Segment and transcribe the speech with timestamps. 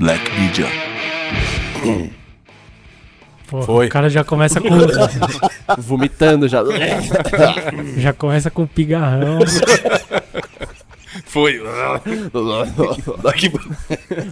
[0.00, 0.64] Black Media.
[3.46, 3.86] Pô, Foi.
[3.86, 4.68] O cara já começa com.
[5.78, 6.62] Vomitando já.
[7.98, 9.40] já começa com pigarrão.
[11.26, 11.60] Foi.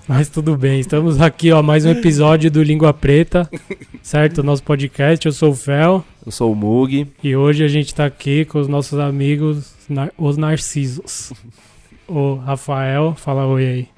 [0.09, 3.47] Mas tudo bem, estamos aqui, ó, mais um episódio do Língua Preta,
[4.03, 4.43] certo?
[4.43, 7.07] Nosso podcast, eu sou o Fel Eu sou o Mug.
[7.23, 9.75] e hoje a gente tá aqui com os nossos amigos,
[10.17, 11.35] os Narcisos.
[12.09, 13.89] O Rafael, fala oi aí.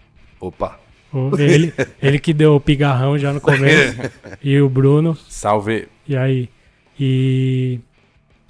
[0.40, 0.79] Opa.
[1.12, 3.96] O- ele, ele que deu o pigarrão já no começo.
[4.42, 5.88] e o Bruno, Salve.
[6.06, 6.48] e aí?
[6.98, 7.80] E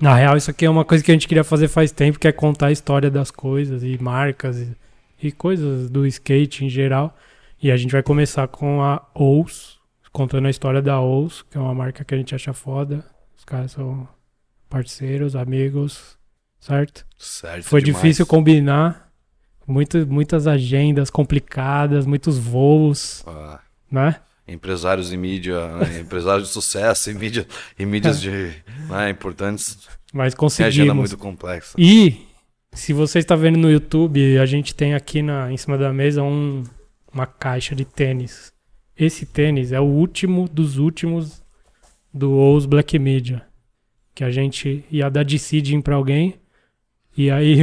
[0.00, 2.26] na real, isso aqui é uma coisa que a gente queria fazer faz tempo, que
[2.28, 4.76] é contar a história das coisas e marcas e,
[5.22, 7.16] e coisas do skate em geral.
[7.62, 9.78] E a gente vai começar com a Ous,
[10.12, 13.04] contando a história da Ous, que é uma marca que a gente acha foda.
[13.36, 14.08] Os caras são
[14.68, 16.16] parceiros, amigos,
[16.58, 17.04] certo?
[17.18, 18.02] Certo Foi demais.
[18.02, 19.09] difícil combinar,
[19.66, 24.16] muito, muitas agendas complicadas, muitos voos, Ah, né?
[24.48, 27.46] empresários em mídia, né, empresários de sucesso em mídia,
[27.78, 28.52] em mídias de
[28.88, 29.88] né, importantes.
[30.12, 30.96] Mas Tem agenda conseguimos.
[30.96, 31.74] muito complexa.
[31.78, 32.26] E
[32.72, 36.22] se você está vendo no YouTube, a gente tem aqui na, em cima da mesa
[36.22, 36.64] um-
[37.12, 38.52] uma caixa de tênis.
[38.96, 41.40] Esse tênis é o último dos últimos
[42.12, 43.42] do Ous Black Media.
[44.14, 46.34] Que a gente ia dar de seeding pra alguém.
[47.16, 47.58] E aí,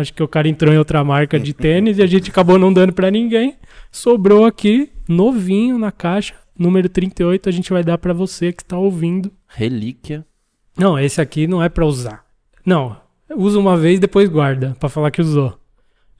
[0.00, 2.72] acho que o cara entrou em outra marca de tênis e a gente acabou não
[2.72, 3.56] dando pra ninguém.
[3.90, 8.78] Sobrou aqui, novinho na caixa, número 38, a gente vai dar pra você que está
[8.78, 9.30] ouvindo.
[9.48, 10.24] Relíquia.
[10.76, 12.24] Não, esse aqui não é pra usar.
[12.64, 12.96] Não,
[13.36, 15.57] usa uma vez depois guarda pra falar que usou.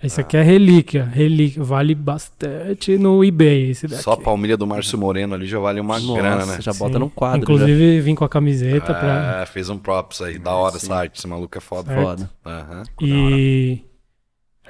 [0.01, 4.03] Esse aqui é relíquia, relíquia, vale bastante no eBay esse daqui.
[4.03, 6.59] Só a palmilha do Márcio Moreno ali já vale uma Nossa, grana, né?
[6.61, 6.79] já Sim.
[6.79, 7.41] bota num quadro.
[7.43, 10.39] Inclusive vim com a camiseta pra É, fez um props aí.
[10.39, 10.87] Da hora Sim.
[10.87, 11.19] essa arte.
[11.19, 11.91] Esse maluco é foda.
[11.93, 11.97] já.
[11.97, 12.09] Certo.
[12.21, 12.31] Foda.
[12.45, 12.83] Aham.
[13.03, 13.81] e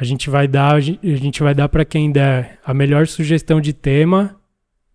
[0.01, 3.07] a gente vai dar, a gen- a gente vai dar para quem der a melhor
[3.07, 4.35] sugestão de tema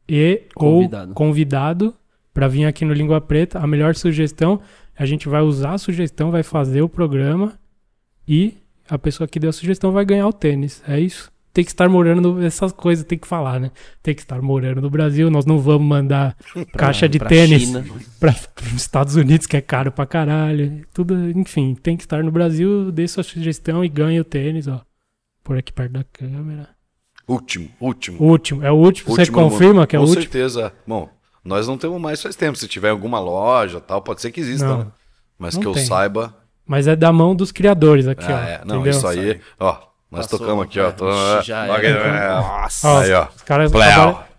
[0.09, 1.09] e Convidado.
[1.09, 1.95] ou convidado
[2.33, 3.59] pra vir aqui no Língua Preta.
[3.59, 4.59] A melhor sugestão,
[4.97, 7.53] a gente vai usar a sugestão, vai fazer o programa
[8.27, 8.55] e
[8.89, 10.81] a pessoa que deu a sugestão vai ganhar o tênis.
[10.87, 11.31] É isso.
[11.53, 13.69] Tem que estar morando no, essas coisas, tem que falar, né?
[14.01, 15.29] Tem que estar morando no Brasil.
[15.29, 16.35] Nós não vamos mandar
[16.75, 17.69] caixa de Pra tênis
[18.19, 18.33] para
[18.65, 20.83] os Estados Unidos, que é caro pra caralho.
[20.91, 24.81] Tudo, enfim, tem que estar no Brasil, dê sua sugestão e ganhe o tênis, ó.
[25.43, 26.69] Por aqui perto da câmera.
[27.27, 28.17] Último, último.
[28.21, 29.13] O último, é o último.
[29.13, 29.87] Você Último do confirma mundo.
[29.87, 30.23] que é o Com último?
[30.23, 30.73] certeza.
[30.87, 31.07] Bom,
[31.45, 32.57] nós não temos mais faz tempo.
[32.57, 34.77] Se tiver alguma loja tal, pode ser que exista, Não.
[34.79, 34.87] né?
[35.37, 35.85] Mas Não que eu tem.
[35.85, 36.35] saiba.
[36.65, 38.39] Mas é da mão dos criadores aqui, Ah, ó.
[38.49, 38.61] é.
[38.65, 38.91] Não, entendeu?
[38.97, 39.39] isso aí.
[39.59, 39.77] Ó,
[40.09, 40.87] nós Passou, tocamos aqui, ó.
[40.87, 42.35] é, Tô- ixi, já Ó, era.
[42.41, 42.87] Nossa.
[42.87, 43.27] Ó, Aí, ó.
[43.35, 43.71] Os caras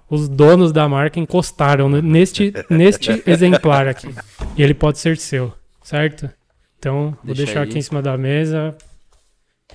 [0.09, 4.15] os donos da marca encostaram ne- neste, neste exemplar aqui.
[4.57, 5.53] E ele pode ser seu,
[5.83, 6.31] certo?
[6.79, 7.69] Então, vou Deixa deixar aí.
[7.69, 8.77] aqui em cima da mesa.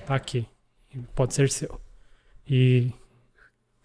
[0.06, 0.46] Tá aqui.
[1.14, 1.80] Pode ser seu.
[2.48, 2.90] E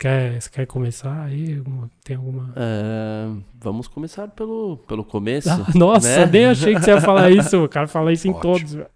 [0.06, 1.62] quer, você quer começar aí?
[2.04, 2.54] Tem alguma.
[2.56, 3.28] É,
[3.60, 5.50] vamos começar pelo, pelo começo.
[5.50, 6.32] Ah, nossa, né?
[6.32, 7.64] nem achei que você ia falar isso.
[7.64, 8.42] O cara fala isso em Ótimo.
[8.42, 8.74] todos.
[8.74, 8.88] velho.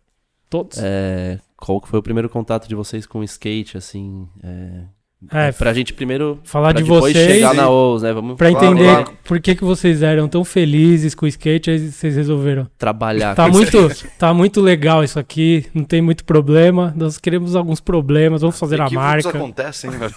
[0.49, 0.77] Todos.
[0.81, 4.27] É, qual que foi o primeiro contato de vocês com o skate, assim?
[4.43, 4.83] É,
[5.31, 7.33] É, pra gente primeiro falar pra de depois vocês.
[7.33, 8.13] chegar na OUS, né?
[8.13, 12.15] Vamos Pra entender por que, que vocês eram tão felizes com o skate, aí vocês
[12.15, 12.69] resolveram.
[12.77, 13.77] trabalhar Tá com muito,
[14.17, 16.93] tá muito legal isso aqui, não tem muito problema.
[16.95, 19.29] Nós queremos alguns problemas, vamos fazer a Equívocos marca.
[19.37, 20.15] acontecem, velho.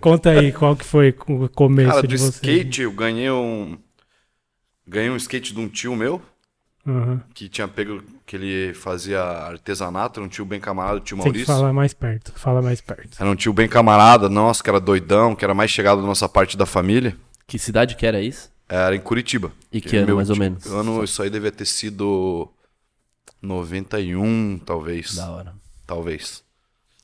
[0.00, 2.34] Conta aí qual que foi o começo Cara, de do vocês.
[2.36, 3.76] skate, eu ganhei um.
[4.86, 6.20] Ganhei um skate de um tio meu,
[6.86, 7.20] Uhum.
[7.34, 8.02] que tinha pego.
[8.26, 11.46] Que ele fazia artesanato, era um tio bem camarada, o tio Tem que Maurício.
[11.46, 13.16] falar mais perto, fala mais perto.
[13.20, 16.28] Era um tio bem camarada, nossa, que era doidão, que era mais chegado da nossa
[16.28, 17.16] parte da família.
[17.46, 18.50] Que cidade que era isso?
[18.68, 19.52] Era em Curitiba.
[19.70, 20.64] E que ano, mais ou menos?
[20.66, 22.50] Ano, isso aí devia ter sido
[23.42, 25.14] 91, talvez.
[25.16, 25.54] Da hora.
[25.86, 26.42] Talvez.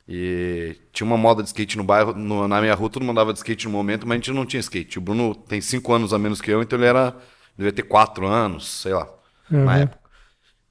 [0.08, 3.32] E tinha uma moda de skate no bairro, no- na minha rua todo mundo andava
[3.32, 4.98] de skate no momento, mas a gente não tinha skate.
[4.98, 7.14] O Bruno tem 5 anos a menos que eu, então ele era.
[7.56, 9.06] devia ter 4 anos, sei lá,
[9.50, 9.64] Uhum.
[9.66, 9.99] na época.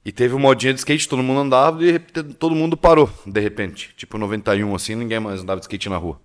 [0.04, 3.92] E teve uma modinha de skate, todo mundo andava e todo mundo parou, de repente.
[3.96, 6.18] Tipo 91, assim, ninguém mais andava de skate na rua.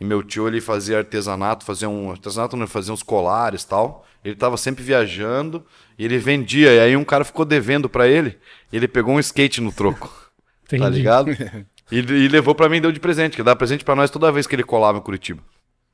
[0.00, 2.10] E meu tio, ele fazia artesanato, fazia um...
[2.10, 4.06] Artesanato não, fazia uns colares e tal.
[4.24, 5.64] Ele tava sempre viajando
[5.98, 6.72] e ele vendia.
[6.72, 8.38] E aí um cara ficou devendo pra ele
[8.72, 10.12] e ele pegou um skate no troco.
[10.68, 11.30] Tá ligado?
[11.90, 14.32] E, e levou pra mim e deu de presente, que dava presente pra nós toda
[14.32, 15.42] vez que ele colava em Curitiba.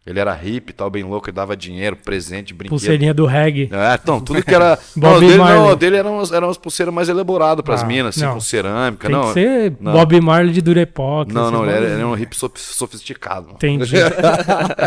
[0.08, 2.70] Ele era hippie e tal, bem louco, ele dava dinheiro, presente, brinquedo.
[2.78, 3.68] Pulseirinha do reggae.
[3.70, 4.78] É, então, tudo que era.
[4.96, 5.76] Bob não, dele, não, Marley.
[5.76, 8.34] dele eram umas, eram umas pulseiras mais elaboradas pras Ah, minas, assim, não.
[8.34, 9.06] com cerâmica.
[9.06, 9.92] Tem não, que ser não.
[9.92, 11.34] Bob Marley de Durepox.
[11.34, 13.50] não, não, esse ele era, era um hippie sof- sofisticado.
[13.52, 13.92] Entendi.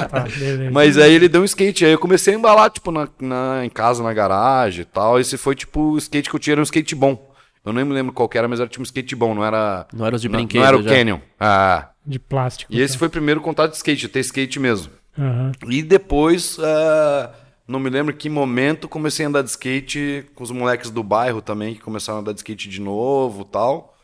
[0.09, 0.25] tá.
[0.71, 3.69] Mas aí ele deu um skate, aí eu comecei a embalar, tipo, na, na- em
[3.69, 5.19] casa, na garagem e tal.
[5.19, 7.29] Esse foi, tipo, o skate que eu tinha, era um skate bom.
[7.63, 9.85] Eu nem me lembro qual que era, mas era tipo um skate bom, não era...
[9.93, 10.89] Não era os de não, brinquedo Não era o já.
[10.89, 11.19] Canyon.
[11.39, 12.73] Ah, De plástico.
[12.73, 12.99] E esse tá?
[12.99, 14.91] foi o primeiro contato de skate, ter skate mesmo.
[15.17, 15.51] Aham.
[15.67, 17.33] E depois, ah,
[17.67, 21.41] não me lembro que momento, comecei a andar de skate com os moleques do bairro
[21.41, 23.97] também, que começaram a andar de skate de novo tal.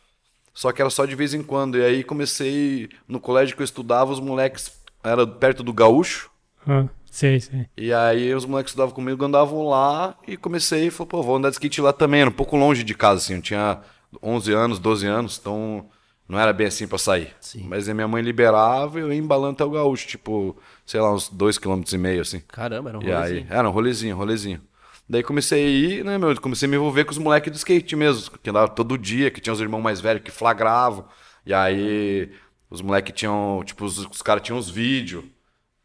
[0.54, 1.78] Só que era só de vez em quando.
[1.78, 4.72] E aí comecei, no colégio que eu estudava, os moleques,
[5.04, 6.30] era perto do Gaúcho.
[6.66, 7.66] Ah, sei, sei.
[7.76, 11.36] E aí os moleques que estudavam comigo andavam lá e comecei e falei, pô, vou
[11.36, 12.22] andar de skate lá também.
[12.22, 13.34] Era um pouco longe de casa, assim.
[13.34, 13.80] Eu tinha
[14.22, 15.88] 11 anos, 12 anos, então
[16.28, 17.34] não era bem assim pra sair.
[17.40, 17.64] Sim.
[17.68, 21.12] Mas a minha mãe liberava e eu ia embalando até o gaúcho, tipo, sei lá,
[21.14, 22.40] uns 2,5 km e meio, assim.
[22.48, 23.46] Caramba, era um E aí, rolezinho.
[23.50, 24.60] era um rolezinho, rolezinho.
[25.08, 26.38] Daí comecei a ir, né, meu?
[26.40, 29.40] Comecei a me envolver com os moleques do skate mesmo, que andava todo dia, que
[29.40, 31.06] tinha os irmãos mais velhos que flagravam.
[31.46, 32.30] E aí,
[32.68, 35.24] os moleques tinham, tipo, os, os caras tinham os vídeos.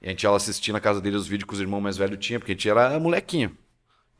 [0.01, 1.95] E a gente ia lá assistir na casa deles os vídeos que os irmãos mais
[1.95, 3.57] velhos tinham, porque a gente era molequinho.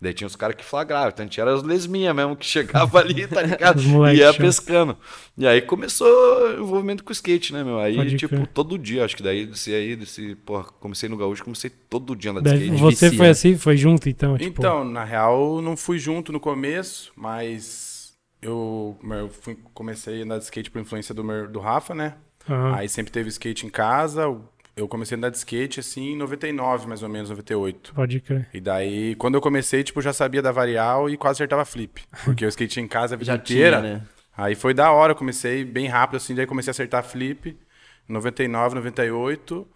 [0.03, 2.99] Daí tinha os caras que flagravam, então a gente era as lesminhas mesmo, que chegava
[2.99, 3.81] ali, tá ligado?
[3.81, 4.97] E ia pescando.
[5.37, 7.79] E aí começou o envolvimento com o skate, né, meu?
[7.79, 8.47] Aí, Pode tipo, crer.
[8.47, 12.31] todo dia, acho que daí, desse aí, desse, porra, comecei no gaúcho, comecei todo dia
[12.31, 12.81] a andar de skate.
[12.81, 13.17] você vicia.
[13.17, 14.37] foi assim, foi junto então?
[14.37, 20.25] Tipo, Então, na real, não fui junto no começo, mas eu, eu fui- comecei a
[20.25, 22.15] andar de skate por influência do, meu- do Rafa, né?
[22.49, 24.27] aham, Aí sempre teve skate em casa.
[24.75, 27.93] Eu comecei a andar de skate assim em 99, mais ou menos, 98.
[27.93, 28.49] pode crer.
[28.53, 32.01] E daí, quando eu comecei, tipo, já sabia da varial e quase acertava flip.
[32.25, 33.79] Porque eu skate em casa a vida Já inteira.
[33.81, 34.01] tinha, né?
[34.35, 37.55] Aí foi da hora, eu comecei bem rápido assim, daí comecei a acertar flip
[38.09, 39.67] em 99, 98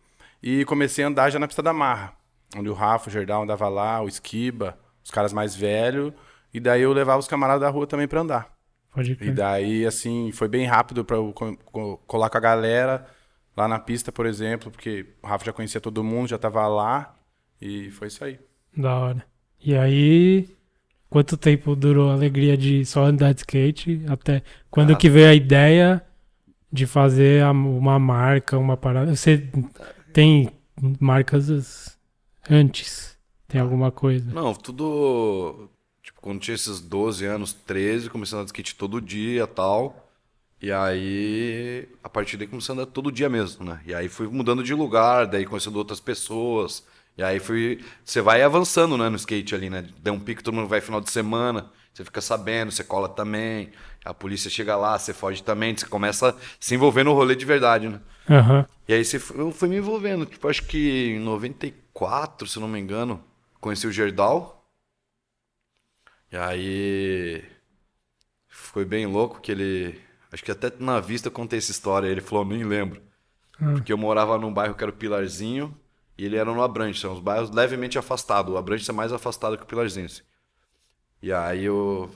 [0.42, 2.14] e comecei a andar já na pista da marra,
[2.56, 6.12] onde o Rafa, o Gerdau andava lá, o Esquiba, os caras mais velhos,
[6.52, 8.50] e daí eu levava os camaradas da rua também pra andar.
[8.92, 9.34] Pode E crer.
[9.36, 13.06] daí assim, foi bem rápido pra eu co- co- colar com a galera
[13.57, 17.15] lá na pista, por exemplo, porque o Rafa já conhecia todo mundo, já tava lá
[17.59, 18.39] e foi isso aí.
[18.75, 19.25] Da hora.
[19.59, 20.48] E aí,
[21.09, 24.01] quanto tempo durou a alegria de só andar de skate?
[24.07, 24.95] Até quando Ah.
[24.95, 26.06] que veio a ideia
[26.71, 29.15] de fazer uma marca, uma parada?
[29.15, 29.50] Você
[30.13, 30.51] tem
[31.00, 31.98] marcas
[32.50, 33.18] antes?
[33.48, 34.30] Tem alguma coisa?
[34.31, 35.69] Não, tudo.
[36.03, 39.48] Tipo, quando tinha esses 12 anos, 13, comecei a andar de skate todo dia e
[39.48, 40.06] tal.
[40.62, 43.80] E aí, a partir daí comecei a andar todo dia mesmo, né?
[43.86, 46.83] E aí fui mudando de lugar, daí conhecendo outras pessoas.
[47.18, 47.83] E aí fui.
[48.04, 49.88] Você vai avançando, né, no skate ali, né?
[50.01, 53.71] Dá um pico, todo mundo vai final de semana, você fica sabendo, você cola também.
[54.04, 57.45] A polícia chega lá, você foge também, você começa a se envolver no rolê de
[57.45, 58.00] verdade, né?
[58.30, 58.68] Aham.
[58.88, 60.25] E aí você, eu fui me envolvendo.
[60.25, 63.24] Tipo, acho que em 94, se não me engano,
[63.60, 64.65] conheci o Gerdau.
[66.31, 67.44] E aí
[68.48, 70.06] foi bem louco que ele.
[70.31, 72.07] Acho que até na vista eu contei essa história.
[72.07, 73.01] Ele falou, nem lembro.
[73.57, 75.75] Porque eu morava num bairro que era o Pilarzinho
[76.18, 77.01] e ele era no Abrantes.
[77.01, 78.53] São os bairros levemente afastados.
[78.53, 80.06] O Abrantes é mais afastado que o Pilarzinho.
[80.06, 80.21] assim.
[81.21, 82.09] E aí o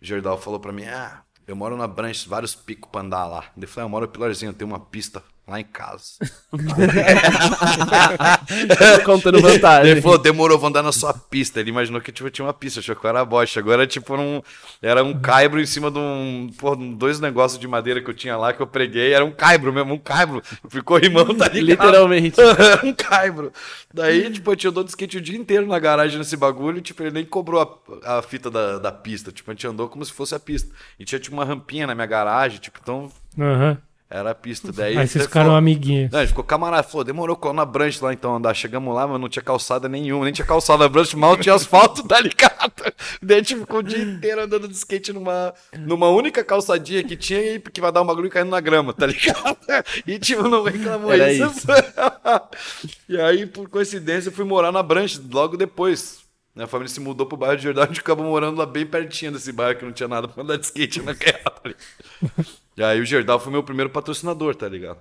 [0.00, 3.44] Gerdau falou pra mim: Ah, eu moro na Branches, vários picos pra andar lá.
[3.56, 6.14] Ele falou: ah, Eu moro no Pilarzinho, tem uma pista lá em casa.
[9.04, 9.90] Contando vantagem.
[9.90, 11.60] Ele falou, demorou, vou andar na sua pista.
[11.60, 13.58] Ele imaginou que tipo, tinha uma pista, achou que era bosta.
[13.58, 14.40] Agora, tipo, um,
[14.80, 16.50] era um caibro em cima de um.
[16.56, 19.12] Pô, dois negócios de madeira que eu tinha lá que eu preguei.
[19.12, 20.42] Era um caibro mesmo, um caibro.
[20.68, 21.86] Ficou rimando, tá ligado?
[21.86, 22.38] Literalmente.
[22.40, 23.52] era um caibro.
[23.92, 26.78] Daí, tipo, eu tinha andado de skate o dia inteiro na garagem nesse bagulho.
[26.78, 29.32] e, Tipo, ele nem cobrou a, a fita da, da pista.
[29.32, 30.72] Tipo, a gente andou como se fosse a pista.
[30.98, 32.58] E tinha, tipo, uma rampinha na minha garagem.
[32.58, 33.78] Tipo, então Aham.
[34.14, 34.70] Era a pista.
[34.70, 36.10] Daí, Aí vocês ficaram falou- amiguinhos.
[36.10, 38.52] não, a gente ficou camarada, falou, demorou, colou na branche lá então andar.
[38.54, 42.02] Chegamos lá, mas não tinha calçada nenhuma, nem tinha calçada na branche, mal tinha asfalto,
[42.06, 42.72] tá ligado?
[43.22, 47.16] Daí a gente ficou o dia inteiro andando de skate numa, numa única calçadinha que
[47.16, 49.56] tinha e que vai dar um bagulho caindo na grama, tá ligado?
[50.06, 51.66] E tipo, não reclamou Era isso.
[53.08, 56.20] e aí, por coincidência, eu fui morar na branche logo depois.
[56.54, 59.32] Minha família se mudou pro bairro de Jordão, a gente acabou morando lá bem pertinho
[59.32, 62.46] desse bairro que não tinha nada pra andar de skate na guerra, tá ligado?
[62.76, 65.00] E aí o Gerdau foi meu primeiro patrocinador, tá ligado?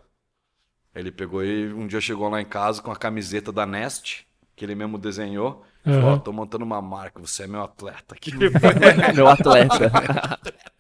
[0.93, 4.25] Ele pegou e um dia chegou lá em casa com a camiseta da Nest,
[4.55, 5.63] que ele mesmo desenhou.
[5.83, 6.15] Falou, Aham.
[6.15, 8.31] ó, tô montando uma marca, você é meu atleta aqui.
[9.15, 9.91] Meu atleta.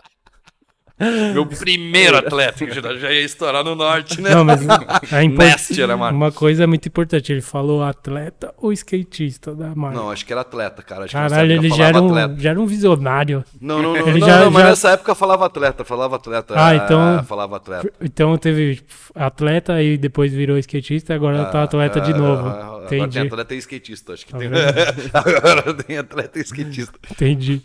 [1.33, 4.29] meu primeiro atleta, que já ia estourar no norte, né?
[4.35, 5.97] Não, mas é Nest era a importante.
[5.97, 6.15] marca.
[6.15, 9.97] Uma coisa muito importante, ele falou atleta ou skatista da marca.
[9.97, 11.05] Não, acho que era atleta, cara.
[11.05, 12.35] Acho Caralho, ele já era, um, atleta.
[12.41, 13.43] já era um visionário.
[13.59, 16.53] Não, não, não, Ele não, já- não, mas já- nessa época falava atleta, falava atleta.
[16.57, 17.91] Ah, é, então- Falava atleta.
[18.01, 22.47] Então teve tipo, atleta e depois virou skatista, agora tá atleta de Ah, novo.
[22.47, 23.19] ah, Agora Entendi.
[23.19, 24.49] tem atleta e skatista, acho que Tá tem.
[25.13, 26.93] Agora tem atleta e skatista.
[27.11, 27.61] Entendi.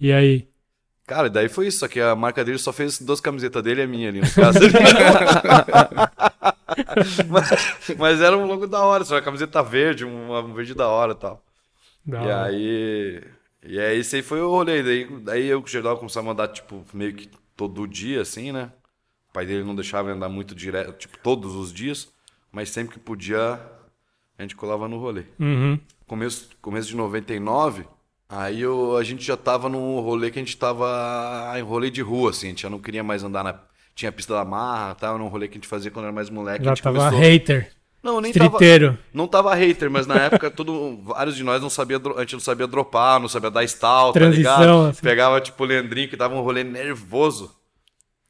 [0.00, 0.46] E aí?
[1.12, 3.82] Cara, e daí foi isso, só que a marca dele só fez duas camisetas dele
[3.82, 4.60] e a minha ali, no caso.
[7.28, 7.50] mas,
[7.98, 11.12] mas era um logo da hora, só uma camiseta verde, uma um verde da hora
[11.12, 11.44] e tal.
[12.02, 13.22] Da E aí.
[13.62, 14.82] E aí, esse aí foi o rolê.
[14.82, 18.52] Daí, daí eu com o Gerdau começamos a mandar, tipo, meio que todo dia, assim,
[18.52, 18.72] né?
[19.28, 22.10] O pai dele não deixava ele andar muito direto, tipo, todos os dias,
[22.50, 23.60] mas sempre que podia,
[24.38, 25.24] a gente colava no rolê.
[25.38, 25.78] Uhum.
[26.06, 27.84] Começo, começo de 99,
[28.32, 32.02] aí eu, a gente já tava num rolê que a gente tava em rolê de
[32.02, 33.54] rua, assim, a gente já não queria mais andar na.
[33.94, 36.30] Tinha a pista da marra, tava num rolê que a gente fazia quando era mais
[36.30, 36.64] moleque.
[36.64, 37.70] Já tava começou- hater.
[38.02, 38.98] Não, nem tava, Streeteiro.
[39.14, 42.40] não tava hater, mas na época todo, vários de nós não sabia, a gente não
[42.40, 44.86] sabia dropar, não sabia dar stall, tá Transição, ligado?
[44.90, 45.02] assim.
[45.02, 47.54] Pegava tipo o Leandrinho que dava um rolê nervoso.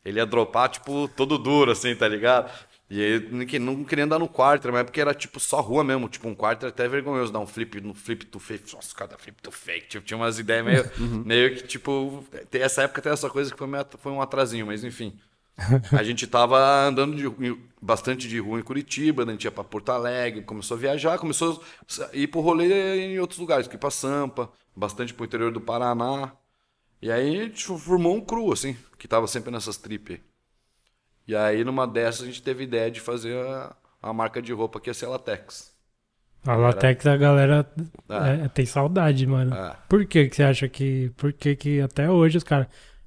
[0.04, 2.50] Ele ia dropar tipo todo duro assim, tá ligado?
[2.94, 6.10] E aí não que- queria andar no quarto, mas porque era tipo só rua mesmo,
[6.10, 8.70] tipo um quarto era até vergonhoso dar um flip no flip to fake.
[8.74, 10.84] Nossa, cada flip to fake, tipo, tinha umas ideias meio,
[11.24, 12.22] meio que tipo,
[12.52, 15.18] essa época tem essa coisa que foi, meio, foi um atrasinho, mas enfim.
[15.92, 19.64] A gente tava andando de- bastante de rua em Curitiba, daí a gente ia pra
[19.64, 21.62] Porto Alegre, começou a viajar, começou
[22.00, 26.32] a ir pro rolê em outros lugares, aqui pra Sampa, bastante pro interior do Paraná.
[27.02, 30.20] E aí a gente formou um cru, assim, que tava sempre nessas tripes.
[31.26, 34.80] E aí numa dessas a gente teve ideia de fazer a, a marca de roupa
[34.80, 35.72] que ia ser a Latex.
[36.44, 37.64] A Latex a galera
[38.08, 38.28] Ah.
[38.28, 39.54] é, tem saudade, mano.
[39.54, 39.76] Ah.
[39.88, 41.10] Por que que você acha que...
[41.16, 42.66] Por que que até hoje os caras...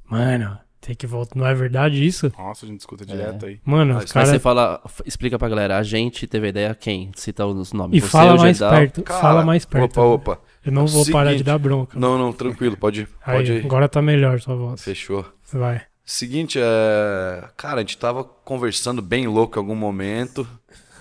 [0.10, 1.38] Mano, tem que voltar...
[1.38, 2.32] Não é verdade isso?
[2.38, 3.60] Nossa, a gente escuta direto aí.
[3.66, 4.30] Mano, os caras...
[4.30, 7.12] você fala, explica pra galera, a gente teve ideia quem?
[7.16, 7.98] Cita os nomes.
[7.98, 9.04] E Você, fala o mais perto.
[9.04, 10.00] Cara, fala mais perto.
[10.00, 10.42] Opa, opa.
[10.66, 11.46] Eu não vou parar de Seguinte.
[11.48, 12.00] dar bronca.
[12.00, 13.10] Não, não, tranquilo, pode ir.
[13.26, 13.66] Pode Aí, ir.
[13.66, 14.82] agora tá melhor sua voz.
[14.82, 15.26] Fechou.
[15.52, 15.82] Vai.
[16.06, 17.50] Seguinte, é...
[17.58, 20.48] cara, a gente tava conversando bem louco em algum momento.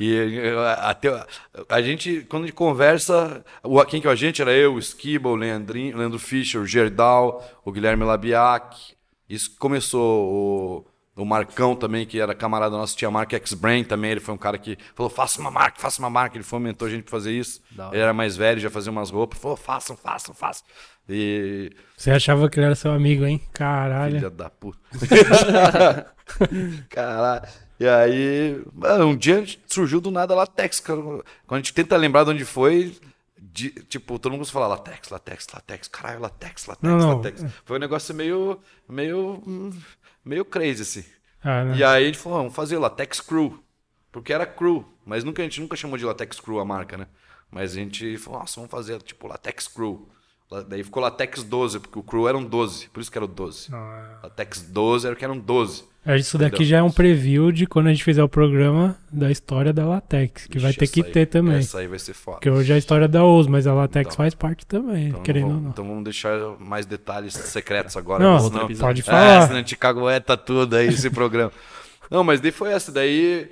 [0.01, 0.19] E
[0.79, 1.25] até
[1.69, 4.43] a gente, quando a gente conversa, o, quem que é a gente?
[4.43, 8.95] Era eu, o Skiba, o Leandrinho, Leandro Fischer, o Gerdau, o Guilherme Labiak.
[9.29, 10.85] Isso começou
[11.17, 14.11] o, o Marcão também, que era camarada nosso, tinha a marca X-Brain também.
[14.13, 16.37] Ele foi um cara que falou: faça uma marca, faça uma marca.
[16.37, 17.63] Ele fomentou a gente pra fazer isso.
[17.93, 19.39] Ele era mais velho, já fazia umas roupas.
[19.39, 20.67] Falou: façam, façam, façam.
[21.09, 23.41] E Você achava que ele era seu amigo, hein?
[23.53, 24.17] Caralho.
[24.17, 24.79] Filha da puta.
[26.91, 27.47] Caralho.
[27.79, 28.63] E aí,
[29.05, 30.81] um dia surgiu do nada latex.
[30.81, 32.97] Quando a gente tenta lembrar de onde foi,
[33.37, 37.17] de- tipo, todo mundo começa a falar latex, latex, latex, caralho, latex, latex, Não, não.
[37.17, 37.45] latex.
[37.65, 38.59] Foi um negócio meio,
[38.89, 39.43] meio,
[40.25, 41.05] meio crazy, assim.
[41.43, 41.77] Ah, né?
[41.77, 43.63] E aí a gente falou, vamos fazer latex crew.
[44.11, 47.07] Porque era crew, mas nunca, a gente nunca chamou de latex crew a marca, né?
[47.51, 50.09] Mas a gente falou, nossa, vamos fazer tipo latex crew.
[50.69, 53.69] Daí ficou latex 12, porque o crew eram 12, por isso que era o 12.
[53.73, 54.21] Ah.
[54.25, 55.85] Latex 12 era que eram 12.
[56.07, 56.69] É, Isso daqui Entendeu?
[56.71, 60.47] já é um preview de quando a gente fizer o programa da história da Latex,
[60.47, 61.57] que vai Ixi, ter que aí- ter também.
[61.57, 62.37] Essa aí vai ser foda.
[62.37, 64.17] Porque hoje é a história da OUS, mas a Latex Então.
[64.19, 65.71] faz parte também, Então, querendo vamos, ou não.
[65.71, 68.23] então vamos deixar mais detalhes secretos agora.
[68.23, 69.43] Não, senão, pode É, falar.
[69.45, 71.51] senão a gente cagueta tudo aí esse programa.
[72.11, 72.93] Não, mas daí foi essa.
[72.93, 73.51] Daí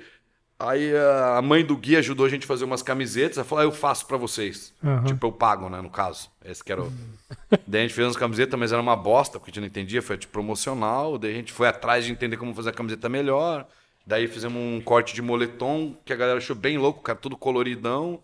[0.67, 3.37] aí a mãe do Gui ajudou a gente a fazer umas camisetas.
[3.37, 4.73] Ela falou, ah, eu faço pra vocês.
[4.83, 5.05] Aham.
[5.05, 6.29] Tipo, eu pago, né, no caso.
[6.43, 6.91] Esse que era o...
[7.67, 10.01] daí a gente fez umas camisetas, mas era uma bosta, porque a gente não entendia.
[10.01, 11.17] Foi tipo promocional.
[11.17, 13.67] Daí a gente foi atrás de entender como fazer a camiseta melhor.
[14.05, 18.19] Daí fizemos um corte de moletom, que a galera achou bem louco, cara, tudo coloridão.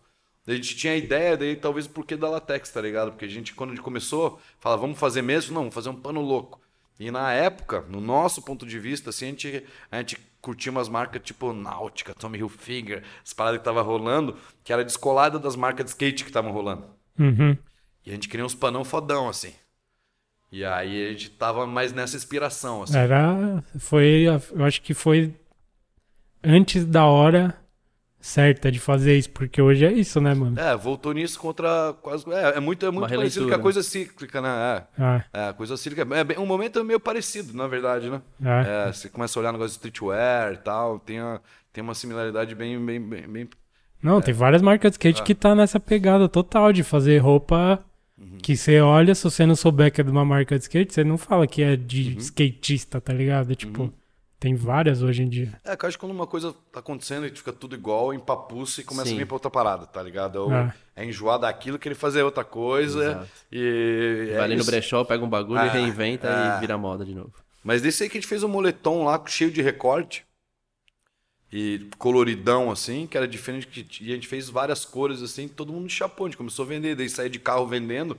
[0.45, 3.11] Daí a gente tinha a ideia, daí talvez por que da latex, tá ligado?
[3.11, 5.53] Porque a gente, quando a gente começou, fala, vamos fazer mesmo?
[5.53, 6.59] Não, vamos fazer um pano louco.
[6.99, 10.89] E na época, no nosso ponto de vista, assim, a gente, a gente curtia umas
[10.89, 15.85] marcas tipo Náutica, Tommy Hilfiger, as paradas que tava rolando, que era descolada das marcas
[15.85, 16.87] de skate que estavam rolando.
[17.17, 17.57] Uhum.
[18.05, 19.53] E a gente queria uns panão fodão, assim.
[20.51, 22.97] E aí a gente tava mais nessa inspiração, assim.
[22.97, 23.63] Era.
[23.77, 24.25] Foi.
[24.51, 25.35] Eu acho que foi
[26.43, 27.58] antes da hora
[28.19, 30.59] certa de fazer isso, porque hoje é isso, né, mano?
[30.59, 32.25] É, voltou nisso contra quase.
[32.31, 33.59] É, é muito, é muito parecido com a releitura.
[33.59, 34.49] coisa cíclica, né?
[34.49, 34.83] É.
[35.01, 36.01] Ah, É, a coisa cíclica.
[36.15, 38.21] É bem- um momento meio parecido, na verdade, né?
[38.43, 38.89] é.
[38.89, 41.39] É, você começa a olhar negócio de streetwear e tal, tem, a-
[41.71, 42.77] tem uma similaridade bem.
[42.83, 43.49] bem, bem, bem-
[44.03, 45.25] Não, tem várias marcas de skate Ah.
[45.25, 47.79] que tá nessa pegada total de fazer roupa
[48.17, 48.37] Uhum.
[48.41, 51.03] que você olha, se você não souber que é de uma marca de skate, você
[51.05, 52.17] não fala que é de Uhum.
[52.19, 53.55] skatista, tá ligado?
[53.55, 53.93] Tipo,
[54.39, 55.59] tem várias hoje em dia.
[55.65, 58.79] É, que eu acho que quando uma coisa tá acontecendo e fica tudo igual, empapuça
[58.81, 59.15] e começa Sim.
[59.15, 60.37] a vir pra outra parada, tá ligado?
[60.37, 60.73] É, o- Ah.
[60.95, 63.03] é enjoar daquilo, querer fazer outra coisa.
[63.11, 63.27] Exato.
[63.51, 64.25] E.
[64.31, 66.57] Vai é ali no brechó, pega um bagulho Ah, e reinventa ah.
[66.57, 67.33] e vira moda de novo.
[67.63, 70.25] Mas desse aí que a gente fez um moletom lá cheio de recorte
[71.51, 75.73] e coloridão assim, que era diferente que e a gente fez várias cores assim, todo
[75.73, 78.17] mundo chapou, a gente começou a vender, daí saía de carro vendendo.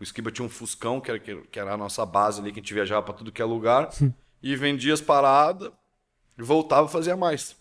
[0.00, 2.62] O Skiba tinha um Fuscão, que era, que era a nossa base ali, que a
[2.62, 3.90] gente viajava pra tudo que é lugar,
[4.42, 5.70] e vendia as paradas
[6.38, 7.56] e voltava e fazia mais.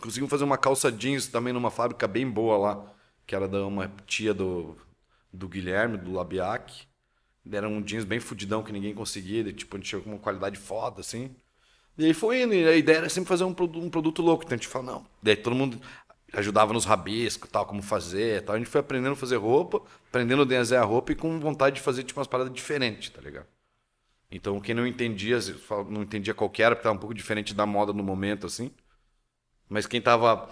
[0.00, 2.94] Conseguimos fazer uma calça jeans também numa fábrica bem boa lá,
[3.26, 4.76] que era da uma tia do,
[5.32, 6.86] do Guilherme, do Labiac.
[7.50, 10.18] Era um jeans bem fudidão que ninguém conseguia, e, tipo, a gente chegou com uma
[10.18, 11.36] qualidade foda, assim.
[11.96, 14.44] E aí foi indo, e a ideia era sempre fazer um, produ- um produto louco.
[14.44, 15.06] Então a gente fala, não.
[15.22, 15.80] Daí todo mundo
[16.32, 18.56] ajudava nos rabiscos, tal, como fazer, tal.
[18.56, 21.76] A gente foi aprendendo a fazer roupa, aprendendo a desenhar a roupa e com vontade
[21.76, 23.46] de fazer, tipo, umas paradas diferentes, tá ligado?
[24.34, 25.38] Então, quem não entendia,
[25.88, 28.70] não entendia qual que era, porque estava um pouco diferente da moda no momento, assim.
[29.68, 30.48] Mas quem tava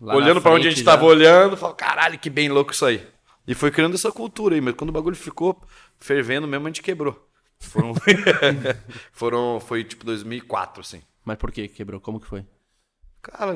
[0.00, 2.72] Lá olhando na pra onde a gente já- tava olhando, falou, caralho, que bem louco
[2.72, 3.06] isso aí.
[3.46, 5.60] E foi criando essa cultura aí, mas quando o bagulho ficou
[5.98, 7.28] fervendo mesmo, a gente quebrou.
[7.58, 7.92] Foram,
[9.12, 11.02] foram foi tipo 2004, assim.
[11.24, 12.00] Mas por que quebrou?
[12.00, 12.44] Como que foi?
[13.22, 13.54] Cara,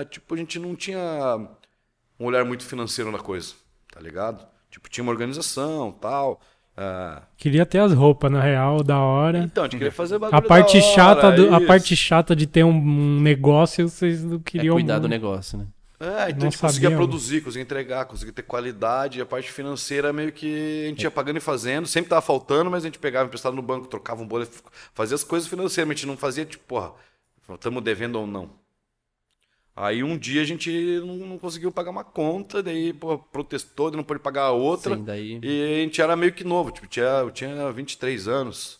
[0.00, 1.00] é, tipo, a gente não tinha
[2.18, 3.54] um olhar muito financeiro na coisa,
[3.90, 4.46] tá ligado?
[4.70, 6.40] Tipo, tinha uma organização, tal.
[6.82, 7.22] É.
[7.36, 9.38] Queria ter as roupas, na real, da hora.
[9.38, 12.34] Então, a gente queria fazer bagulho A parte da hora, chata do, a parte chata
[12.34, 15.66] de ter um, um negócio, vocês não É queriam cuidar do negócio, né?
[16.00, 16.96] É, então Não a gente conseguia sabiam.
[16.96, 19.18] produzir, conseguia entregar, conseguia ter qualidade.
[19.18, 21.86] E a parte financeira meio que a gente ia pagando e fazendo.
[21.86, 24.62] Sempre tava faltando, mas a gente pegava emprestado no banco, trocava um boleto,
[24.94, 25.86] fazia as coisas financeiras.
[25.86, 26.92] mas A gente não fazia tipo, porra,
[27.50, 28.48] estamos devendo ou não.
[29.80, 30.70] Aí um dia a gente
[31.04, 34.94] não, não conseguiu pagar uma conta, daí pô, protestou, não pôde pagar a outra.
[34.96, 35.40] Sim, daí.
[35.42, 38.78] E a gente era meio que novo, tipo, tinha, eu tinha 23 anos.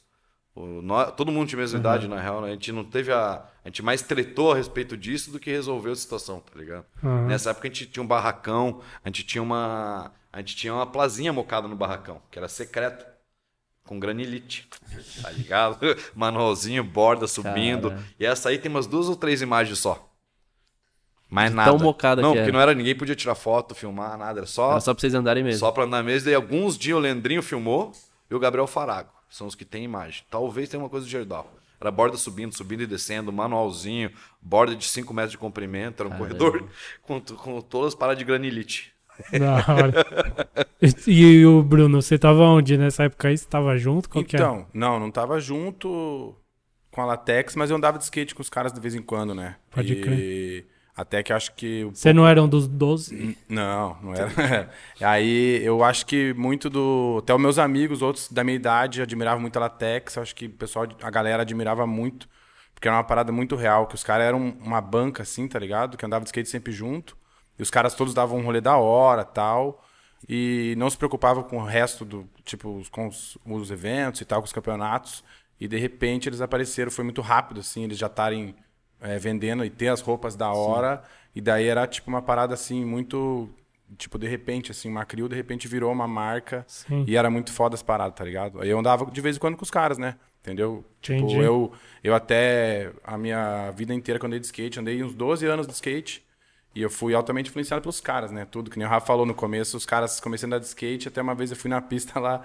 [0.54, 2.49] O- nó- todo mundo tinha a mesma idade, na real, né?
[2.49, 3.47] A gente não teve a.
[3.64, 6.85] A gente mais tretou a respeito disso do que resolveu a situação, tá ligado?
[7.02, 7.26] Aham.
[7.26, 10.12] Nessa época a gente tinha um barracão, a gente tinha uma.
[10.33, 13.07] A gente tinha uma plazinha mocada no barracão, que era secreto.
[13.85, 14.69] Com granilite,
[15.23, 15.78] tá ligado?
[16.14, 17.90] Manualzinho, borda subindo.
[17.90, 18.04] Cara.
[18.21, 20.10] E essa aí tem umas duas ou três imagens só.
[21.30, 21.70] Mais De nada.
[21.70, 22.52] tão mocada não, que porque era.
[22.52, 24.40] não era ninguém podia tirar foto, filmar, nada.
[24.40, 25.60] Era só, Era só pra vocês andarem mesmo.
[25.60, 26.25] só pra andar mesmo.
[26.25, 27.92] Daí alguns dias o Leandrinho filmou
[28.28, 29.10] e o Gabriel Farago.
[29.28, 30.25] São os que tem imagem.
[30.28, 31.49] Talvez tenha uma coisa do Gerdau.
[31.80, 34.10] Era borda subindo, subindo e descendo, manualzinho,
[34.42, 36.02] borda de 5 metros de comprimento.
[36.02, 36.68] Era um corredor
[37.00, 38.92] com, com todas as paradas de granilite.
[39.32, 39.92] Da hora.
[41.06, 43.37] E, e o Bruno, você tava onde nessa época aí?
[43.37, 44.08] Você tava junto?
[44.08, 44.38] Qual que é?
[44.38, 46.34] Então, não, não tava junto
[46.90, 49.34] com a Latex, mas eu andava de skate com os caras de vez em quando,
[49.34, 49.56] né?
[49.70, 50.00] Pode e...
[50.00, 50.66] crer.
[51.00, 51.85] Até que eu acho que.
[51.85, 53.38] Você não era um dos 12?
[53.49, 54.71] Não, não era.
[55.00, 57.21] Aí eu acho que muito do.
[57.23, 60.19] Até os meus amigos, outros da minha idade, admiravam muito a Latex.
[60.19, 62.28] Acho que o pessoal, a galera admirava muito.
[62.75, 65.97] Porque era uma parada muito real, que os caras eram uma banca, assim, tá ligado?
[65.97, 67.16] Que andava de skate sempre junto.
[67.58, 69.82] E os caras todos davam um rolê da hora tal.
[70.28, 72.28] E não se preocupavam com o resto do.
[72.45, 75.25] Tipo, com os, os eventos e tal, com os campeonatos.
[75.58, 78.54] E de repente eles apareceram, foi muito rápido, assim, eles já estarem
[79.00, 81.02] é, vendendo e ter as roupas da hora.
[81.34, 83.49] E daí era tipo uma parada assim, muito.
[83.99, 86.65] Tipo, de repente, assim, uma Crio de repente virou uma marca.
[86.69, 87.04] Sim.
[87.06, 88.60] E era muito foda as paradas, tá ligado?
[88.60, 90.17] Aí eu andava de vez em quando com os caras, né?
[90.43, 90.84] Entendeu?
[91.02, 91.26] Entendi.
[91.26, 95.47] Tipo, eu, eu até a minha vida inteira eu andei de skate, andei uns 12
[95.47, 96.25] anos de skate.
[96.75, 98.47] E eu fui altamente influenciado pelos caras, né?
[98.49, 101.08] Tudo que nem o Rafa falou no começo, os caras comecei a andar de skate,
[101.08, 102.45] até uma vez eu fui na pista lá,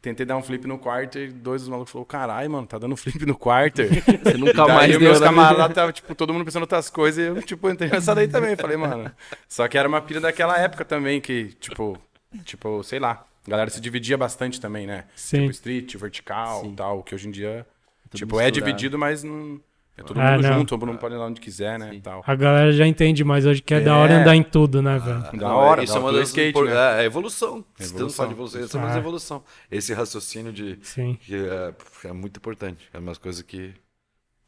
[0.00, 2.96] tentei dar um flip no quarter, e dois dos malucos falaram, caralho, mano, tá dando
[2.96, 3.88] flip no quarter.
[4.24, 6.88] Você nunca Daí mais deu meus na camaradas tava, tipo, todo mundo pensando em outras
[6.88, 8.56] coisas e eu, tipo, entrei nessa daí também.
[8.56, 9.10] Falei, mano.
[9.48, 11.98] Só que era uma pilha daquela época também, que, tipo,
[12.44, 15.04] tipo, sei lá, a galera se dividia bastante também, né?
[15.14, 15.40] Sim.
[15.40, 16.74] Tipo, street, vertical Sim.
[16.74, 17.66] tal, que hoje em dia,
[18.10, 18.66] Tudo tipo, é misturado.
[18.66, 19.60] dividido, mas não.
[20.00, 20.52] É todo Ah, mundo não.
[20.54, 21.90] junto, todo mundo pode ir lá onde quiser, né?
[21.92, 22.00] Sim.
[22.00, 22.24] Tal.
[22.26, 24.16] A galera já entende mais hoje que é, da hora É.
[24.22, 25.20] andar em tudo, né, velho?
[25.38, 26.72] Da Não, hora, isso da é uma hora do das skate, impor- né?
[26.98, 27.62] é, é evolução.
[27.76, 28.26] Se Evolução.
[28.26, 28.98] de evolução, isso é uma Ah.
[28.98, 29.42] evolução.
[29.70, 31.18] Esse raciocínio de Sim.
[31.20, 32.88] que é, é muito importante.
[32.94, 33.74] É umas coisas que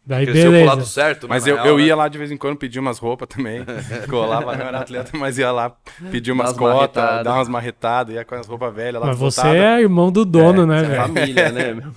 [0.05, 1.83] Daí cresceu pro lado certo, né, Mas eu, real, eu né?
[1.85, 3.63] ia lá de vez em quando pedir umas roupas também.
[4.11, 5.77] Colava, não era atleta, mas ia lá
[6.11, 9.81] pedir umas cotas, dar umas marretadas, ia com as roupas velhas lá Mas você é
[9.81, 11.03] irmão do dono, É, né, é velho?
[11.03, 11.93] Família, né, meu?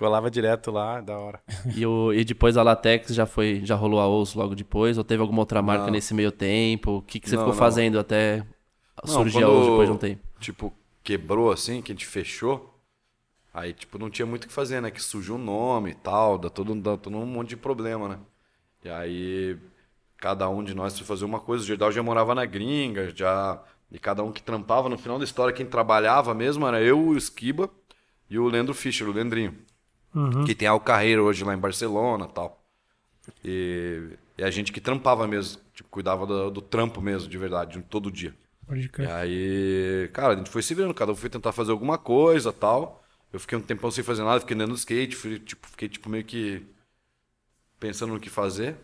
[0.00, 1.42] Colava direto lá, da hora.
[1.76, 4.96] E, o, e depois a Latex já foi, já rolou a Ous logo depois?
[4.96, 5.92] Ou teve alguma outra marca Não.
[5.92, 6.92] nesse meio tempo?
[6.92, 7.58] O que, que você Não, ficou não.
[7.58, 8.46] fazendo até
[9.04, 10.22] surgir a Ous depois de um tempo?
[10.38, 10.72] Tipo,
[11.04, 12.74] quebrou assim, que a gente fechou.
[13.52, 14.90] Aí, tipo, não tinha muito o que fazer, né?
[14.90, 18.18] Que surgiu o nome e tal, dá todo, dá todo um monte de problema, né?
[18.82, 19.58] E aí,
[20.16, 21.62] cada um de nós foi fazer uma coisa.
[21.62, 23.62] O Gerdau já morava na gringa, já.
[23.92, 27.18] E cada um que trampava, no final da história, quem trabalhava mesmo era eu, o
[27.18, 27.68] Esquiba
[28.30, 29.54] e o Leandro Fischer, o Leandrinho.
[30.14, 30.44] Uhum.
[30.44, 32.64] Que tem a carreira hoje lá em Barcelona e tal.
[33.44, 37.78] E, e a gente que trampava mesmo, tipo, cuidava do, do trampo mesmo, de verdade,
[37.78, 38.34] de todo dia.
[38.66, 41.98] Pode E aí, cara, a gente foi se virando, cada um foi tentar fazer alguma
[41.98, 43.02] coisa tal.
[43.32, 46.08] Eu fiquei um tempão sem fazer nada, fiquei andando no skate, fui, tipo, fiquei tipo
[46.08, 46.62] meio que
[47.78, 48.76] pensando no que fazer.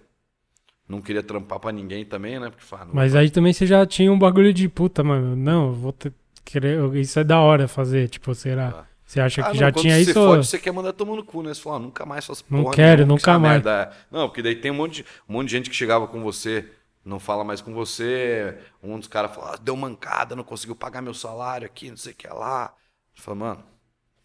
[0.88, 2.48] Não queria trampar pra ninguém também, né?
[2.48, 5.34] Porque fala, não Mas aí também você já tinha um bagulho de puta, mano.
[5.34, 6.12] Não, eu vou ter,
[6.44, 6.94] querer.
[6.96, 8.86] Isso é da hora fazer, tipo, será?
[9.06, 10.14] Você acha Ah, que não, já tinha você isso?
[10.14, 11.54] fode, você quer mandar tomar no cu, né?
[11.54, 13.62] Você fala, ah, nunca mais faço Não porra quero, nenhuma, nunca que mais.
[13.62, 13.96] merda é.
[14.10, 16.70] Não, porque daí tem um monte, de, um monte de gente que chegava com você,
[17.04, 18.56] não fala mais com você.
[18.82, 22.12] Um dos caras fala, ah, deu mancada, não conseguiu pagar meu salário aqui, não sei
[22.12, 22.72] o que lá.
[23.14, 23.64] Você fala, mano,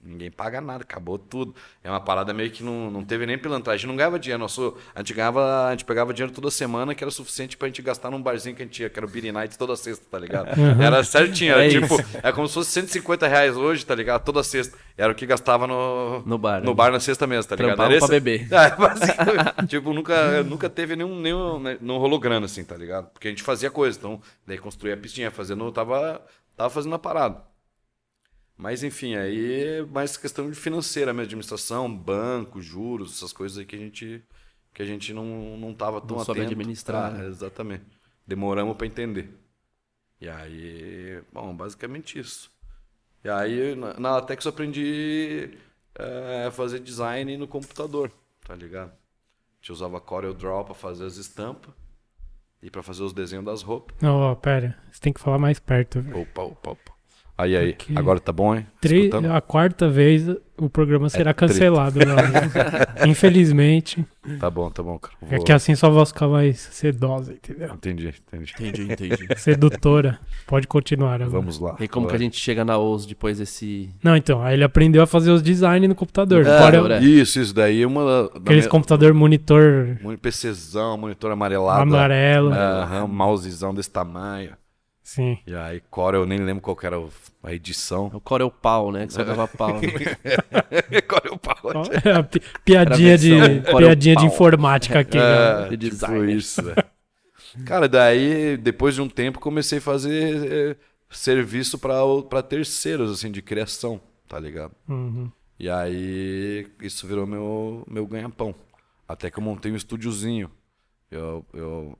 [0.04, 1.54] Ninguém paga nada, acabou tudo.
[1.84, 3.76] É uma parada meio que não, não teve nem pilantragem.
[3.76, 4.40] A gente não ganhava dinheiro.
[4.42, 7.82] Nosso, a, gente ganhava, a gente pegava dinheiro toda semana, que era suficiente pra gente
[7.84, 10.18] gastar num barzinho que a gente tinha, que era o Beer Night toda sexta, tá
[10.18, 10.50] ligado?
[10.82, 12.18] Era certinho, era É tipo, isso.
[12.24, 14.24] é como se fosse 150 reais hoje, tá ligado?
[14.24, 14.76] Toda sexta.
[14.98, 16.66] Era o que gastava no, No bar, né?
[16.66, 17.76] No bar na sexta mesmo, tá ligado?
[17.76, 18.48] Trampava Era pra beber.
[18.52, 19.68] É, basicamente.
[19.68, 21.60] tipo, nunca, nunca teve nenhum, nenhum.
[21.60, 23.08] né, Não rolou grana, assim, tá ligado?
[23.12, 23.98] Porque a gente fazia coisa.
[23.98, 25.72] Então, daí construía a pistinha, fazendo.
[25.72, 26.22] Tava,
[26.56, 27.51] tava fazendo a parada.
[28.62, 33.66] Mas, enfim, aí é mais questão de financeira, mesmo, administração, banco, juros, essas coisas aí
[33.66, 34.24] que a gente,
[34.72, 36.42] que a gente não, não tava tão Não atento.
[36.42, 37.28] administrar, Ah, né?
[37.28, 37.86] Exatamente.
[38.28, 39.34] Demoramos pra entender.
[40.20, 42.52] E aí, bom, basicamente isso.
[43.24, 45.58] E aí, na, na Latex eu aprendi
[45.96, 48.12] é, a fazer design no computador,
[48.46, 48.92] tá ligado?
[48.92, 51.74] A gente usava CorelDRAW pra fazer as estampas
[52.62, 53.96] e pra fazer os desenhos das roupas.
[54.00, 54.78] Não, ó, pera.
[54.92, 56.06] Você tem que falar mais perto.
[56.14, 56.91] Opa, opa, opa.
[57.42, 57.74] Aí, aí.
[57.74, 58.66] Porque- Agora tá bom, hein?
[58.84, 59.32] Escutando?
[59.32, 60.28] a quarta vez
[60.58, 61.54] o programa será treta.
[61.54, 62.52] cancelado, meu amigo.
[63.08, 64.06] Infelizmente.
[64.40, 65.16] Tá bom, tá bom, cara.
[65.30, 67.74] É Vou- que assim sua voz fica mais sedosa, entendeu?
[67.74, 68.54] Entendi, entendi.
[68.60, 69.28] Entendi, entendi.
[69.38, 70.20] Sedutora.
[70.46, 71.30] Pode continuar agora.
[71.30, 71.76] Vamos lá.
[71.80, 72.26] E como que a Vai.
[72.26, 73.90] gente chega na OUS depois desse.
[74.04, 76.46] Não, então, aí ele aprendeu a fazer os designs no computador.
[76.46, 78.26] É, agora- Isso, isso daí é uma.
[78.26, 81.82] aqueles minha- computador monitor PCzão, monitor amarelado.
[81.82, 82.52] amarelo.
[82.54, 84.52] Aham, mousezão desse tamanho.
[85.14, 85.38] Sim.
[85.46, 86.96] E aí, Corel, eu nem lembro qual que era
[87.44, 88.10] a edição.
[88.14, 89.06] É o Corel pau, né?
[89.08, 89.74] Que só dava pau.
[89.74, 89.82] Né?
[91.06, 91.40] Corel.
[91.76, 95.18] Ó, é a pi- piadinha de, versão piadinha de Corel informática aqui.
[95.18, 95.68] né?
[95.74, 96.84] É, De tipo isso, velho.
[97.66, 100.76] Cara, daí, depois de um tempo, comecei a fazer eh,
[101.10, 104.72] serviço para terceiros, assim, de criação, tá ligado?
[104.88, 105.30] Uhum.
[105.60, 108.56] E aí, isso virou meu, meu ganha-pão.
[109.06, 110.50] Até que eu montei um estúdiozinho.
[111.12, 111.98] Eu, eu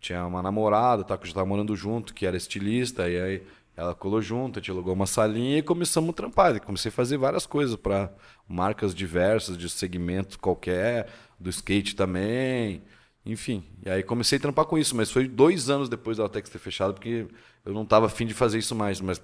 [0.00, 3.42] tinha uma namorada, tá, que já tava morando junto, que era estilista, e aí
[3.76, 6.56] ela colou junto, a gente alugou uma salinha e começamos a trampar.
[6.56, 8.12] E comecei a fazer várias coisas para
[8.48, 11.08] marcas diversas, de segmento qualquer,
[11.38, 12.82] do skate também,
[13.24, 13.64] enfim.
[13.84, 16.58] E aí comecei a trampar com isso, mas foi dois anos depois da Latex ter
[16.58, 17.26] fechado, porque
[17.64, 19.22] eu não tava afim de fazer isso mais, mas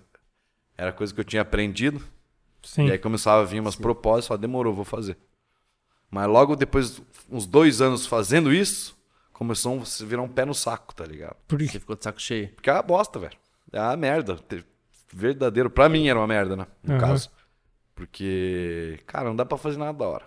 [0.76, 2.02] era coisa que eu tinha aprendido.
[2.62, 2.86] Sim.
[2.86, 5.16] E aí começava a vir umas propostas, falava, demorou, vou fazer.
[6.10, 8.95] Mas logo depois, uns dois anos fazendo isso,
[9.36, 11.36] começou a virar um pé no saco, tá ligado?
[11.46, 12.48] Por Você ficou de saco cheio.
[12.54, 13.36] Porque é uma bosta, velho.
[13.72, 14.38] É uma merda.
[15.12, 15.68] Verdadeiro.
[15.70, 16.66] Pra mim era uma merda, né?
[16.82, 17.00] No Aham.
[17.00, 17.30] caso.
[17.94, 20.24] Porque, cara, não dá pra fazer nada da hora.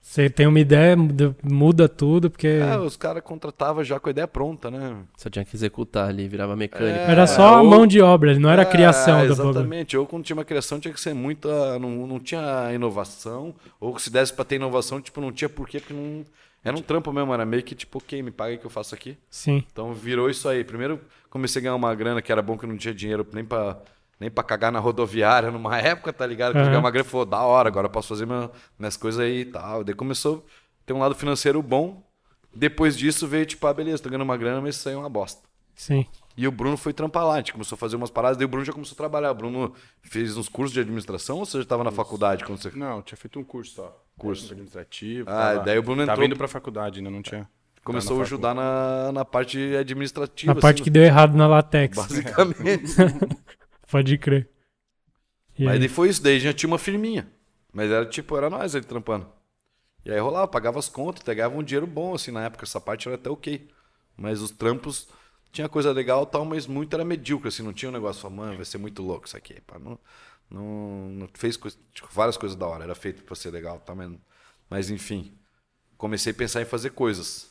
[0.00, 0.94] Você tem uma ideia,
[1.42, 5.02] muda, tudo, porque É, os caras contratavam já com a ideia pronta, né?
[5.16, 6.98] Só tinha que executar ali, virava mecânico.
[6.98, 9.50] É, era só a ou- mão de obra, não era a É, criação do bagulho.
[9.50, 9.96] Exatamente.
[9.96, 11.78] Ou quando tinha uma criação tinha que ser muita.
[11.78, 13.54] Não, não tinha inovação.
[13.80, 16.22] Ou se desse pra ter inovação, tipo, não tinha porquê, porque não.
[16.64, 19.18] Era um trampo mesmo, era meio que tipo, ok, me paga que eu faço aqui.
[19.28, 19.62] Sim.
[19.70, 20.64] Então virou isso aí.
[20.64, 23.44] Primeiro comecei a ganhar uma grana que era bom que eu não tinha dinheiro nem
[23.44, 23.78] pra,
[24.18, 26.52] nem pra cagar na rodoviária numa época, tá ligado?
[26.52, 26.70] Que eu Aham.
[26.70, 29.40] ganhei uma grana e falou, da hora, agora eu posso fazer minha- minhas coisas aí
[29.40, 29.84] e tal.
[29.84, 30.46] Daí começou
[30.82, 32.02] a ter um lado financeiro bom.
[32.54, 35.08] Depois disso veio tipo, ah, beleza, tô ganhando uma grana, mas isso aí é uma
[35.10, 35.42] bosta.
[35.74, 36.06] Sim.
[36.36, 38.48] E o Bruno foi trampar lá, a gente começou a fazer umas paradas, daí o
[38.48, 39.30] Bruno já começou a trabalhar.
[39.30, 42.70] O Bruno fez uns cursos de administração ou você já estava na faculdade quando você.
[42.72, 44.04] Não, tinha feito um curso só.
[44.18, 44.46] Curso.
[44.46, 45.28] administrativo.
[45.30, 47.48] Ah, tava- daí o Bruno Tava entrou- indo pra faculdade, ainda não tinha.
[47.84, 50.54] Começou a Tava na ajudar na, na parte administrativa.
[50.54, 51.94] Na parte assim, que deu errado na latex.
[51.98, 52.92] Basicamente.
[53.90, 54.48] Pode crer.
[55.58, 55.78] E Mas aí?
[55.80, 57.28] daí foi isso, daí já tinha uma firminha.
[57.72, 59.26] Mas era tipo, era nós ali trampando.
[60.04, 63.06] E aí rolava, pagava as contas, pegava um dinheiro bom, assim, na época, essa parte
[63.08, 63.68] era até ok.
[64.16, 65.08] Mas os trampos
[65.54, 68.56] tinha coisa legal e tal, mas muito era medíocre, assim, não tinha um negócio, mano,
[68.56, 69.60] vai ser muito louco isso aqui.
[69.62, 69.78] Pá.
[69.78, 69.98] Não,
[70.50, 73.94] não, não fez coisa- tipo, várias coisas da hora, era feito pra ser legal, tá,
[73.94, 74.12] mas,
[74.68, 75.38] mas enfim.
[75.98, 77.50] Comecei a pensar em fazer coisas.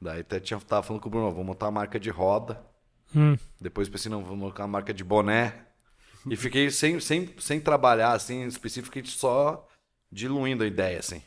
[0.00, 2.64] Daí até tinha, tava falando com o Bruno, vou montar uma marca de roda.
[3.14, 5.66] Hum, Depois pensei, não, vou montar uma marca de boné.
[6.30, 9.68] E fiquei sem, sem, sem trabalhar, assim, especificamente só
[10.12, 11.22] diluindo a ideia, assim.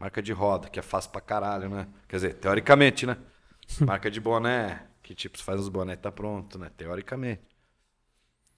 [0.00, 1.88] Marca de roda, que é fácil pra caralho, né?
[2.08, 3.18] Quer dizer, teoricamente, né?
[3.80, 6.70] Marca de boné, que tipo, você faz os bonés tá pronto, né?
[6.76, 7.42] Teoricamente.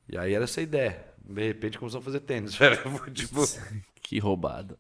[0.09, 1.05] E aí era essa ideia.
[1.25, 2.79] De repente começou a fazer tênis, velho.
[3.13, 3.41] tipo,
[4.03, 4.79] Que roubada.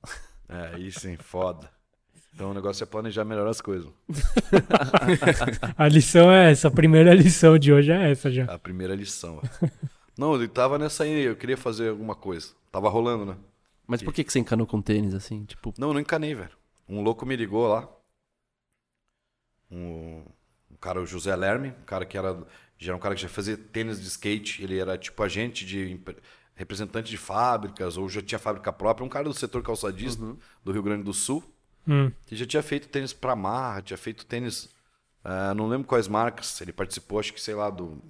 [0.48, 1.70] é, aí sim, foda.
[2.34, 3.88] Então o negócio é planejar melhor as coisas.
[5.78, 6.66] a lição é essa.
[6.68, 8.44] A primeira lição de hoje é essa já.
[8.52, 9.40] A primeira lição.
[10.18, 12.52] Não, eu tava nessa aí, eu queria fazer alguma coisa.
[12.72, 13.36] Tava rolando, né?
[13.86, 15.44] Mas por que, que você encanou com tênis assim?
[15.44, 16.56] Tipo, Não, eu não encanei, velho.
[16.88, 17.88] Um louco me ligou lá.
[19.70, 20.24] Um
[20.84, 22.36] cara, o José Lerme, um cara que era.
[22.78, 24.62] Já era um cara que já fazia tênis de skate.
[24.62, 25.98] Ele era tipo agente de.
[26.54, 29.04] representante de fábricas, ou já tinha fábrica própria.
[29.04, 30.22] Um cara do setor calçadista
[30.64, 31.42] do Rio Grande do Sul.
[31.86, 34.68] Hum, Que já tinha feito tênis pra Marra, tinha feito tênis.
[35.22, 36.60] ah, não lembro quais marcas.
[36.60, 38.02] Ele participou, acho que, sei lá, do,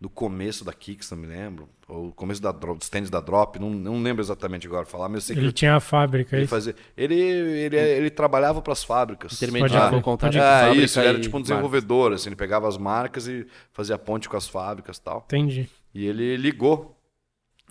[0.00, 1.68] do começo da Kicks, não me lembro.
[1.88, 5.08] Ou o começo da, Dro- dos tênis da Drop, não, não lembro exatamente agora falar,
[5.08, 6.50] mas eu sei que Ele tinha a fábrica, é ele isso?
[6.50, 6.74] fazia.
[6.96, 9.32] Ele, ele, ele trabalhava para as fábricas.
[9.34, 10.42] Intermediava Pode o contato crer.
[10.42, 13.46] com a É, isso, ele era tipo um desenvolvedor, assim, ele pegava as marcas e
[13.72, 15.26] fazia ponte com as fábricas e tal.
[15.26, 15.68] Entendi.
[15.94, 16.96] E ele ligou.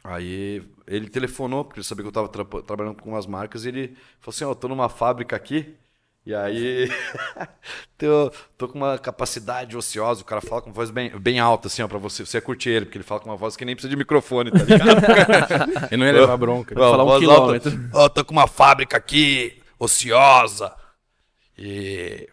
[0.04, 3.70] Aí ele telefonou, porque ele sabia que eu tava tra- trabalhando com umas marcas, e
[3.70, 3.88] ele
[4.20, 5.76] falou assim, ó, eu tô numa fábrica aqui,
[6.30, 6.88] e aí
[7.98, 11.68] tô, tô com uma capacidade ociosa, o cara fala com uma voz bem, bem alta,
[11.68, 13.66] assim, ó, pra você, você ia curtir ele, porque ele fala com uma voz que
[13.66, 15.90] nem precisa de microfone, tá ligado?
[15.92, 16.76] E não ia levar bronca.
[16.80, 17.90] Ó, falar um quilômetro.
[17.94, 20.72] Ó, tô com uma fábrica aqui, ociosa.
[21.58, 22.30] E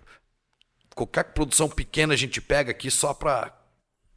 [0.95, 3.53] qualquer produção pequena a gente pega aqui só pra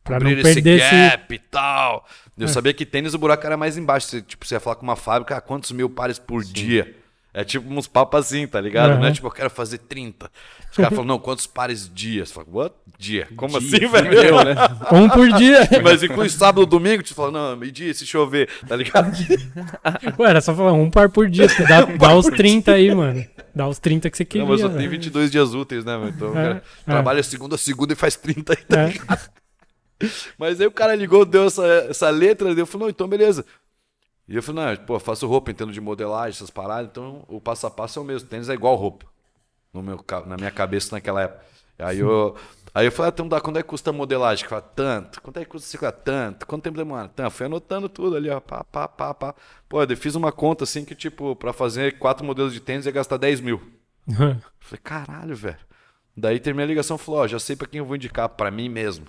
[0.03, 2.05] Pra cobrir não esse perder esse- gap e tal.
[2.37, 4.07] Eu sabia que tênis o buraco era mais embaixo.
[4.07, 6.95] Você, tipo, você ia falar com uma fábrica, ah, quantos mil pares por dia?
[7.31, 8.97] É tipo uns papos assim, tá ligado?
[8.99, 10.31] Não é tipo, eu quero fazer 30.
[10.71, 12.25] Os caras falam, não, quantos pares dia?
[12.25, 12.75] Você fala, what?
[12.97, 13.27] Dia?
[13.35, 14.43] Como Dia, assim, velho?
[14.43, 14.55] né?
[14.91, 15.59] Um por dia.
[15.83, 17.05] Mas inclui sábado ou domingo?
[17.05, 19.15] Você fala, não, meio-dia, se chover, tá ligado?
[20.19, 21.47] Ué, era só falar um par por dia.
[21.47, 23.23] tu Dá, dá os 30 aí, mano.
[23.53, 24.43] Dá os 30 que você queria.
[24.45, 26.09] Não, mas só tem 22 dias úteis, né, meu?
[26.09, 26.91] Então É, cara é.
[26.91, 28.87] trabalha segunda a segunda e faz 30 aí, tá É.
[28.89, 29.29] ligado?
[30.37, 33.45] Mas aí o cara ligou, deu essa, essa letra, eu falei, não, então beleza.
[34.29, 37.41] E eu falei, não, pô, eu faço roupa, entendo de modelagem, essas paradas, então o
[37.41, 38.29] passo a passo é o mesmo.
[38.29, 39.07] Tênis é igual roupa.
[39.73, 41.43] No meu, na minha cabeça naquela época.
[41.79, 42.35] Aí eu,
[42.73, 44.43] aí eu falei, ah, então dá, quanto é que custa a modelagem?
[44.43, 45.19] Que fala, tanto.
[45.21, 45.91] Quanto é que custa ciclar?
[45.91, 46.45] Tanto.
[46.45, 47.07] Quanto tempo demora?
[47.07, 47.31] Tanto.
[47.31, 48.39] Fui anotando tudo ali, ó.
[48.39, 49.33] Pá, pá, pá, pá.
[49.67, 52.91] Pô, eu fiz uma conta assim que, tipo, pra fazer quatro modelos de tênis ia
[52.91, 53.61] gastar 10 mil.
[54.07, 55.57] Eu Falei, caralho, velho.
[56.15, 58.51] Daí terminei a ligação e falou, ó, já sei pra quem eu vou indicar, pra
[58.51, 59.07] mim mesmo.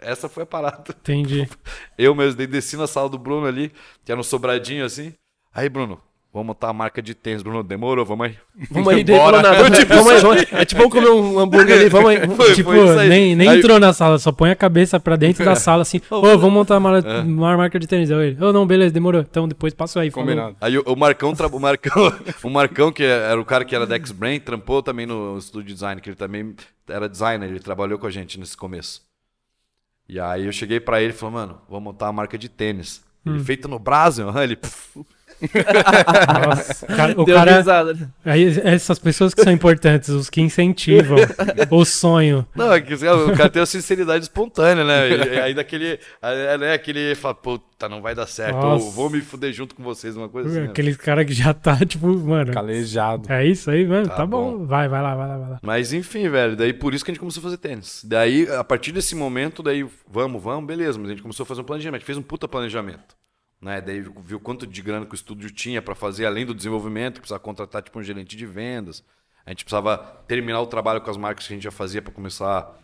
[0.00, 0.84] Essa foi a parada.
[0.88, 1.48] Entendi.
[1.98, 3.72] Eu mesmo, desci na sala do Bruno ali,
[4.04, 5.12] que era um sobradinho assim.
[5.54, 5.98] Aí, Bruno,
[6.32, 7.42] vamos montar a marca de tênis.
[7.42, 8.36] Bruno, demorou, vamos aí.
[8.70, 9.54] Vamos aí, falou nada.
[9.64, 10.46] Vamos aí, vamos aí.
[10.52, 12.18] É tipo vamos comer um hambúrguer ali, vamos aí.
[12.36, 15.44] Foi, tipo, foi nem, nem Aí- entrou na sala, só põe a cabeça pra dentro
[15.44, 16.00] da sala assim.
[16.10, 17.20] Ô, vamos montar uma, É.
[17.22, 18.10] uma marca de tênis.
[18.10, 19.20] Ô, não, beleza, demorou.
[19.22, 20.10] Então depois passa aí.
[20.10, 20.26] falou.
[20.28, 20.56] Combinado.
[20.60, 22.12] Aí o, o Marcão, tra- o Marcão,
[22.44, 25.74] o Marcão, que era o cara que era da X-Brain, trampou também no estúdio de
[25.74, 26.54] design, que ele também
[26.88, 29.07] era designer, ele trabalhou com a gente nesse começo.
[30.08, 33.04] E aí eu cheguei pra ele e falei, mano, vou montar a marca de tênis.
[33.26, 33.34] Hum.
[33.34, 34.58] Ele, feito no Brasil, ele,
[35.40, 38.10] Nossa, o cara, o Deu cara- risada.
[38.24, 41.18] aí, essas pessoas que são importantes, os que incentivam
[41.70, 42.46] o sonho.
[42.54, 45.08] Não, é que o cara tem a sinceridade espontânea, né?
[45.10, 45.98] E aí daquele.
[46.58, 48.54] né, aquele fala, puta, não vai dar certo.
[48.56, 48.84] Nossa.
[48.84, 50.60] Ou vou me fuder junto com vocês, uma coisa assim.
[50.60, 50.66] né?
[50.66, 52.52] Aquele cara que já tá, tipo, mano.
[52.52, 53.32] Calejado.
[53.32, 54.08] É isso aí, mano.
[54.08, 54.58] Tá, Tá bom.
[54.58, 54.66] bom.
[54.66, 55.58] Vai, vai lá, vai lá, vai lá.
[55.62, 58.02] Mas enfim, velho, daí por isso que a gente começou a fazer tênis.
[58.04, 61.60] Daí, a partir desse momento, daí, vamos, vamos, beleza, mas a gente começou a fazer
[61.60, 63.16] um planejamento, a gente fez um puta planejamento.
[63.60, 63.80] Né?
[63.80, 67.42] Daí viu quanto de grana que o estúdio tinha pra fazer, além do desenvolvimento, precisava
[67.42, 69.04] contratar tipo um gerente de vendas.
[69.44, 72.12] A gente precisava terminar o trabalho com as marcas que a gente já fazia pra
[72.12, 72.74] começar a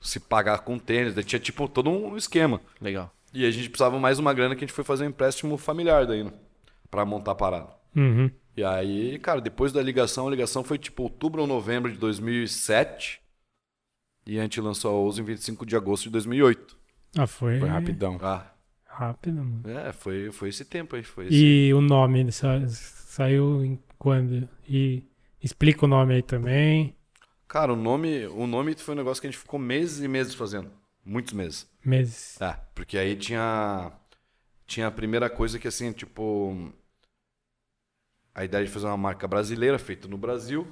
[0.00, 1.14] se pagar com tênis.
[1.14, 2.60] Daí tinha tipo todo um esquema.
[2.80, 3.12] Legal.
[3.32, 6.06] E a gente precisava mais uma grana que a gente foi fazer um empréstimo familiar
[6.06, 6.32] daí, né?
[6.90, 7.68] Pra montar a parada.
[7.96, 8.30] Uhum.
[8.56, 13.20] E aí, cara, depois da ligação, a ligação foi tipo outubro ou novembro de 2007.
[14.26, 16.76] E a gente lançou a Ouso em 25 de agosto de 2008.
[17.16, 17.58] Ah, foi.
[17.58, 18.18] Foi rapidão.
[18.20, 18.49] Ah,
[19.00, 19.62] Rápido, mano.
[19.78, 21.02] é, foi, foi esse tempo aí.
[21.02, 21.34] Foi esse.
[21.34, 24.46] E o nome sa- saiu em quando?
[24.68, 25.02] E
[25.42, 26.94] explica o nome aí também.
[27.48, 30.34] Cara, o nome, o nome foi um negócio que a gente ficou meses e meses
[30.34, 30.70] fazendo.
[31.04, 31.66] Muitos meses.
[31.84, 32.40] Meses.
[32.40, 33.90] É, porque aí tinha.
[34.66, 36.70] Tinha a primeira coisa que assim, tipo.
[38.34, 40.66] A ideia de fazer uma marca brasileira, feita no Brasil.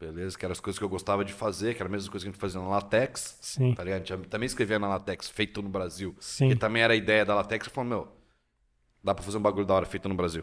[0.00, 0.38] Beleza?
[0.38, 2.30] Que eram as coisas que eu gostava de fazer, que era a mesma coisa que
[2.30, 3.36] a gente fazia na Latex.
[3.42, 3.74] Sim.
[3.74, 4.02] Tá ligado?
[4.02, 6.16] A gente também escrevia na Latex, feito no Brasil.
[6.18, 6.48] Sim.
[6.48, 7.66] Que também era a ideia da Latex.
[7.66, 8.08] Eu falei, meu,
[9.04, 10.42] dá pra fazer um bagulho da hora feito no Brasil.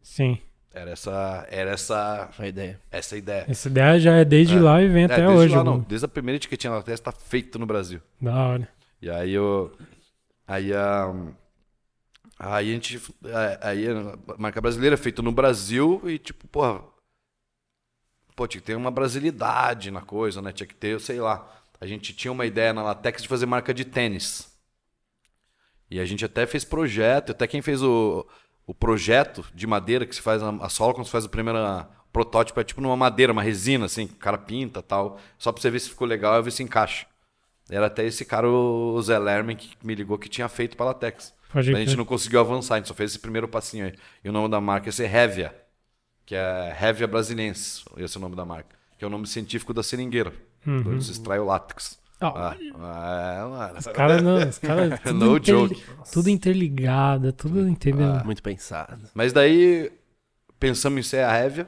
[0.00, 0.38] Sim.
[0.72, 2.80] Era essa, era essa, Foi a ideia.
[2.90, 3.44] essa ideia.
[3.48, 4.60] Essa ideia já é desde É.
[4.60, 5.54] lá e vem É, até desde hoje.
[5.56, 5.80] lá, não.
[5.80, 8.00] Desde a primeira etiquetinha da Latex tá feito no Brasil.
[8.20, 8.68] Da hora.
[9.02, 9.70] E aí eu.
[10.46, 11.14] Aí a.
[12.38, 13.00] Aí a gente.
[13.60, 16.82] Aí a marca brasileira feita no Brasil e tipo, porra.
[18.38, 20.52] Pô, tinha que ter uma brasilidade na coisa, né?
[20.52, 21.60] Tinha que ter, sei lá.
[21.80, 24.56] A gente tinha uma ideia na Latex de fazer marca de tênis.
[25.90, 28.24] E a gente até fez projeto, até quem fez o,
[28.64, 31.58] o projeto de madeira que se faz a, a sola quando se faz o primeiro
[32.12, 35.60] protótipo é tipo numa madeira, uma resina assim, que o cara pinta tal, só pra
[35.60, 37.06] você ver se ficou legal e ver se encaixa.
[37.68, 41.34] Era até esse cara, o Zé Lerman, que me ligou que tinha feito pra Latex.
[41.52, 43.94] Pode Mas a gente não conseguiu avançar, a gente só fez esse primeiro passinho aí.
[44.22, 45.52] E o nome da marca ia ser Hevia,
[46.28, 48.76] que é Hevia Brasilense, esse é o nome da marca.
[48.98, 50.30] Que é o nome científico da seringueira,
[50.66, 50.82] Uhum.
[50.86, 51.98] onde se extrai o látex.
[52.20, 53.78] Ah, Ah, é, mano.
[53.78, 54.36] Os caras não.
[54.46, 55.00] Os caras.
[55.00, 55.84] tudo No interli- joke.
[56.12, 58.12] Tudo interligado, tudo entendeu?
[58.12, 58.24] Ah.
[58.24, 59.08] Muito pensado.
[59.14, 59.90] Mas daí
[60.60, 61.66] pensamos em ser a Hevia.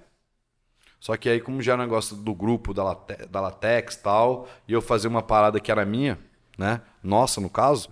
[0.99, 4.03] Só que aí, como já era um negócio do grupo da, Late- da Latex e
[4.03, 6.19] tal, e eu fazer uma parada que era minha,
[6.59, 6.83] né?
[7.03, 7.89] Nossa, no caso,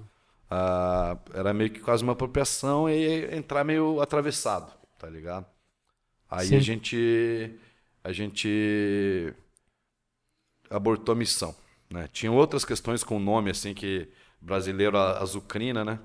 [0.50, 5.46] ah, era meio que quase uma apropriação e entrar meio atravessado, tá ligado?
[6.30, 6.56] Aí Sim.
[6.56, 7.50] a gente
[8.04, 9.34] a gente
[10.70, 11.54] abortou a missão,
[11.90, 12.08] né?
[12.12, 14.08] Tinha outras questões com o nome assim que
[14.40, 15.98] brasileiro a- azucrina, né?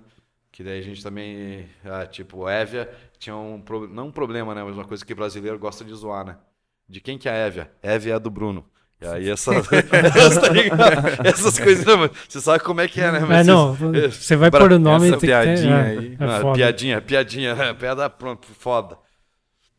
[0.51, 4.75] Que daí a gente também, ah, tipo, Évia tinha um não um problema, né, mas
[4.75, 6.37] uma coisa que brasileiro gosta de zoar, né?
[6.87, 7.71] De quem que é a Évia?
[7.81, 8.65] Évia é a do Bruno.
[9.01, 9.51] E aí essa,
[10.15, 13.19] essa tá essas coisas, não, mas você sabe como é que é, né?
[13.19, 16.17] É, Mas não, você vai pôr o nome essa que ter- piadinha é, aí.
[16.19, 16.53] É ah, foda.
[16.55, 18.97] piadinha, piadinha, é, piada pronto, foda.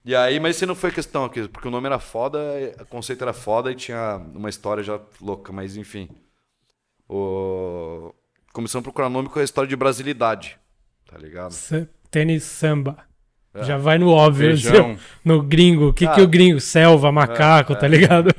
[0.04, 2.38] E aí, mas isso não foi questão aqui, porque o nome era foda,
[2.80, 6.08] o conceito era foda e tinha uma história já louca, mas enfim.
[7.08, 8.14] O...
[8.52, 10.58] Começamos a procurar nome com a história de brasilidade,
[11.10, 11.52] tá ligado?
[11.52, 12.98] S- Tênis samba.
[13.62, 14.50] Já vai no óbvio,
[15.24, 15.88] no gringo.
[15.88, 16.24] O que, que Ah.
[16.24, 16.60] o gringo?
[16.60, 18.30] Selva, macaco, tá ligado?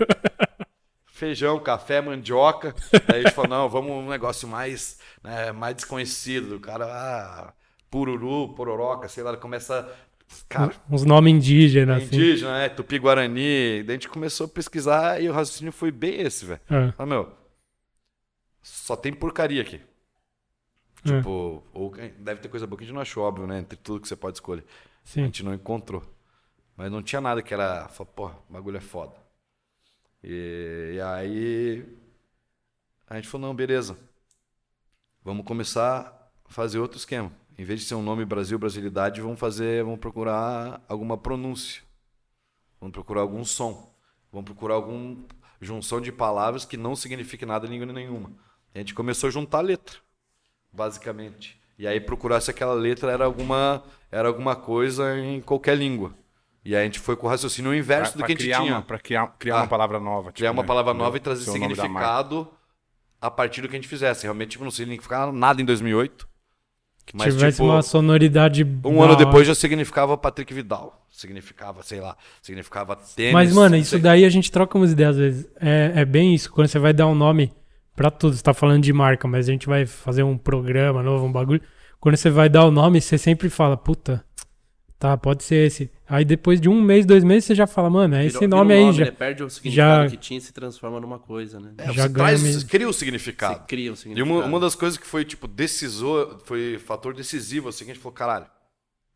[1.08, 2.75] Feijão, café, mandioca.
[3.08, 6.58] Aí a gente falou, não, vamos um negócio mais, né, mais desconhecido.
[6.58, 7.54] O cara, ah,
[7.89, 9.89] pururu, pororoca, sei lá, começa...
[10.50, 12.16] Cara, Uns nomes indígenas, assim.
[12.16, 12.70] indígena, né?
[12.70, 13.84] Tupi-Guarani.
[13.84, 16.62] Daí a gente começou a pesquisar e o raciocínio foi bem esse, velho.
[16.70, 16.94] É.
[16.98, 17.32] Ah, meu,
[18.62, 19.82] só tem porcaria aqui.
[21.06, 21.18] É.
[21.18, 23.60] Tipo, ou deve ter coisa boa que a gente não achou, óbvio, né?
[23.60, 24.64] Entre tudo que você pode escolher.
[25.04, 25.26] A Sim.
[25.26, 26.04] gente não encontrou.
[26.76, 27.88] Mas não tinha nada que era.
[28.16, 29.14] Pô, o bagulho é foda.
[30.24, 31.86] E, e aí.
[33.08, 33.98] A gente falou, não, beleza.
[35.24, 37.32] Vamos começar a fazer outro esquema.
[37.58, 39.84] Em vez de ser um nome Brasil, Brasilidade, vamos fazer.
[39.84, 41.82] Vamos procurar alguma pronúncia.
[42.80, 43.94] Vamos procurar algum som.
[44.32, 45.18] Vamos procurar alguma
[45.62, 48.32] junção de palavras que não signifique nada em língua nenhuma.
[48.74, 49.98] A gente começou a juntar letra,
[50.72, 51.60] basicamente.
[51.80, 56.13] E aí procurar se aquela letra era alguma, era alguma coisa em qualquer língua.
[56.63, 58.62] E aí a gente foi com o raciocínio inverso Pra, do que a gente criar,
[58.62, 58.74] tinha.
[58.74, 60.32] uma, pra criar, criar Ah, uma palavra nova.
[60.32, 60.68] Criar tipo, uma né?
[60.68, 62.48] palavra nova e trazer significado
[63.22, 64.24] a partir do que a gente fizesse.
[64.24, 66.28] Realmente tipo, não significava nada em 2008.
[67.13, 68.63] Mas, Tivesse tipo, uma sonoridade.
[68.63, 69.26] um ano hora.
[69.26, 71.02] depois já significava Patrick Vidal.
[71.10, 73.34] Significava, sei lá, significava tênis.
[73.34, 74.00] Mas, mano, isso sei.
[74.00, 75.48] daí a gente troca umas ideias às vezes.
[75.60, 76.52] É, é bem isso.
[76.52, 77.54] Quando você vai dar um nome
[77.96, 81.26] pra tudo, você tá falando de marca, mas a gente vai fazer um programa novo,
[81.26, 81.62] um bagulho.
[82.02, 84.24] Quando você vai dar o nome, você sempre fala, puta,
[85.00, 85.92] tá, pode ser esse.
[86.08, 88.74] Aí depois de um mês, dois meses, você já fala, mano, é esse Virou- nome
[88.74, 89.06] vira um aí já.
[89.06, 89.12] né?
[89.12, 91.74] Perde o significado já- que tinha e se transforma numa coisa, né?
[91.78, 92.70] É, já você ganha traz, mesmo.
[92.70, 93.66] cria o Você significado.
[93.68, 94.40] cria o E significado.
[94.40, 98.02] uma, uma das coisas que foi, tipo, decisor, foi fator decisivo, assim, que a gente
[98.02, 98.46] falou, caralho,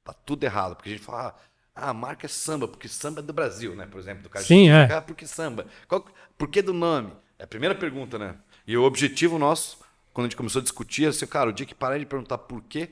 [0.03, 0.75] tá tudo errado.
[0.75, 1.35] Porque a gente fala,
[1.75, 3.85] ah, a marca é samba, porque samba é do Brasil, né?
[3.89, 4.91] Por exemplo, do cara Sim, é.
[4.91, 5.65] Ah, por que samba?
[5.87, 6.05] Qual,
[6.37, 7.11] por que do nome?
[7.37, 8.35] É a primeira pergunta, né?
[8.67, 9.77] E o objetivo nosso,
[10.13, 12.37] quando a gente começou a discutir, é assim, cara, o dia que parar de perguntar
[12.39, 12.89] por quê,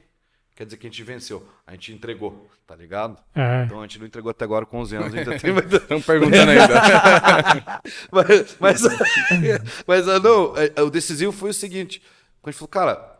[0.57, 1.47] quer dizer que a gente venceu.
[1.67, 3.15] A gente entregou, tá ligado?
[3.35, 3.63] É.
[3.63, 7.81] Então a gente não entregou até agora com 11 anos, ainda tem Estão perguntando ainda.
[8.11, 8.81] mas, mas,
[9.85, 12.01] mas, ah, não, é, o decisivo foi o seguinte:
[12.41, 13.19] quando a gente falou, cara,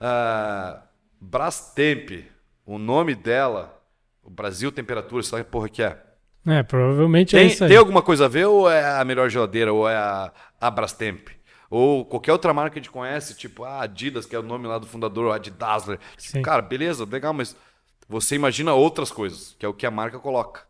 [0.00, 0.82] ah,
[1.20, 2.24] Brastemp,
[2.66, 3.80] o nome dela,
[4.20, 5.96] o Brasil Temperatura, sei lá que porra que é.
[6.44, 7.70] É, provavelmente é Tem, isso aí.
[7.70, 11.28] tem alguma coisa a ver ou é a melhor geladeira ou é a, a Brastemp?
[11.72, 14.66] Ou qualquer outra marca que a gente conhece, tipo a Adidas, que é o nome
[14.66, 15.98] lá do fundador, Adidasler.
[16.18, 16.42] Tipo, Sim.
[16.42, 17.56] cara, beleza, legal, mas
[18.06, 20.66] você imagina outras coisas, que é o que a marca coloca.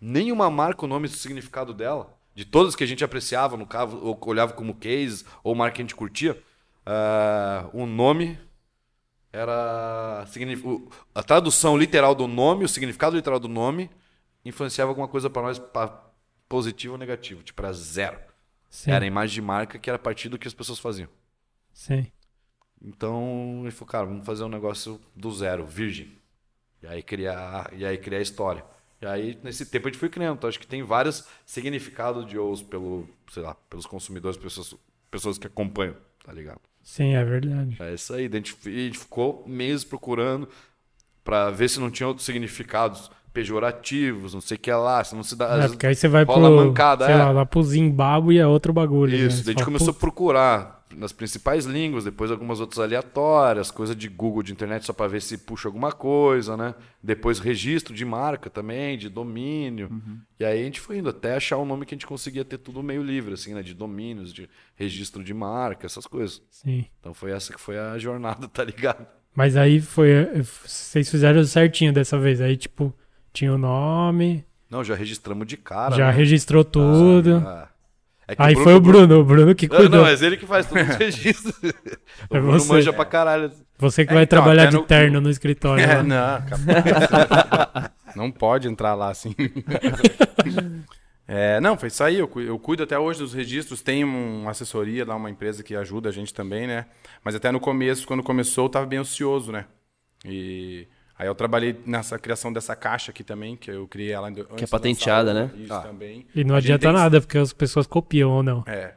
[0.00, 3.66] Nenhuma marca, o nome e o significado dela, de todas que a gente apreciava no
[3.66, 6.42] carro, ou olhava como case, ou marca que a gente curtia,
[6.86, 8.38] ah, o nome
[9.30, 10.26] era.
[11.14, 13.90] A tradução literal do nome, o significado literal do nome,
[14.42, 16.02] influenciava alguma coisa para nós pra
[16.48, 17.42] positivo ou negativo.
[17.42, 18.18] Tipo, era zero.
[18.70, 21.08] Sim, Era a imagem de marca que era a partir do que as pessoas faziam.
[21.72, 22.10] sim.
[22.80, 26.12] Então, ele falou, cara, vamos fazer um negócio do zero, virgem.
[26.82, 28.64] E aí criar, e aí criar a história.
[29.00, 30.38] E aí, nesse tempo, a gente foi criando.
[30.38, 34.74] Então, acho que tem vários significados de Ous pelo, sei lá, pelos consumidores, pessoas,
[35.10, 36.60] pessoas que acompanham, tá ligado?
[36.82, 37.80] Sim, é verdade.
[37.80, 38.26] É isso aí.
[38.26, 40.48] A gente, a gente ficou meses procurando
[41.24, 45.22] pra ver se não tinha outros significados pejorativos, não sei o que lá, se não
[45.22, 45.64] se dá.
[45.64, 47.18] É, porque aí você vai rola pro, mancada, sei é.
[47.18, 49.12] lá, lá pro Zimbábue é outro bagulho.
[49.12, 49.26] né?
[49.26, 52.78] Isso, Você daí a gente começou a "Putz, procurar nas principais línguas, depois algumas outras
[52.78, 56.74] aleatórias, coisa de Google, de internet, só para ver se puxa alguma coisa, né?
[57.02, 59.90] Depois registro de marca também, de domínio.
[60.40, 62.56] E aí a gente foi indo até achar um nome que a gente conseguia ter
[62.56, 63.62] tudo meio livre, assim, né?
[63.62, 66.40] De domínios, de registro de marca, essas coisas.
[66.50, 66.86] Sim.
[67.00, 69.06] Então foi essa que foi a jornada, tá ligado?
[69.34, 70.08] Mas aí foi.
[70.64, 72.40] Vocês fizeram certinho dessa vez.
[72.40, 72.94] Aí, tipo,
[73.36, 75.94] tinha o nome, Não, já registramos de cara.
[75.94, 76.12] já né?
[76.12, 77.42] registrou tudo.
[77.46, 77.68] Ah,
[78.28, 79.98] é que aí foi o Bruno, o Bruno que Não, cuidou.
[80.00, 81.54] não, mas ele que faz todos os registros.
[82.30, 82.72] o É Bruno você.
[82.72, 83.52] manja pra caralho.
[83.78, 85.84] Você que É, vai então, trabalhar de no- terno no escritório.
[85.84, 86.02] É, lá.
[86.02, 87.90] não, capaz.
[88.16, 89.34] não pode entrar lá assim.
[91.28, 92.18] É, não, foi isso aí.
[92.20, 93.82] Eu, eu cuido até hoje dos registros.
[93.82, 96.86] Tem uma assessoria lá, uma empresa que ajuda a gente também, né?
[97.24, 99.64] Mas até no começo, quando começou, eu tava bem ocioso, né?
[100.24, 100.86] E
[101.18, 104.50] aí eu trabalhei nessa criação dessa caixa aqui também, que eu criei ela antes de
[104.52, 105.50] lançar patenteada, né?
[105.56, 105.80] Isso Ah.
[105.80, 106.26] também.
[106.34, 108.62] E não A adianta tem- nada, porque as pessoas copiam ou não.
[108.66, 108.94] É.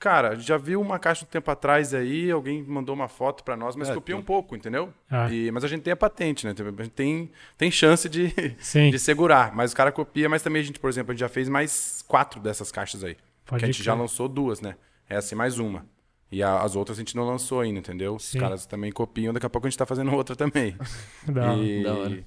[0.00, 3.74] Cara, já viu uma caixa um tempo atrás aí, alguém mandou uma foto pra nós,
[3.74, 4.94] mas É, copia tem- um pouco, entendeu?
[5.10, 5.28] Ah.
[5.28, 6.54] E- mas a gente tem a patente, né?
[6.56, 8.90] A gente tem, tem chance de, Sim.
[8.90, 9.52] de segurar.
[9.56, 12.04] Mas o cara copia, mas também a gente, por exemplo, a gente já fez mais
[12.06, 13.16] quatro dessas caixas aí.
[13.44, 14.76] Pode que a gente já lançou duas, né?
[15.08, 15.84] Essa e mais uma.
[16.30, 18.14] E a- as outras a gente não lançou ainda, entendeu?
[18.16, 18.38] Os Sim.
[18.38, 20.76] caras também copiam, daqui a pouco a gente tá fazendo outra também.
[21.26, 22.24] Da- e da hora.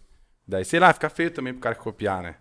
[0.48, 2.36] daí, sei lá, fica feio também pro cara que copiar, né?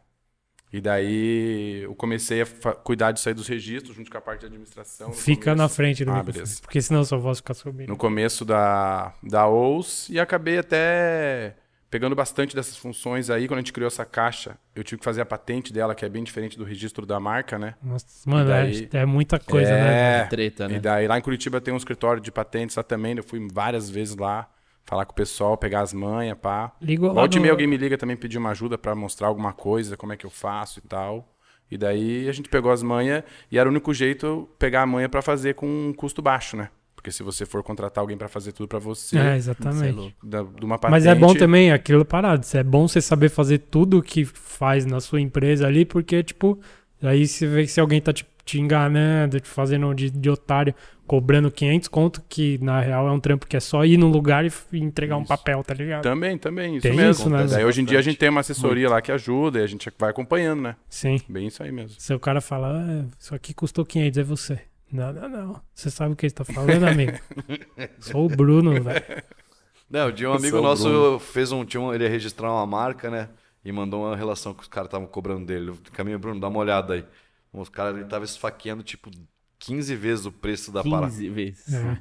[0.73, 4.47] E daí eu comecei a cuidar disso aí dos registros, junto com a parte de
[4.47, 5.13] administração.
[5.13, 5.75] Fica na começo.
[5.75, 6.23] frente do Ah.
[6.63, 7.89] Porque senão sua voz fica subindo.
[7.89, 11.57] No começo da, da OUS e acabei até
[11.91, 13.49] pegando bastante dessas funções aí.
[13.49, 16.09] Quando a gente criou essa caixa, eu tive que fazer a patente dela, que é
[16.09, 17.75] bem diferente do registro da marca, né?
[17.83, 20.21] Nossa, mano, E daí- é, é muita coisa, né?
[20.21, 20.77] é, Treta, né?
[20.77, 23.17] E daí lá em Curitiba tem um escritório de patentes lá também.
[23.17, 24.49] Eu fui várias vezes lá
[24.85, 26.73] falar com o pessoal, pegar as manhas, pá.
[26.81, 29.29] Ligou lá Volte e no- meia alguém me liga também pedir uma ajuda pra mostrar
[29.29, 31.29] alguma coisa, como é que eu faço e tal.
[31.71, 34.87] E daí a gente pegou as manhas e era o único jeito eu pegar a
[34.87, 36.69] manha pra fazer com um custo baixo, né?
[37.01, 40.15] Porque se você for contratar alguém pra fazer tudo pra você, É, Cê é exatamente.
[40.23, 40.91] da- de uma patente...
[40.91, 42.47] Mas é bom também aquilo parado.
[42.53, 46.61] É bom você saber fazer tudo que faz na sua empresa ali, porque, tipo,
[47.03, 50.75] aí você vê se alguém tá te, te enganando, te fazendo de, de otário,
[51.07, 54.45] cobrando 500 conto, que na real é um trampo que é só ir num lugar
[54.45, 55.29] e entregar um Isso.
[55.29, 56.03] papel, tá ligado?
[56.03, 57.11] Também, também, isso Tem mesmo.
[57.13, 57.47] isso, né?
[57.49, 59.91] Daí hoje em dia a gente tem uma assessoria lá que ajuda e a gente
[59.99, 60.77] vai acompanhando, né?
[60.89, 61.19] Sim.
[61.27, 61.99] Bem isso aí mesmo.
[61.99, 64.61] Se o cara fala, ah, isso aqui custou 500, é você.
[64.93, 65.61] Não, não, não.
[65.75, 67.19] Você sabe o que ele tá falando, amigo?
[68.01, 69.05] Sou o Bruno, velho.
[69.89, 71.19] Não, o dia um amigo nosso Bruno.
[71.19, 71.93] fez um, tinha um.
[71.95, 73.29] Ele ia registrar uma marca, né?
[73.65, 75.73] E mandou uma relação que os caras estavam cobrando dele.
[75.93, 77.05] Caminho, Bruno, dá uma olhada aí.
[77.53, 79.11] Os caras ele tava esfaqueando, tipo,
[79.59, 81.07] 15 vezes o preço da parada.
[81.07, 81.75] 15 vezes.
[81.75, 81.99] É.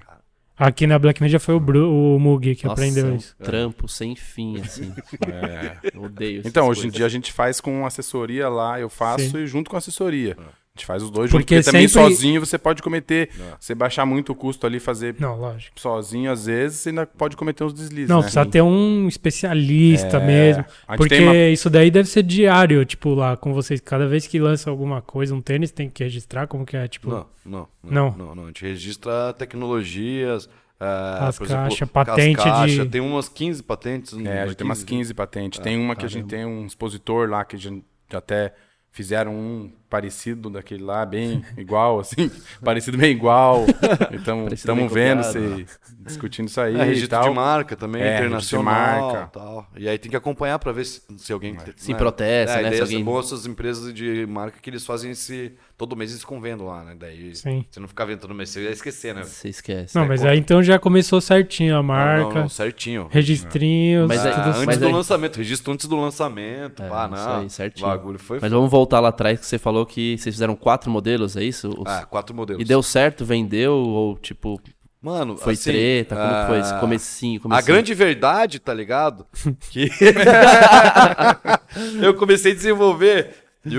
[0.57, 3.33] Aqui na Black Media foi o, Bru, o Mugi que Nossa, aprendeu é um isso.
[3.41, 4.93] trampo sem fim, assim.
[5.25, 5.77] É.
[5.93, 6.97] Eu odeio Então, hoje em coisas.
[6.97, 9.37] dia a gente faz com assessoria lá, eu faço Sim.
[9.37, 10.37] e junto com assessoria.
[10.37, 13.53] A gente faz os dois Porque juntos, porque também sempre- sozinho você pode cometer, É.
[13.59, 15.79] você baixar muito o custo ali, fazer Não, lógico.
[15.79, 18.21] sozinho, às vezes, você ainda pode cometer uns deslizes, Não, né?
[18.23, 20.65] precisa ter um especialista É, mesmo.
[20.97, 23.79] Porque uma- isso daí deve ser diário, tipo, lá com vocês.
[23.81, 27.09] Cada vez que lança alguma coisa, um tênis, tem que registrar como que é, tipo...
[27.09, 28.09] Não, não, Não.
[28.11, 28.43] não, não, não.
[28.45, 30.49] A gente registra tecnologias.
[30.81, 30.85] é,
[31.25, 34.13] As caixas, as patente de- caixas, Tem umas 15 patentes.
[34.25, 35.59] É, a gente tem umas 15 patentes.
[35.59, 38.53] tem uma que a gente tem um expositor lá que a gente até
[38.89, 42.29] fizeram um parecido daquele lá, bem igual, assim,
[42.63, 43.65] parecido bem igual.
[44.11, 45.65] Então, estamos vendo, se,
[45.99, 47.29] discutindo isso aí É, e registro tal.
[47.29, 49.27] de marca também, É, internacional marca.
[49.31, 49.67] tal.
[49.77, 51.55] E aí tem que acompanhar pra ver se, se alguém...
[51.75, 55.53] Se protesta, é, né, daí se alguém- moças empresas de marca que eles fazem esse...
[55.77, 56.93] Todo mês eles ficam vendo lá, né?
[56.99, 57.65] Daí Sim.
[57.69, 59.23] você não ficar vendo todo mês, você ia esquecer, né?
[59.23, 59.95] Você esquece.
[59.97, 63.07] Não, mas aí então já começou certinho a Não, marca, não, não, certinho.
[63.09, 64.49] registrinhos, Mas é- tudo certo.
[64.57, 66.83] antes mas do aí- lançamento, registro antes do lançamento.
[66.83, 67.39] É, pá, isso não.
[67.39, 67.87] aí, certinho.
[67.87, 68.39] O bagulho foi...
[68.41, 71.69] Mas vamos voltar lá atrás que você falou que vocês fizeram quatro modelos, é isso?
[71.69, 72.61] Os- Ah, quatro modelos.
[72.61, 74.61] E deu certo, vendeu ou tipo
[75.01, 76.15] Mano, foi assim, treta?
[76.15, 77.65] Como que foi esse ah, comecinho, A comecinho?
[77.67, 79.25] grande verdade, tá ligado?
[79.71, 79.89] Que
[82.01, 83.33] eu comecei a desenvolver.
[83.65, 83.75] E,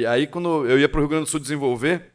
[0.00, 2.12] e aí, quando eu ia pro Rio Grande do Sul desenvolver,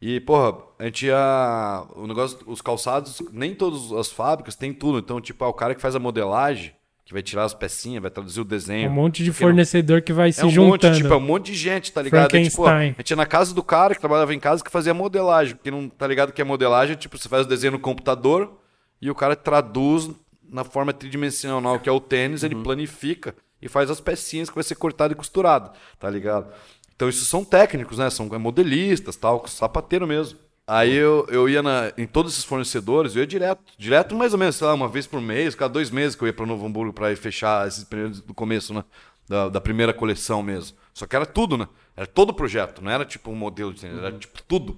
[0.00, 1.84] e, porra, a gente ia.
[1.96, 4.98] O negócio, os calçados, nem todas as fábricas tem tudo.
[4.98, 6.72] Então, tipo, ah, o cara que faz a modelagem,
[7.08, 8.90] que vai tirar as pecinhas, vai traduzir o desenho.
[8.90, 10.88] Um monte de Porque não- fornecedor que vai se É um juntando.
[10.88, 12.36] monte, tipo, é um monte de gente, tá ligado?
[12.36, 14.70] É, tipo, ó, a gente ia na casa do cara que trabalhava em casa que
[14.70, 15.54] fazia modelagem.
[15.56, 18.60] Porque não tá ligado que é modelagem, tipo, você faz o desenho no computador
[19.00, 20.10] e o cara traduz
[20.46, 24.62] na forma tridimensional que é o tênis, ele planifica e faz as pecinhas que vai
[24.64, 26.52] ser cortado e costurado, tá ligado?
[26.94, 28.10] Então isso são técnicos, né?
[28.10, 30.38] São modelistas, tal, sapateiro mesmo.
[30.70, 34.38] Aí eu, eu ia na, em todos esses fornecedores, eu ia direto, direto mais ou
[34.38, 36.66] menos, sei lá, uma vez por mês, cada dois meses que eu ia para Novo
[36.66, 38.84] Hamburgo para fechar esses períodos do começo, né?
[39.26, 40.76] Da, da primeira coleção mesmo.
[40.92, 41.66] Só que era tudo, né?
[41.96, 44.76] Era todo o projeto, não era tipo um modelo de tênis, era tipo tudo.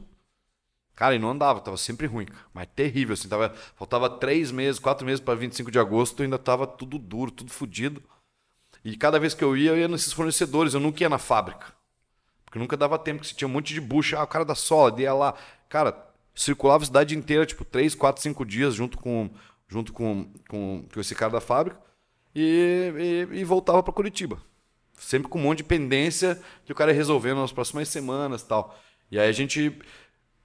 [0.95, 5.05] Cara, e não andava, tava sempre ruim, mas terrível, assim, tava, faltava três meses, quatro
[5.05, 8.01] meses para 25 de agosto, ainda tava tudo duro, tudo fodido.
[8.85, 11.80] E cada vez que eu ia, eu ia nesses fornecedores, eu nunca ia na fábrica.
[12.51, 14.19] Porque nunca dava tempo, que você tinha um monte de bucha.
[14.19, 15.35] Ah, o cara da sola, ia lá.
[15.69, 15.97] Cara,
[16.35, 19.31] circulava a cidade inteira, tipo, 3, 4, 5 dias junto com,
[19.69, 21.81] junto com, com, com esse cara da fábrica.
[22.35, 24.43] E, e, e voltava para Curitiba.
[24.99, 28.77] Sempre com um monte de pendência que o cara ia resolvendo nas próximas semanas tal.
[29.13, 29.73] E aí a gente,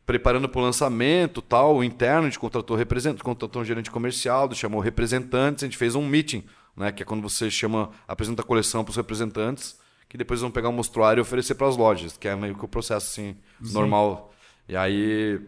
[0.05, 4.53] preparando para o lançamento tal, o interno, a gente contratou representante, contratou um gerente comercial,
[4.53, 6.43] chamou representantes, a gente fez um meeting,
[6.77, 6.91] né?
[6.91, 9.77] Que é quando você chama, apresenta a coleção para os representantes,
[10.07, 12.65] que depois vão pegar o mostruário e oferecer para as lojas, que é meio que
[12.65, 13.37] o processo assim,
[13.73, 14.33] normal.
[14.67, 15.41] E aí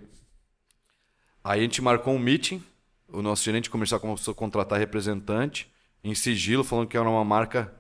[1.44, 2.64] aí a gente marcou um meeting,
[3.08, 5.72] o nosso gerente comercial começou a contratar representante
[6.04, 7.74] em sigilo, falando que era uma marca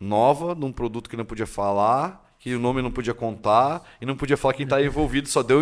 [0.00, 4.06] nova, de um produto que não podia falar, que o nome não podia contar e
[4.06, 5.60] não podia falar quem está envolvido, só deu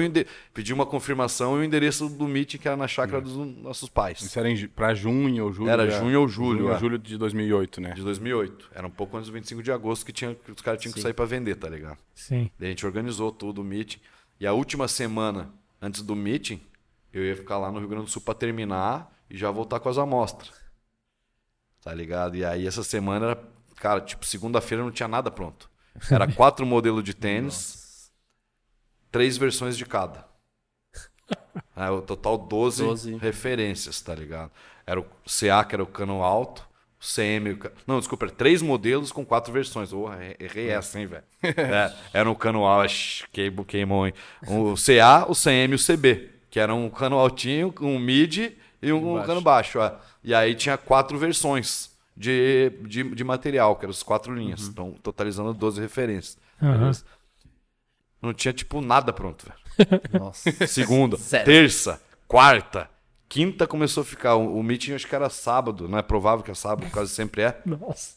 [0.53, 4.21] pediu uma confirmação e o endereço do meeting que era na chácara dos nossos pais.
[4.21, 5.71] Isso era pra junho ou julho?
[5.71, 5.99] Era já.
[5.99, 6.79] junho ou julho, ou é.
[6.79, 7.91] julho de 2008, né?
[7.95, 8.71] De 2008.
[8.75, 11.01] Era um pouco antes do 25 de agosto que, tinha, que os caras tinham que
[11.01, 11.99] sair para vender, tá ligado?
[12.15, 12.51] Sim.
[12.59, 13.99] Daí a gente organizou tudo o meeting.
[14.39, 15.51] E a última semana
[15.81, 16.61] antes do meeting,
[17.11, 19.89] eu ia ficar lá no Rio Grande do Sul para terminar e já voltar com
[19.89, 20.53] as amostras.
[21.83, 22.37] Tá ligado?
[22.37, 23.45] E aí essa semana era,
[23.77, 25.71] cara, tipo, segunda-feira não tinha nada pronto.
[26.11, 28.11] Era quatro modelos de tênis,
[29.11, 30.25] três versões de cada.
[31.77, 33.17] É, o total 12, 12.
[33.17, 34.51] referências, tá ligado?
[34.87, 36.67] Era o CA, que era o cano alto,
[36.99, 37.51] o CM.
[37.51, 39.93] o ca- Não, desculpa, era três modelos com quatro versões.
[39.93, 40.07] Oh,
[40.41, 41.25] errei essa, hein, velho?
[41.43, 44.15] É, era um cano alto, queimou, queimou, hein?
[44.49, 48.93] O CA, o CM e o CB, que era um cano altinho, um mid e
[48.93, 49.79] um, cano baixo.
[49.81, 49.95] é.
[50.25, 54.69] E aí tinha quatro versões de, de, de material, que eram as quatro linhas.
[54.69, 56.39] Então, totalizando 12 referências.
[56.61, 57.05] Beleza?
[58.23, 60.01] Não tinha, tipo, nada pronto, velho.
[60.19, 60.51] Nossa.
[60.67, 62.89] Segunda, terça, quarta,
[63.29, 64.37] quinta começou a ficar.
[64.37, 67.43] O, o meeting acho que era sábado, não é provável que é sábado, quase sempre
[67.43, 67.61] é.
[67.67, 68.17] Nossa.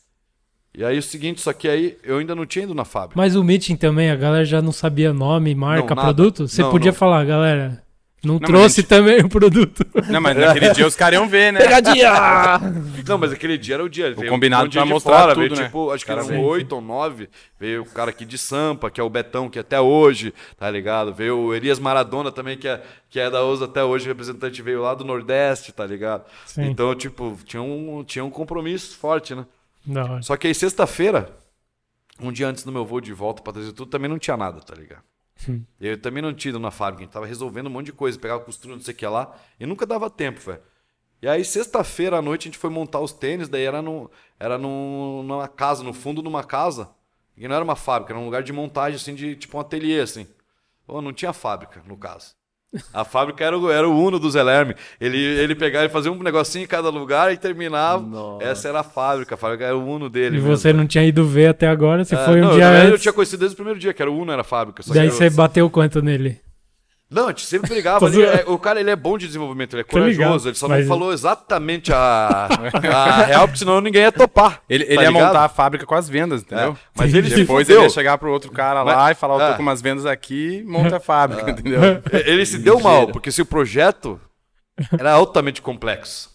[0.73, 3.19] E aí o seguinte, só que aí eu ainda não tinha ido na fábrica.
[3.19, 6.47] Mas o meeting também, a galera já não sabia nome, marca, Não, produto?
[6.47, 6.97] Você Não, podia não.
[6.97, 7.83] falar, galera,
[8.23, 9.85] não, mas trouxe gente- também o produto.
[10.09, 11.59] Não, mas naquele dia os caras iam ver, né?
[11.59, 12.59] Pegadinha!
[13.07, 14.13] Não, mas aquele dia era o dia.
[14.13, 15.65] Veio combinado um dia pra de mostrar fora, tudo, veio, né?
[15.65, 17.29] tipo, acho que eram sim, oito ou nove.
[17.59, 21.13] Veio o cara aqui de Sampa, que é o Betão, que até hoje, tá ligado?
[21.13, 24.61] Veio o Elias Maradona também, que é, que é da USA até hoje, o representante
[24.61, 26.25] veio lá do Nordeste, tá ligado?
[26.45, 26.65] Sim.
[26.65, 29.45] Então, tipo, tinha um, tinha um compromisso forte, né?
[29.95, 30.21] Hora.
[30.21, 31.29] Só que aí, sexta-feira,
[32.21, 34.59] um dia antes do meu voo de volta pra trazer tudo, também não tinha nada,
[34.59, 35.01] tá ligado?
[35.47, 35.63] Hum.
[35.79, 38.19] Eu também não tinha ido na fábrica, a gente tava resolvendo um monte de coisa,
[38.19, 40.61] pegava costura, não sei o que lá, e nunca dava tempo, velho.
[41.21, 44.09] E aí, sexta-feira à noite, a gente foi montar os tênis, daí era, no,
[44.39, 46.89] era num- numa casa, no fundo de uma casa,
[47.37, 50.01] e não era uma fábrica, era um lugar de montagem, assim, de tipo um ateliê,
[50.01, 50.27] assim.
[50.85, 52.35] Pô, não tinha fábrica, no caso.
[52.93, 54.75] A fábrica era o, era o Uno do Zelerme.
[55.01, 58.05] Ele, ele pegava e fazia um negocinho em cada lugar e terminava.
[58.05, 58.43] Nossa.
[58.43, 60.37] Essa era a fábrica, a fábrica era o Uno dele.
[60.37, 60.55] E mesmo.
[60.55, 63.01] você não tinha ido ver até agora, você É, foi um não, dia eu antes.
[63.01, 64.83] tinha conhecido desde o primeiro dia, que era o Uno, era a fábrica.
[64.83, 66.39] só Daí que eu- você bateu quanto nele?
[67.11, 68.05] Não, a gente sempre brigava.
[68.07, 70.49] Ali, é, o cara, ele é bom de desenvolvimento, ele é corajoso.
[70.49, 72.47] Ele só mas- não falou exatamente a,
[72.93, 74.61] a real, porque senão ninguém ia topar.
[74.69, 76.73] Ele, tá ele ia montar a fábrica com as vendas, entendeu?
[76.73, 79.35] É, mas ele se Depois ele ia chegar pro outro cara lá Mas- e falar,
[79.35, 79.55] eu tô é.
[79.55, 81.81] com umas vendas aqui, monta a fábrica, entendeu?
[82.25, 84.19] Ele se deu mal, porque se o projeto
[84.97, 86.29] era altamente complexo.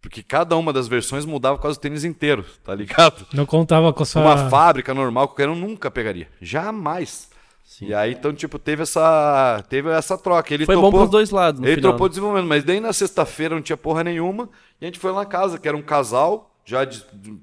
[0.00, 3.26] Porque cada uma das versões mudava quase o tênis inteiro, tá ligado?
[3.32, 4.22] Não contava com a sua...
[4.22, 6.28] Uma fábrica normal, qualquer um nunca pegaria.
[6.40, 7.28] Jamais.
[7.76, 7.88] Sim.
[7.88, 10.54] E aí, então, tipo, teve essa, teve essa troca.
[10.54, 11.60] Ele Foi topou, bom pros dois lados.
[11.60, 11.92] No Ele final.
[11.92, 14.48] topou desenvolvimento, mas daí na sexta-feira não tinha porra nenhuma.
[14.80, 17.38] E a gente foi lá na casa, que era um casal, já de, de,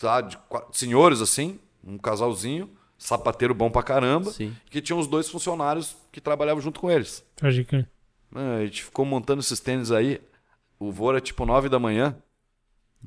[0.00, 0.38] tá, de
[0.72, 4.56] senhores assim, um casalzinho, sapateiro bom pra caramba, Sim.
[4.70, 7.22] que tinha os dois funcionários que trabalhavam junto com eles.
[8.34, 10.18] Ah, A gente ficou montando esses tênis aí.
[10.78, 12.16] O voo era tipo 9 da manhã.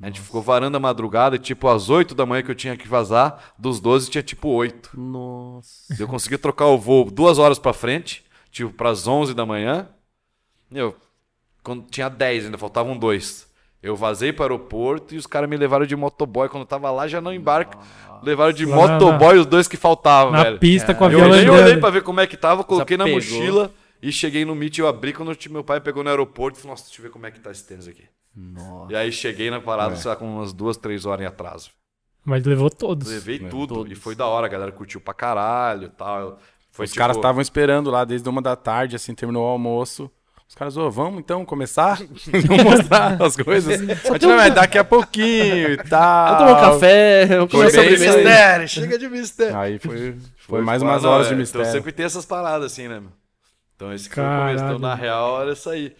[0.02, 2.76] A gente ficou varando a madrugada, e tipo às 8 da manhã que eu tinha
[2.76, 4.98] que vazar, dos 12 tinha tipo 8.
[4.98, 5.94] Nossa.
[5.98, 9.88] Eu consegui trocar o voo duas horas pra frente, tipo pras 11 da manhã.
[10.72, 10.96] Eu,
[11.62, 13.48] quando tinha 10, ainda faltavam dois.
[13.82, 16.48] Eu vazei para o aeroporto e os caras me levaram de motoboy.
[16.48, 17.78] Quando eu tava lá, já não embarca.
[18.22, 20.58] Levaram de motoboy os dois que faltavam, Na velho.
[20.58, 23.04] pista com a Eu viola nem olhei pra ver como é que tava, coloquei na
[23.04, 23.18] pegou.
[23.18, 23.72] mochila
[24.02, 24.78] e cheguei no Meet.
[24.78, 27.26] Eu abri quando meu pai pegou no aeroporto e falou: Nossa, deixa eu ver como
[27.26, 28.04] é que tá esse tênis aqui.
[28.34, 28.92] Nossa.
[28.92, 29.60] E aí cheguei na É.
[29.60, 31.70] parada, sei lá, com umas duas, três horas em atraso.
[32.24, 33.08] Mas levou todos.
[33.10, 33.92] Levei tudo Todos.
[33.92, 36.38] e foi da hora, a galera curtiu pra caralho e tal.
[36.70, 40.10] Foi Os tipo- caras estavam esperando lá desde uma da tarde, assim, terminou o almoço.
[40.46, 41.98] Os caras, ô, vamos então começar?
[42.46, 43.80] vamos mostrar as coisas?
[43.80, 43.84] A
[44.18, 46.26] gente, é daqui a pouquinho e tal.
[46.26, 47.90] Vamos tomar um café, vamos isso aí.
[47.90, 49.56] mistério, chega de mistério.
[49.58, 51.62] Aí foi, foi, Foi mais umas horas é, de mistério.
[51.66, 53.10] Então sempre tem essas paradas assim, né, meu?
[53.76, 54.64] Então esse que foi o começo.
[54.64, 55.94] Então, na real, era isso aí.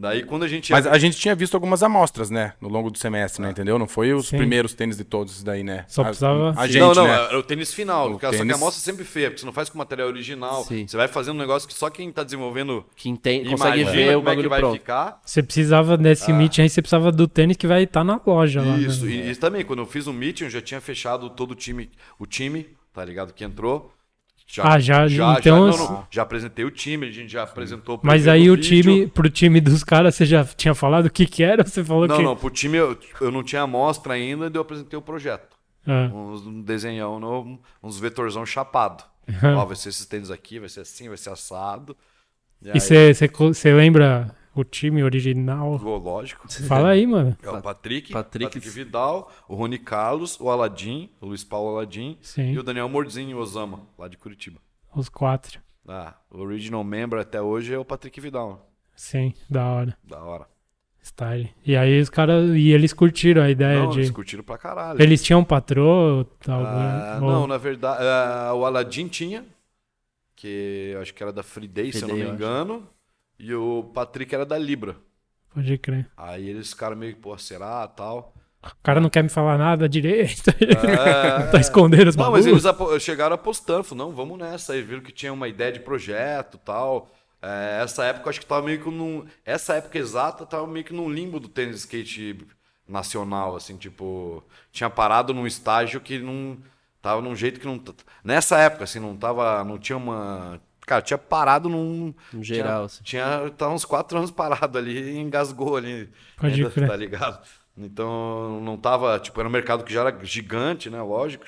[0.00, 0.70] Daí quando a gente.
[0.70, 2.52] Mas a gente tinha visto algumas amostras, né?
[2.60, 3.50] No longo do semestre, né?
[3.50, 3.78] Entendeu?
[3.80, 4.36] Não foi os Sim.
[4.36, 5.84] primeiros tênis de todos isso daí, né?
[5.88, 6.72] Só A- precisava- A, Sim.
[6.74, 7.12] gente, não, não, né?
[7.14, 8.06] era o tênis final.
[8.06, 9.76] O porque Só que tênis- a amostra é sempre feia, porque você não faz com
[9.76, 10.62] material original.
[10.62, 10.86] Sim.
[10.86, 13.92] Você vai fazendo um negócio que só quem tá desenvolvendo Quem tem, consegue ver o
[13.92, 14.74] como é que bagulho vai pronto.
[14.74, 15.20] ficar.
[15.24, 18.78] Você precisava desse meeting aí, você precisava do tênis que vai estar na loja lá.
[18.78, 19.10] Isso, né?
[19.10, 21.90] e, e também, quando eu fiz um meeting, eu já tinha fechado todo o time,
[22.20, 23.32] o time, tá ligado?
[23.34, 23.92] Que entrou.
[24.60, 25.06] Ah, já-
[25.38, 28.54] então- não, não, já apresentei o time, a gente já apresentou o Mas aí o
[28.56, 28.82] vídeo.
[28.82, 31.62] time, pro time dos caras, você já tinha falado o que que era?
[31.68, 32.22] Você falou Não, que...
[32.22, 35.54] não, pro time eu, eu não tinha amostra ainda, daí eu apresentei o projeto.
[35.86, 36.10] Ah.
[36.12, 39.04] Uns um desenhão, no, uns vetorzão chapado.
[39.56, 41.94] Ó, vai ser esses tênis aqui, vai ser assim, vai ser assado.
[42.62, 45.78] E você lembra o time original?
[45.78, 46.50] Gol, lógico.
[46.64, 47.36] Fala aí, mano.
[47.42, 52.16] É o Patrick, Patrick- Patrick, Vidal, o Rony Carlos, o Aladim, o Luiz Paulo Aladim
[52.20, 52.52] Sim.
[52.52, 54.60] e o Daniel Morzinho Osama, lá de Curitiba.
[54.94, 55.60] Os quatro.
[55.86, 58.70] Ah, o original member até hoje é o Patrick Vidal.
[58.94, 59.96] Sim, da hora.
[60.04, 60.46] Da hora.
[61.02, 61.50] Style.
[61.64, 62.50] E aí os caras.
[62.54, 64.00] E eles curtiram a ideia Não, de.
[64.00, 65.00] eles curtiram pra caralho.
[65.00, 66.26] Eles tinham patrô?
[66.40, 69.46] Tal, Ah, ou- não, na verdade, ah, o Aladim tinha,
[70.36, 72.86] que eu acho que era da Free Day, se eu não me engano.
[73.38, 74.96] E o Patrick era da Libra.
[75.54, 76.10] Pode crer.
[76.16, 78.34] Aí eles ficaram meio, pô, será, tal.
[78.62, 80.50] O cara não quer me falar nada direito.
[80.50, 82.64] É, tá escondendo os Não, mas eles
[83.02, 84.72] chegaram apostando, falaram, não, vamos nessa.
[84.72, 87.08] Aí viram que tinha uma ideia de projeto tal.
[87.40, 89.24] É, essa época, acho que tava meio que num.
[89.44, 92.46] Essa época exata, tava meio que num limbo do tênis skate
[92.86, 94.42] nacional, assim, tipo.
[94.72, 96.58] Tinha parado num estágio que não.
[97.00, 97.80] Tava num jeito que não.
[98.24, 99.62] Nessa época, assim, não tava.
[99.62, 100.60] Não tinha uma.
[100.88, 102.14] Cara, tinha parado num.
[102.32, 103.02] No geral, assim.
[103.04, 106.10] Tinha, tinha tava uns quatro anos parado ali e engasgou ali.
[106.34, 106.88] Pode ainda, crer.
[106.88, 107.46] Tá ligado?
[107.76, 109.18] Então, não tava.
[109.20, 111.00] Tipo, era um mercado que já era gigante, né?
[111.02, 111.44] Lógico.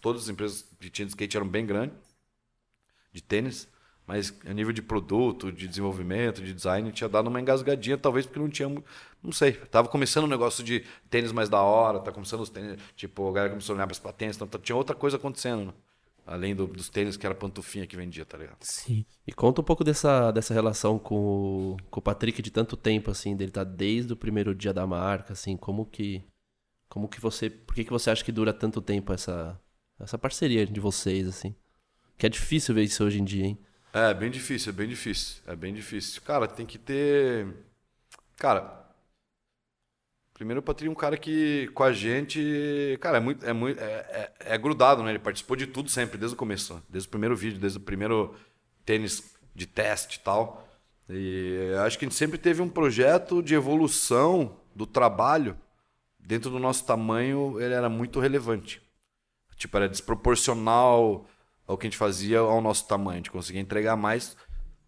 [0.00, 1.96] Todas as empresas que tinham de skate eram bem grandes,
[3.12, 3.68] de tênis.
[4.06, 8.38] Mas a nível de produto, de desenvolvimento, de design, tinha dado uma engasgadinha, talvez porque
[8.38, 8.68] não tinha.
[9.22, 9.52] Não sei.
[9.52, 12.80] Tava começando um negócio de tênis mais da hora, tá começando os tênis.
[12.96, 15.72] Tipo, a galera começou a olhar para tênis, então tá- tinha outra coisa acontecendo, né?
[16.26, 18.58] Além do- dos tênis que era pantufinha que vendia, tá ligado?
[18.60, 19.04] Sim.
[19.26, 23.10] E conta um pouco dessa, dessa relação com o, com o Patrick de tanto tempo,
[23.10, 26.22] assim, dele tá desde o primeiro dia da marca, assim, como que.
[26.88, 27.50] Como que você.
[27.50, 29.60] Por que, que você acha que dura tanto tempo essa,
[30.00, 31.54] essa parceria de vocês, assim?
[32.18, 33.58] Que é difícil ver isso hoje em dia, hein?
[33.92, 35.42] É, bem difícil, é bem difícil.
[35.46, 36.22] É bem difícil.
[36.22, 37.46] Cara, tem que ter.
[38.36, 38.81] Cara.
[40.42, 42.98] Primeiro o Patrício é um cara que com a gente.
[43.00, 43.46] Cara, é muito.
[43.46, 45.10] É, muito é, é, é grudado, né?
[45.10, 46.82] Ele participou de tudo sempre, desde o começo.
[46.88, 48.34] Desde o primeiro vídeo, desde o primeiro
[48.84, 50.68] tênis de teste e tal.
[51.08, 55.56] E acho que a gente sempre teve um projeto de evolução do trabalho.
[56.18, 58.82] Dentro do nosso tamanho, ele era muito relevante.
[59.56, 61.24] Tipo, era desproporcional
[61.68, 63.12] ao que a gente fazia ao nosso tamanho.
[63.12, 64.36] A gente conseguia entregar mais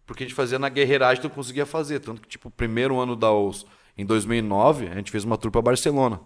[0.05, 2.01] porque a gente fazia na guerreiragem não conseguia fazer.
[2.01, 3.65] Tanto que, tipo, o primeiro ano da OUS,
[3.97, 6.19] em 2009, a gente fez uma tour pra Barcelona.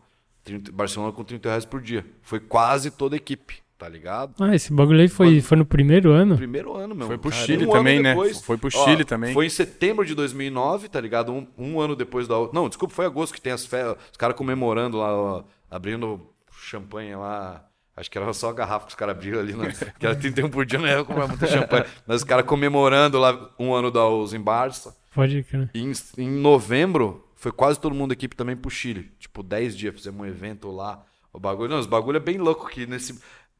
[0.43, 2.05] 30 Barcelona com 30 reais por dia.
[2.21, 4.33] Foi quase toda a equipe, tá ligado?
[4.39, 6.35] Ah, esse bagulho aí foi, foi no primeiro ano?
[6.37, 7.07] Primeiro ano, meu.
[7.07, 8.11] Foi pro Cara, Chile um também, né?
[8.11, 9.33] depois- Foi pro Ó, Chile também.
[9.33, 11.31] Foi em setembro de 2009, tá ligado?
[11.33, 12.35] Um, um ano depois da.
[12.53, 13.95] Não, desculpa, foi agosto que tem as férias.
[14.11, 16.21] Os caras comemorando lá, ó, abrindo
[16.61, 17.65] champanhe lá.
[17.95, 19.73] Acho que era só a garrafa que os caras abriram ali, né?
[19.99, 21.83] que era 31 por dia, não ia comprar muita champanhe.
[22.07, 24.95] Mas os caras comemorando lá um ano da US em Barça.
[25.13, 25.69] Pode crer.
[25.75, 29.13] Em, em novembro, foi quase todo mundo da equipe também pro Chile.
[29.17, 31.05] Tipo, 10 dias, fizemos um evento lá.
[31.31, 33.17] O bagulho, não, os bagulho é bem louco que nesse.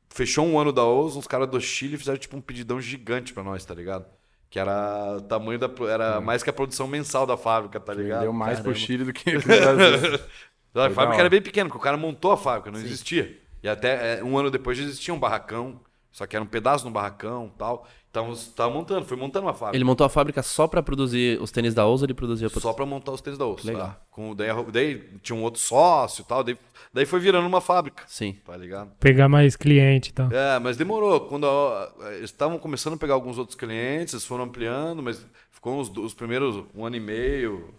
[0.09, 3.41] Fechou um ano da OUS, uns caras do Chile fizeram tipo um pedidão gigante pra
[3.41, 4.05] nós, tá ligado?
[4.49, 5.69] Que era o tamanho da.
[5.89, 8.21] Era mais que a produção mensal da fábrica, tá ligado?
[8.23, 8.85] Deu mais pro Caramba.
[8.85, 10.19] Chile do que pro Brasil.
[10.75, 13.41] A fábrica era bem pequena, porque o cara montou a fábrica, não existia.
[13.63, 15.81] E até é, um ano depois já existia um barracão,
[16.11, 17.87] só que era um pedaço no barracão tal.
[18.11, 19.77] Então tava montando, foi montando uma fábrica.
[19.77, 22.49] Ele montou a fábrica só pra produzir os tênis da Ousa ou ele produzia.
[22.49, 23.67] Só pra montar os tênis da osso.
[23.67, 23.87] Legal.
[23.89, 24.01] tá?
[24.09, 26.43] Com, daí, daí tinha um outro sócio e tal.
[26.43, 26.57] Daí,
[26.91, 28.03] daí foi virando uma fábrica.
[28.07, 28.35] Sim.
[28.43, 28.91] Tá ligado?
[28.99, 30.27] Pegar mais cliente e tal.
[30.31, 31.21] É, mas demorou.
[31.21, 35.79] Quando a- eles estavam começando a pegar alguns outros clientes, eles foram ampliando, mas ficou
[35.79, 37.75] os, os primeiros um ano e meio,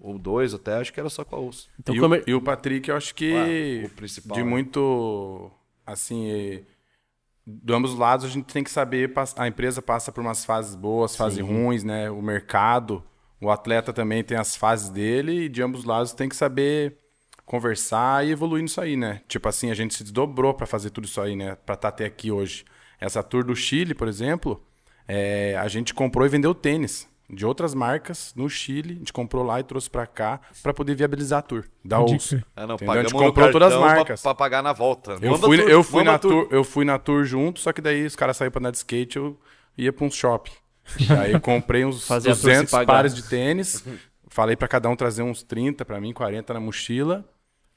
[0.00, 1.68] ou dois até, acho que era só com a osso.
[1.78, 4.50] Então, e, comer- o, e o Patrick, eu acho que Ué, o principal, de né?
[4.50, 5.48] muito
[5.86, 6.62] assim, eh,
[7.62, 10.74] de ambos os lados a gente tem que saber, a empresa passa por umas fases
[10.74, 12.10] boas, fases ruins, né?
[12.10, 13.02] O mercado,
[13.40, 16.96] o atleta também tem as fases dele e de ambos os lados tem que saber
[17.44, 19.22] conversar e evoluir nisso aí, né?
[19.26, 21.56] Tipo assim, a gente se desdobrou para fazer tudo isso aí, né?
[21.66, 22.64] Para estar até aqui hoje.
[23.00, 24.62] Essa tour do Chile, por exemplo,
[25.08, 29.44] é, a gente comprou e vendeu tênis de outras marcas no Chile, a gente comprou
[29.44, 32.28] lá e trouxe para cá para poder viabilizar a tour da Ouça.
[32.36, 32.46] crer.
[32.56, 32.76] É, não?
[32.90, 34.22] A gente comprou todas as pra- marcas.
[34.22, 35.12] Pra, pagar na volta.
[35.20, 36.30] Eu Manda fui, tour, eu, fui na tour.
[36.32, 38.78] tour, eu fui na tour junto, só que daí os caras saíram pra andar de
[38.78, 39.38] skate, eu
[39.78, 40.52] ia pra um shopping.
[41.20, 42.86] Aí eu comprei uns Fazer a tour se 200 pagar.
[42.86, 43.84] pares de tênis,
[44.28, 47.24] falei pra cada um trazer uns 30 pra mim, 40 na mochila,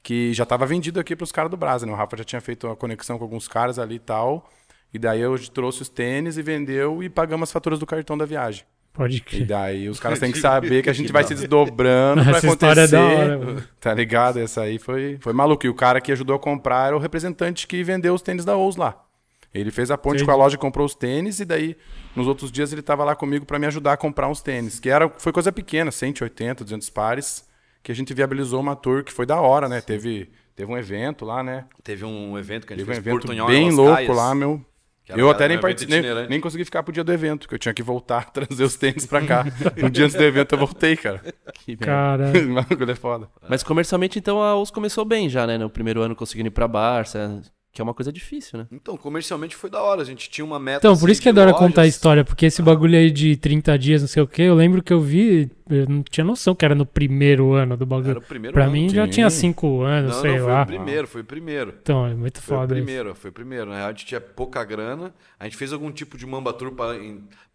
[0.02, 1.92] que já tava vendido aqui pros caras do Brasa, né?
[1.92, 4.50] O Rafa já tinha feito uma conexão com alguns caras ali e tal,
[4.92, 8.24] e daí eu trouxe os tênis e vendeu e pagamos as faturas do cartão da
[8.26, 8.64] viagem.
[8.94, 9.46] Pode E crer.
[9.46, 12.70] daí os caras têm que saber que a gente vai se desdobrando pra Essa acontecer.
[12.70, 13.68] história é da hora.
[13.80, 14.38] Tá ligado?
[14.38, 15.66] Essa aí foi, foi maluco.
[15.66, 18.56] E o cara que ajudou a comprar era o representante que vendeu os tênis da
[18.56, 19.04] Ous lá.
[19.52, 20.24] Ele fez a ponte Entendi.
[20.26, 21.76] com a loja e comprou os tênis, e daí,
[22.16, 24.80] nos outros dias, ele tava lá comigo pra me ajudar a comprar uns tênis.
[24.80, 27.44] Que era, foi coisa pequena, 180, 200 pares,
[27.82, 29.80] que a gente viabilizou uma tour que foi da hora, né?
[29.80, 31.64] Teve Teve um evento lá, né?
[31.82, 34.34] Teve um evento que a gente Teve um fez evento Portunhol bem louco Caias, lá,
[34.34, 34.64] meu.
[35.04, 37.54] Que Eu um até nem, participei, nem, nem consegui ficar pro dia do evento, porque
[37.54, 39.44] eu tinha que voltar, trazer os tênis pra cá.
[39.76, 41.20] no dia antes do evento eu voltei, cara.
[41.52, 41.76] Que.
[41.76, 43.28] Cara, O bagulho é foda.
[43.48, 45.58] Mas comercialmente, então, a US começou bem já, né?
[45.58, 47.42] No primeiro ano conseguindo ir pra Barça,
[47.74, 48.66] que é uma coisa difícil, né?
[48.70, 50.00] Então, comercialmente foi da hora.
[50.00, 50.78] A gente tinha uma meta.
[50.86, 53.36] então, por isso que é da hora contar a história, porque esse bagulho aí de
[53.36, 56.54] 30 dias, não sei o quê, eu lembro que eu vi, eu não tinha noção
[56.54, 58.18] que era no primeiro ano do Era bagulho.
[58.18, 58.72] o primeiro Pra ano.
[58.72, 59.10] mim já sim.
[59.10, 60.62] tinha 5 anos, Não, sei não, foi lá.
[60.62, 61.74] o primeiro, foi o primeiro.
[61.82, 62.84] Então, é muito Foi o foda isso.
[62.84, 63.66] primeiro, foi o primeiro.
[63.70, 65.12] Na real, a gente tinha pouca grana.
[65.38, 66.94] A gente fez algum tipo de mamba tour pra,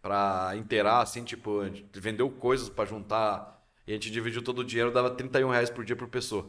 [0.02, 3.58] pra inteirar, assim, tipo, a gente vendeu coisas pra juntar.
[3.86, 6.46] E a gente dividiu todo o dinheiro, dava 31 reais por dia por pessoa.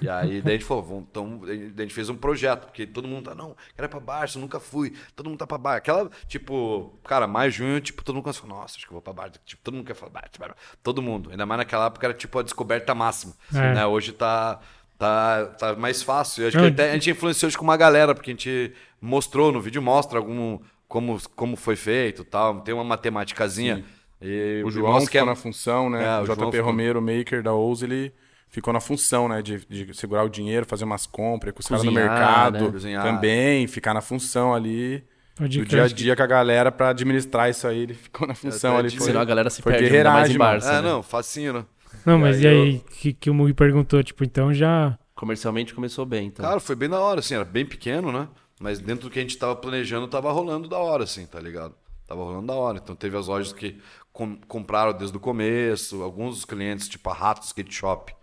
[0.00, 3.06] E aí, daí a gente falou, vamos, então, a gente fez um projeto, porque todo
[3.06, 5.78] mundo tá, não, quero ir pra Barça, nunca fui, todo mundo tá pra Barça.
[5.78, 9.02] Aquela, tipo, cara, mais junho, tipo, todo mundo começou falar, nossa, acho que eu vou
[9.02, 9.40] pra Barça.
[9.44, 10.54] Tipo, todo mundo quer falar Barça, Barça.
[10.82, 11.30] todo mundo.
[11.30, 13.34] Ainda mais naquela época era, tipo, a descoberta máxima.
[13.54, 13.74] É.
[13.74, 13.86] Né?
[13.86, 14.60] Hoje tá,
[14.98, 16.42] tá, tá mais fácil.
[16.44, 19.60] Eu acho que até a gente influenciou que uma galera, porque a gente mostrou no
[19.60, 20.58] vídeo, mostra algum,
[20.88, 22.60] como, como foi feito tal.
[22.60, 23.84] Tem uma matemáticazinha.
[24.20, 26.02] E O João mostra que é- na função, né?
[26.02, 28.14] É, o o João JP ficou- Romero, maker da Ouse, ele
[28.56, 29.42] ficou na função, né?
[29.42, 32.72] De, de segurar o dinheiro, fazer umas compras com os caras no mercado.
[32.72, 33.02] né?
[33.02, 35.04] Também, ficar na função ali.
[35.36, 37.80] Pode do dia a dia com a galera pra administrar isso aí.
[37.80, 38.88] Ele ficou na função ali.
[38.90, 40.38] Foi, Senão a galera se foi perde, ainda mais em.
[40.38, 40.70] Barça.
[40.70, 40.88] É, né?
[40.88, 41.64] não, facinho, né?
[42.06, 44.98] Não, mas E e aí aí, que, que o Mui perguntou, tipo, então já.
[45.14, 46.42] Comercialmente começou bem, então.
[46.44, 48.26] Cara, foi bem da hora, assim, era bem pequeno, né?
[48.58, 51.74] Mas dentro do que a gente tava planejando, tava rolando da hora, assim, tá ligado?
[52.06, 52.78] Tava rolando da hora.
[52.82, 53.78] Então teve as lojas que
[54.12, 58.14] com- compraram desde o começo, alguns dos clientes, tipo a Rato Skate Shop,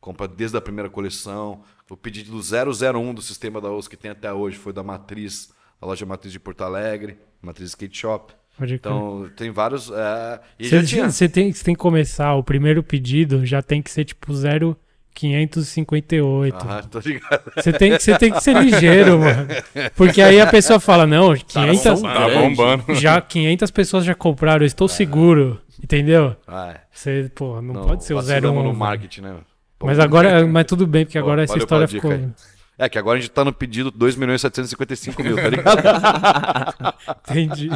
[0.00, 1.60] compra desde a primeira coleção.
[1.88, 5.50] O pedido do 001 do sistema da OS que tem até hoje foi da Matriz,
[5.80, 8.32] da loja Matriz de Porto Alegre, Matriz Skate Shop.
[8.58, 8.92] Pode crer.
[8.92, 9.90] Então tem vários.
[9.90, 10.40] É...
[10.58, 11.10] E já Você tinha.
[11.10, 16.54] você tem, você tem que começar, o primeiro pedido já tem que ser tipo 0,558.
[16.56, 17.52] Aham, tô ligado.
[17.56, 19.46] Você tem, você tem que ser ligeiro, mano.
[19.96, 22.56] Porque aí a pessoa fala, não, 500, Tá grande.
[22.56, 22.94] bombando.
[22.94, 25.60] já 500 pessoas já compraram, eu estou seguro.
[25.82, 26.36] Entendeu?
[26.46, 26.80] Ah, é.
[26.92, 28.66] Você, pô, não, pode ser o vacilamos 01.
[28.66, 29.36] no marketing, né?
[29.80, 32.10] Pô, Mas agora, mas tudo bem, porque Pô, agora essa valeu história ficou.
[32.12, 32.28] aí.
[32.78, 36.94] É que agora a gente tá no pedido 2 milhões e 755 mil, tá ligado?
[37.30, 37.70] Entendi.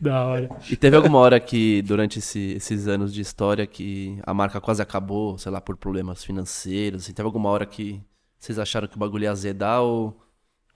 [0.00, 0.48] da hora.
[0.70, 4.82] E teve alguma hora que, durante esse- esses anos de história, que a marca quase
[4.82, 7.04] acabou, sei lá, por problemas financeiros?
[7.04, 8.02] Assim, teve alguma hora que
[8.38, 10.18] vocês acharam que o bagulho ia azedar ou,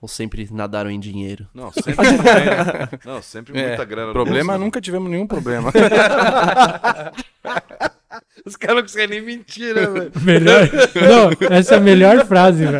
[0.01, 1.47] ou sempre nadaram em dinheiro?
[1.53, 2.99] Não, sempre tem?
[3.05, 4.07] Não, sempre É, muita grana.
[4.07, 5.71] no problema, bolso, nunca tivemos nenhum problema.
[8.45, 10.11] Os caras não conseguem nem mentir, né, velho?
[10.21, 10.69] Melhor.
[10.95, 12.77] Não, essa é a melhor frase, velho.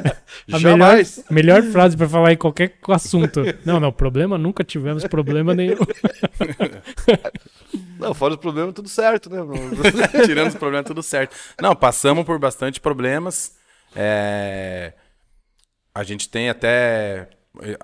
[0.52, 1.24] A melhor, Jamais.
[1.30, 3.42] melhor frase pra falar em qualquer assunto.
[3.66, 5.78] Não, não, problema nunca tivemos problema nenhum.
[8.00, 9.44] Não, fora os problemas, tudo certo, né?
[9.44, 9.72] mano?
[10.26, 11.36] Tirando os problemas, tudo certo.
[11.62, 13.58] Não, passamos por bastante problemas.
[13.96, 14.94] É,
[15.94, 17.30] A gente tem até.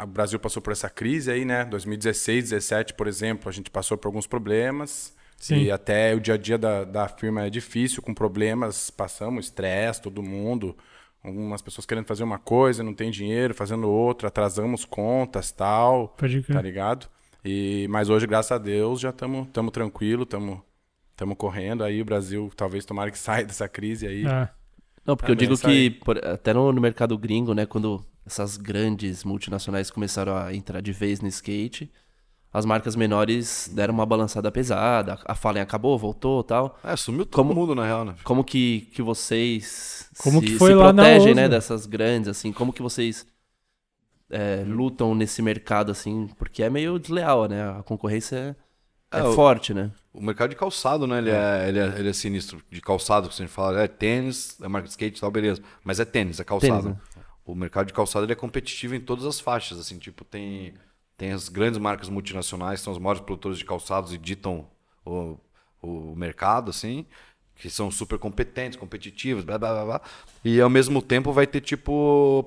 [0.02, 1.66] O Brasil passou por essa crise aí, né?
[1.66, 5.15] 2016, 2017, por exemplo, a gente passou por alguns problemas.
[5.38, 5.58] Sim.
[5.64, 10.02] E até o dia a dia da, da firma é difícil, com problemas, passamos estresse,
[10.02, 10.76] todo mundo.
[11.24, 16.42] Algumas pessoas querendo fazer uma coisa, não tem dinheiro, fazendo outra, atrasamos contas tal Pode
[16.44, 17.08] tá ligado?
[17.44, 21.84] E, mas hoje, graças a Deus, já estamos tamo tranquilo, estamos correndo.
[21.84, 24.26] Aí o Brasil talvez tomara que saia dessa crise aí.
[24.26, 24.50] Ah,
[25.06, 28.58] Não, porque É eu digo que, por- até no, no mercado gringo, né, quando essas
[28.58, 31.92] grandes multinacionais começaram a entrar de vez no skate,
[32.58, 36.80] as marcas menores deram uma balançada pesada, a Fallen acabou, voltou tal.
[36.84, 38.16] É, sumiu todo Como- mundo, na real, né?
[38.24, 42.54] Como que, que vocês Como se, que foi se lá protegem, né, dessas grandes, assim,
[42.54, 43.28] como que vocês
[44.30, 48.56] é, lutam nesse mercado, assim, porque é meio desleal, né, a concorrência
[49.12, 49.92] é, É, o- forte, né.
[50.14, 51.18] O mercado de calçado, né?
[51.18, 52.62] Ele é, ele é, ele é sinistro.
[52.72, 55.62] De calçado, que a gente fala, é tênis, é marca de skate e tal, beleza.
[55.84, 56.84] Mas é tênis, é calçado.
[56.84, 57.22] Tênis, né?
[57.46, 60.74] O mercado de calçado ele é competitivo em todas as faixas, assim, tipo, tem,
[61.18, 64.68] tem as grandes marcas multinacionais, são os maiores produtores de calçados e ditam
[65.06, 65.38] o,
[65.82, 67.06] o mercado, assim,
[67.56, 70.02] que são super competentes, competitivos, blá, blá, blá, blá.
[70.44, 72.46] E ao mesmo tempo vai ter, tipo,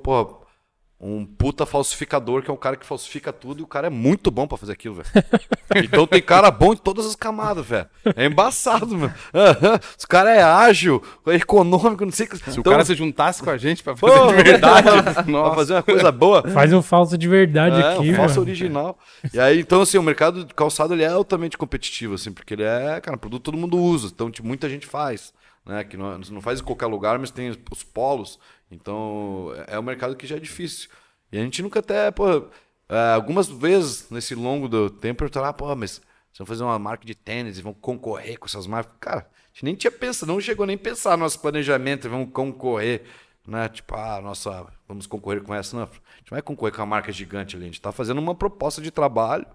[1.01, 4.33] um puta falsificador, que é o cara que falsifica tudo, e o cara é muito
[4.33, 5.09] bom pra fazer aquilo, velho.
[5.77, 7.87] Então tem cara bom em todas as camadas, velho.
[8.17, 9.11] É embaçado, meu.
[9.35, 9.79] Aham.
[9.97, 12.39] Os cara é ágil, é econômico, não sei o que.
[12.39, 14.89] Se o Então, cara se juntasse com a gente pra fazer de verdade,
[15.31, 16.43] pra fazer uma coisa boa.
[16.49, 18.47] faz um falso de verdade É, aqui, um falso mano.
[18.51, 18.99] original.
[19.33, 22.63] E aí, então, assim, o mercado de calçado ele é altamente competitivo, assim, porque ele
[22.65, 24.09] é, cara, produto que todo mundo usa.
[24.13, 25.33] Então, tipo, muita gente faz.
[25.67, 25.85] Né?
[25.85, 28.39] Que não, não faz em qualquer lugar, mas tem os polos.
[28.71, 30.89] Então, é é um mercado que já é difícil.
[31.33, 32.49] E a gente nunca até, pô,
[32.89, 36.01] é, algumas vezes nesse longo do tempo eu tô lá, pô, mas
[36.33, 38.95] Vocês vão fazer uma marca de tênis e vão concorrer com essas marcas.
[39.01, 42.31] Cara, a gente nem tinha pensado, não chegou nem a pensar no nosso planejamento, vamos
[42.33, 43.05] concorrer,
[43.47, 43.69] né?
[43.69, 45.77] Tipo, ah, nossa, vamos concorrer com essa.
[45.77, 47.65] Não, a gente vai concorrer com uma marca gigante ali.
[47.65, 49.47] A gente está fazendo uma proposta de trabalho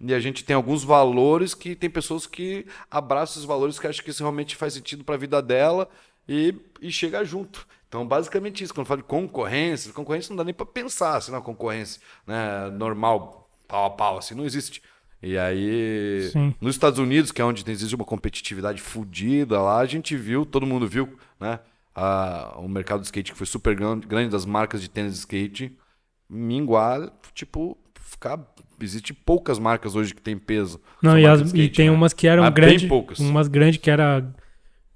[0.00, 4.04] e a gente tem alguns valores que tem pessoas que abraçam esses valores que acham
[4.04, 5.88] que isso realmente faz sentido para a vida dela
[6.28, 7.66] e, e chega junto.
[7.94, 8.74] Então, basicamente isso.
[8.74, 12.68] Quando eu falo de concorrência, concorrência não dá nem para pensar assim, na concorrência né,
[12.76, 14.82] normal, pau a pau, assim, não existe.
[15.22, 16.52] E aí, Sim.
[16.60, 20.66] nos Estados Unidos, que é onde existe uma competitividade fodida lá, a gente viu, todo
[20.66, 21.60] mundo viu, né?
[21.94, 25.78] A, o mercado de skate que foi super grande, das marcas de tênis de skate,
[26.28, 28.40] minguar, tipo, ficar.
[28.80, 30.80] Existe poucas marcas hoje que tem peso.
[31.00, 31.94] Não, e, as- de e skate, tem né?
[31.96, 33.20] umas que eram bem grandes.
[33.20, 34.34] Umas grandes que era.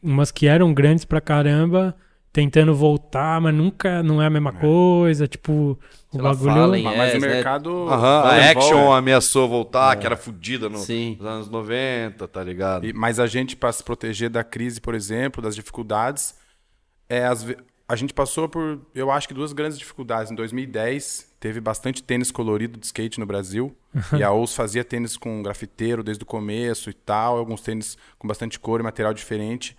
[0.02, 1.96] Umas que eram grandes pra caramba,
[2.40, 5.26] tentando voltar, mas nunca não é a mesma coisa.
[5.26, 5.78] Tipo, o
[6.12, 6.52] Sei lá, bagulho.
[6.54, 7.26] Fallen, Mas, mas É, o né?
[7.28, 7.70] mercado.
[7.88, 8.50] Aham, não a.
[8.50, 11.16] Action ameaçou voltar, que era fodida no- Sim.
[11.18, 12.86] nos anos 90, tá ligado?
[12.86, 16.36] E- mas a gente, para se proteger da crise, por exemplo, das dificuldades,
[17.08, 17.56] é, ve-
[17.88, 20.30] a gente passou por, eu acho que duas grandes dificuldades.
[20.30, 23.74] Em 2010, teve bastante tênis colorido de skate no Brasil.
[24.16, 27.36] e a OUS fazia tênis com grafiteiro desde o começo e tal.
[27.38, 29.76] Alguns tênis com bastante cor e material diferente.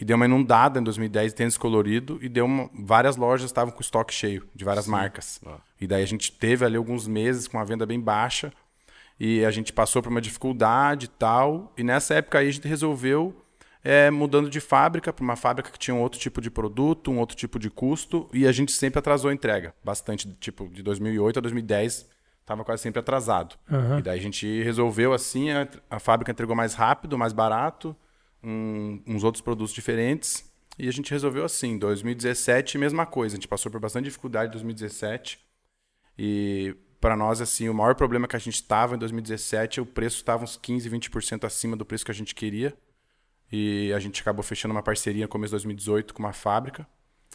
[0.00, 2.18] E deu uma inundada em 2010 de tênis colorido.
[2.22, 5.40] E deu uma- várias lojas estavam com estoque cheio de várias marcas.
[5.80, 8.52] E daí a gente teve ali alguns meses com a venda bem baixa.
[9.18, 11.72] E a gente passou por uma dificuldade e tal.
[11.76, 13.34] E nessa época aí a gente resolveu
[13.82, 17.18] é, mudando de fábrica para uma fábrica que tinha um outro tipo de produto, um
[17.18, 18.28] outro tipo de custo.
[18.32, 19.74] E a gente sempre atrasou a entrega.
[19.84, 22.08] Bastante, tipo, de 2008 a 2010
[22.40, 23.56] estava quase sempre atrasado.
[23.70, 23.98] Aham.
[23.98, 27.94] E daí a gente resolveu assim, a, a fábrica entregou mais rápido, mais barato,
[28.42, 30.48] um- uns outros produtos diferentes.
[30.78, 31.72] E a gente resolveu assim.
[31.72, 33.34] Em 2017, mesma coisa.
[33.34, 35.38] A gente passou por bastante dificuldade em 2017.
[36.18, 40.16] E para nós, assim, o maior problema que a gente estava em 2017, o preço
[40.16, 42.74] estava uns 15, 20% acima do preço que a gente queria.
[43.50, 46.86] E a gente acabou fechando uma parceria no começo de 2018 com uma fábrica.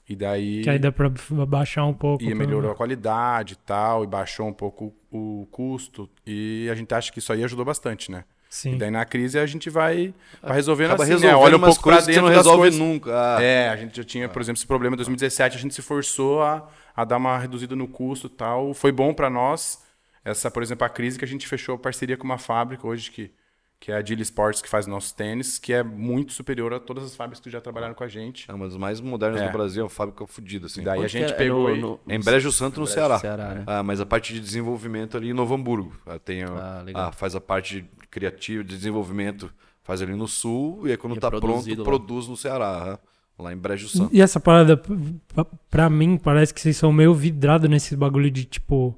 [0.07, 0.61] E daí.
[0.63, 1.09] Que aí dá pra
[1.47, 2.23] baixar um pouco.
[2.23, 6.09] E melhorou a qualidade e tal, e baixou um pouco o custo.
[6.25, 8.25] E a gente acha que isso aí ajudou bastante, né?
[8.53, 8.75] Sim.
[8.75, 11.35] E daí na crise a gente vai, vai resolvendo Acaba assim, né?
[11.35, 12.79] Olha um pouco pra coisas que você dentro não resolve coisas.
[12.79, 13.09] nunca.
[13.37, 15.81] Ah, É, a gente já tinha, por exemplo, esse problema em 2017, a gente se
[15.81, 18.71] forçou a, a dar uma reduzida no custo e tal.
[18.75, 19.81] Foi bom para nós,
[20.23, 23.31] essa, por exemplo, a crise que a gente fechou parceria com uma fábrica hoje que,
[23.79, 27.03] que é a Dili Sports, que faz nossos tênis, que é muito superior a todas
[27.03, 28.49] as fábricas que já trabalharam com a gente.
[28.49, 29.47] É uma das mais modernas É.
[29.47, 30.81] do Brasil, é uma fábrica fodida, assim.
[30.81, 31.35] E daí a Onde que gente é?
[31.35, 33.17] pegou É e- no- Em Brejo Santo, no Brejo, Ceará.
[33.19, 33.63] Ceará, né?
[33.65, 35.93] Ah, mas a parte de desenvolvimento ali em Novo Hamburgo.
[36.05, 36.47] Ah, Tem, a-
[36.79, 37.07] Ah, legal.
[37.09, 37.83] ah, faz a parte
[38.13, 39.51] criativa de desenvolvimento,
[39.83, 41.85] faz ali no sul, e aí quando E é tá pronto, produzido lá.
[41.85, 42.99] produz no Ceará,
[43.37, 44.09] ah, lá em Brejo Santo.
[44.13, 48.45] E essa parada, pra- pra mim, parece que vocês são meio vidrados nesse bagulho de,
[48.45, 48.97] tipo,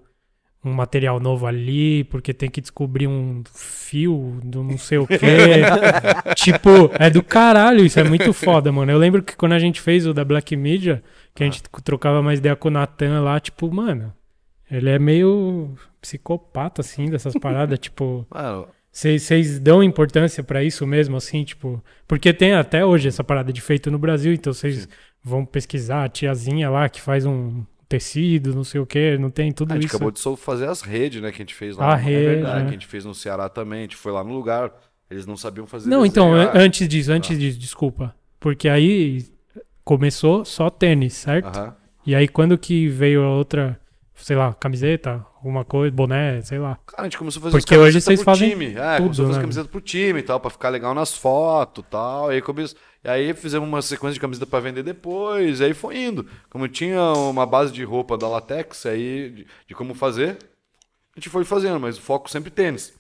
[0.64, 5.18] um material novo ali, porque tem que descobrir um fio do não sei o quê.
[6.36, 8.92] tipo, é do caralho, isso é muito foda, mano.
[8.92, 11.04] Eu lembro que quando a gente fez o da Black Media,
[11.34, 14.12] que a gente trocava mais ideia com o Natan lá, tipo, mano,
[14.70, 18.26] ele é meio psicopata, assim, dessas paradas, tipo...
[18.34, 21.84] Mano, Vocês dão importância pra isso mesmo, assim, tipo.
[22.08, 24.88] Porque tem até hoje essa parada de feito no Brasil, então vocês
[25.22, 29.52] vão pesquisar a tiazinha lá que faz um tecido, não sei o que, não tem
[29.52, 29.96] tudo a gente isso.
[29.98, 31.94] acabou de fazer as redes, né, que a gente fez lá.
[31.94, 32.64] A no- rede, é verdade, né?
[32.64, 33.80] que a gente fez no Ceará também.
[33.80, 34.72] A gente foi lá no lugar,
[35.12, 36.50] eles não sabiam fazer Não, então, desenho.
[36.50, 38.16] an- antes disso, antes disso, desculpa.
[38.40, 39.26] Porque aí
[39.84, 41.48] começou só tênis, certo?
[41.58, 41.76] Aham.
[42.06, 43.78] E aí quando que veio a outra,
[44.16, 46.80] sei lá, camiseta, alguma coisa, boné, sei lá.
[46.86, 48.76] Cara, a gente começou a fazer Porque hoje vocês pro fazem time.
[48.76, 49.44] É, tudo, começou a fazer né?
[49.44, 52.32] camiseta pro time e tal, pra ficar legal nas fotos e tal.
[52.32, 52.64] E aí, come...
[53.04, 55.60] e aí fizemos uma sequência de camiseta pra vender depois.
[55.60, 56.26] E aí foi indo.
[56.50, 60.38] Como tinha uma base de roupa da Latex, aí de, de como fazer,
[61.16, 62.94] a gente foi fazendo, mas o foco sempre tênis.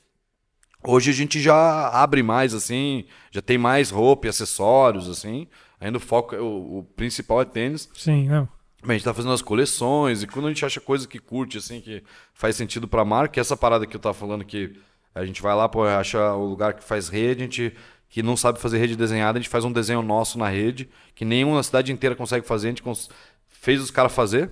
[0.84, 5.48] Hoje a gente já abre mais, assim, já tem mais roupa e acessórios, assim.
[5.80, 7.90] Ainda o foco, o, o principal é tênis.
[7.96, 8.48] Sim, não.
[8.88, 11.82] A gente tá fazendo as coleções e quando a gente acha coisa que curte, assim,
[11.82, 14.76] que faz sentido pra marca, é essa parada que eu tava falando que
[15.14, 17.74] a gente vai lá, pô, acha o lugar que faz rede, a gente
[18.10, 21.26] que não sabe fazer rede desenhada, a gente faz um desenho nosso na rede, que
[21.26, 23.10] nenhuma cidade inteira consegue fazer, a gente cons-
[23.48, 24.52] fez os caras fazer.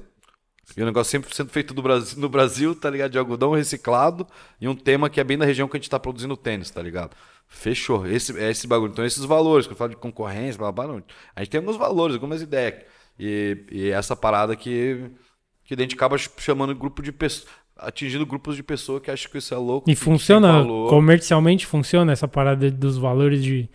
[0.76, 3.12] E o negócio sempre sendo feito do Brasil, no Brasil, tá ligado?
[3.12, 4.26] De algodão reciclado
[4.60, 6.82] e um tema que é bem da região que a gente tá produzindo tênis, tá
[6.82, 7.16] ligado?
[7.48, 8.08] Fechou.
[8.08, 8.92] Esse, é esse bagulho.
[8.92, 11.04] Então, esses valores, que eu falo de concorrência, blá, blá, não.
[11.36, 12.86] A gente tem alguns valores, algumas ideias.
[13.20, 15.12] E, e essa parada que,
[15.64, 19.32] que a gente acaba ch- chamando grupo de pessoas, atingindo grupos de pessoas que acham
[19.32, 19.90] que isso é louco.
[19.90, 23.70] E funciona, comercialmente funciona essa parada dos valores de,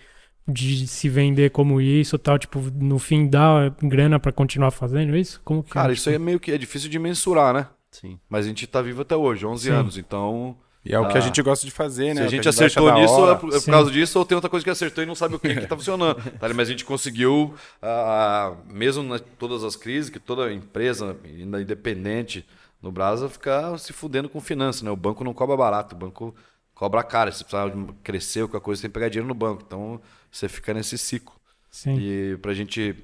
[0.47, 5.17] de se vender como isso e tal, tipo, no fim dá grana pra continuar fazendo
[5.17, 5.41] isso?
[5.45, 5.95] Como que Cara, é?
[5.95, 7.69] isso aí é meio que é difícil de mensurar, né?
[7.91, 8.19] Sim.
[8.29, 9.71] Mas a gente tá vivo até hoje, 11 Sim.
[9.71, 10.57] anos, então.
[10.89, 11.21] E é o que a Ah.
[11.21, 12.15] gente gosta de fazer, né?
[12.15, 13.33] Se É a o que gente acertou nisso, hora.
[13.33, 15.35] é por, é por causa disso, ou tem outra coisa que acertou e não sabe
[15.35, 16.15] o que, que tá funcionando.
[16.39, 16.49] tá?
[16.55, 22.45] Mas a gente conseguiu, ah, mesmo nas todas as crises, que toda empresa, ainda independente
[22.81, 24.91] no Brasil, ficar se fudendo com finanças, né?
[24.91, 26.35] O banco não cobra barato, o banco
[26.75, 27.31] cobra caro.
[27.33, 27.71] Se precisar
[28.03, 29.63] crescer qualquer coisa, você tem que pegar dinheiro no banco.
[29.67, 31.35] Então, você fica nesse ciclo.
[31.71, 31.99] Sim.
[32.01, 32.95] E pra gente.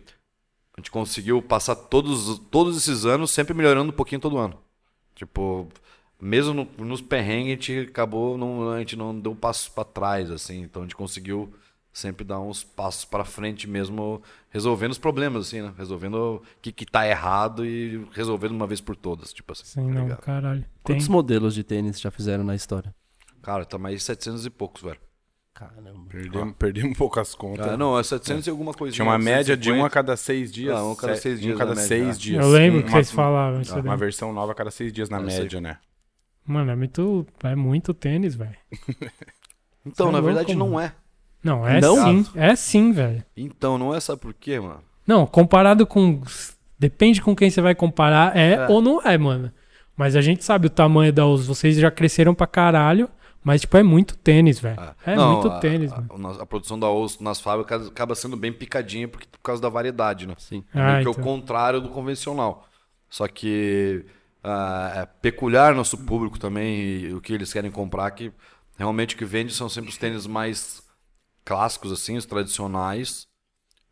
[0.76, 4.58] A gente conseguiu passar todos, todos esses anos sempre melhorando um pouquinho todo ano.
[5.14, 5.68] Tipo,
[6.20, 8.36] mesmo no- nos perrengues, a gente acabou.
[8.38, 10.62] Não, a gente não deu um passo pra trás, assim.
[10.62, 11.52] Então a gente conseguiu
[11.92, 15.72] sempre dar uns passos pra frente mesmo, resolvendo os problemas, assim, né?
[15.78, 19.32] Resolvendo o que, que tá errado e resolvendo uma vez por todas.
[19.32, 19.64] Tipo assim.
[19.64, 20.20] Sim, tá não, ligado?
[20.20, 20.60] caralho.
[20.62, 20.70] Tem.
[20.96, 22.92] Quantos modelos de tênis já fizeram na história?
[23.42, 24.98] Cara, tá mais 700 e poucos, velho.
[25.52, 26.00] Caramba.
[26.10, 27.68] Perdemos, perdemos um pouco as contas.
[27.68, 28.92] Ah, não, é 700 e alguma coisa.
[28.92, 30.74] Tinha uma média de um a cada seis dias.
[30.76, 32.18] Ah, um a cada se- seis dias Um a cada média, seis é.
[32.18, 32.44] dias.
[32.44, 33.96] Eu lembro Um- que uma- vocês falavam isso Uma daí.
[33.98, 35.40] versão nova a cada seis dias na Eu sei.
[35.42, 35.78] média, né?
[36.46, 38.56] Mano, é muito, é muito tênis, velho.
[39.86, 40.86] Então, é na louco, verdade, não mano.
[40.86, 40.92] é.
[41.42, 42.24] Não, é Não?
[42.24, 42.30] sim.
[42.34, 43.22] É sim, velho.
[43.36, 44.80] Então, não é, sabe por quê, mano?
[45.06, 46.22] Não, comparado com.
[46.78, 48.66] Depende com quem você vai comparar, é, É.
[48.68, 49.52] ou não é, mano.
[49.94, 51.46] Mas a gente sabe o tamanho da US.
[51.46, 53.10] Vocês já cresceram pra caralho,
[53.42, 54.80] mas, tipo, é muito tênis, velho.
[54.80, 56.28] Ah, É não, muito a- tênis, a, mano.
[56.28, 59.68] a- a produção da osso nas fábricas acaba sendo bem picadinha porque, por causa da
[59.68, 60.34] variedade, né?
[60.38, 60.64] Sim.
[60.74, 61.12] É meio Ah, que então.
[61.12, 62.66] o contrário do convencional.
[63.10, 64.06] Só que
[64.44, 68.30] ah, é peculiar nosso público também e o que eles querem comprar, que
[68.76, 70.82] realmente o que vende são sempre os tênis mais
[71.44, 73.26] clássicos, assim, os tradicionais.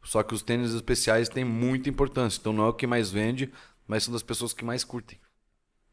[0.05, 2.39] Só que os tênis especiais têm muita importância.
[2.39, 3.51] Então não é o que mais vende,
[3.87, 5.19] mas são das pessoas que mais curtem.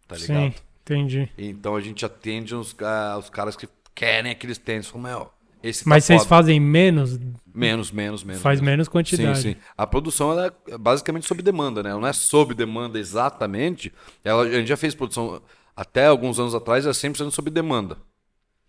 [0.08, 0.52] Tá ligado?
[0.52, 1.32] Sim, entendi.
[1.38, 4.88] Então a gente atende os, ah, os caras que querem aqueles tênis.
[4.88, 7.20] Falam, meu, esse tá Mas vocês foda." fazem menos,
[7.54, 8.42] Menos, menos, menos.
[8.42, 9.42] faz menos Sim, quantidade.
[9.42, 9.56] sim.
[9.78, 11.90] A produção ela é basicamente sob demanda, né?
[11.90, 13.92] Ela não é sob demanda exatamente.
[14.24, 15.42] Ela, a gente já fez produção
[15.76, 17.98] até alguns anos atrás, era 100% sob demanda.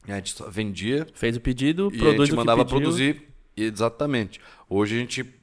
[0.08, 3.22] A gente só vendia Fez o pedido, e a gente o que mandava produzir.
[3.56, 4.40] Exatamente.
[4.68, 5.34] Hoje a gente.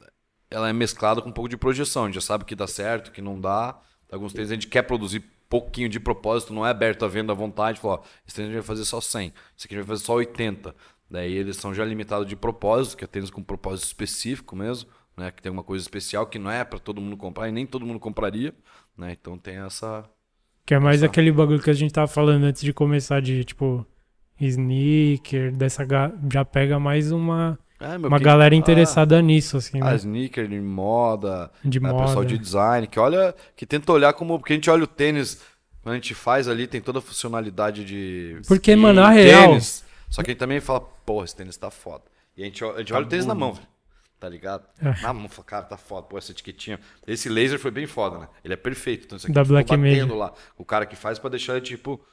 [0.49, 2.03] Ela é mesclada com um pouco de projeção.
[2.03, 3.77] A gente já sabe que dá certo, que não dá.
[4.11, 7.35] Alguns tênis a gente quer produzir pouquinho de propósito, não é aberto à venda à
[7.35, 7.79] vontade.
[7.79, 9.95] Fala, ó, esse tênis a gente vai fazer só 100, esse aqui a gente vai
[9.95, 10.75] fazer só 80.
[11.09, 15.31] Daí eles são já limitados de propósito, que é tênis com propósito específico mesmo, né?
[15.31, 17.85] Que tem uma coisa especial que não é para todo mundo comprar e nem todo
[17.85, 18.53] mundo compraria,
[18.97, 19.15] né?
[19.19, 20.03] Então tem essa.
[20.65, 21.05] Que é mais Só.
[21.05, 23.85] aquele bagulho que a gente tava falando antes de começar de, tipo,
[24.51, 29.79] sneaker, dessa ga- já pega mais uma, É, uma que- galera Ah, interessada nisso, assim,
[29.81, 29.95] Ah, né?
[29.95, 32.05] sneaker de moda, De é, moda.
[32.05, 34.37] pessoal de design, que olha, que tenta olhar como.
[34.39, 35.41] Porque a gente olha o tênis,
[35.81, 38.39] quando a gente faz ali, tem toda a funcionalidade de.
[38.47, 41.57] Porque, skin, mano, a real- Tênis, só que a gente também fala, porra, esse tênis
[41.57, 42.03] tá foda.
[42.35, 43.67] E a gente, olha- a gente olha o tênis na mão, velho.
[44.19, 44.63] Tá ligado?
[44.81, 44.99] É.
[45.01, 46.07] Na mão, fala, cara, tá foda.
[46.07, 46.79] Pô, essa etiquetinha.
[47.05, 48.27] Esse laser foi bem foda, né?
[48.43, 49.05] Ele é perfeito.
[49.05, 50.33] Então, isso aqui Da Black batendo lá.
[50.57, 52.03] O cara que faz pra deixar ele, tipo,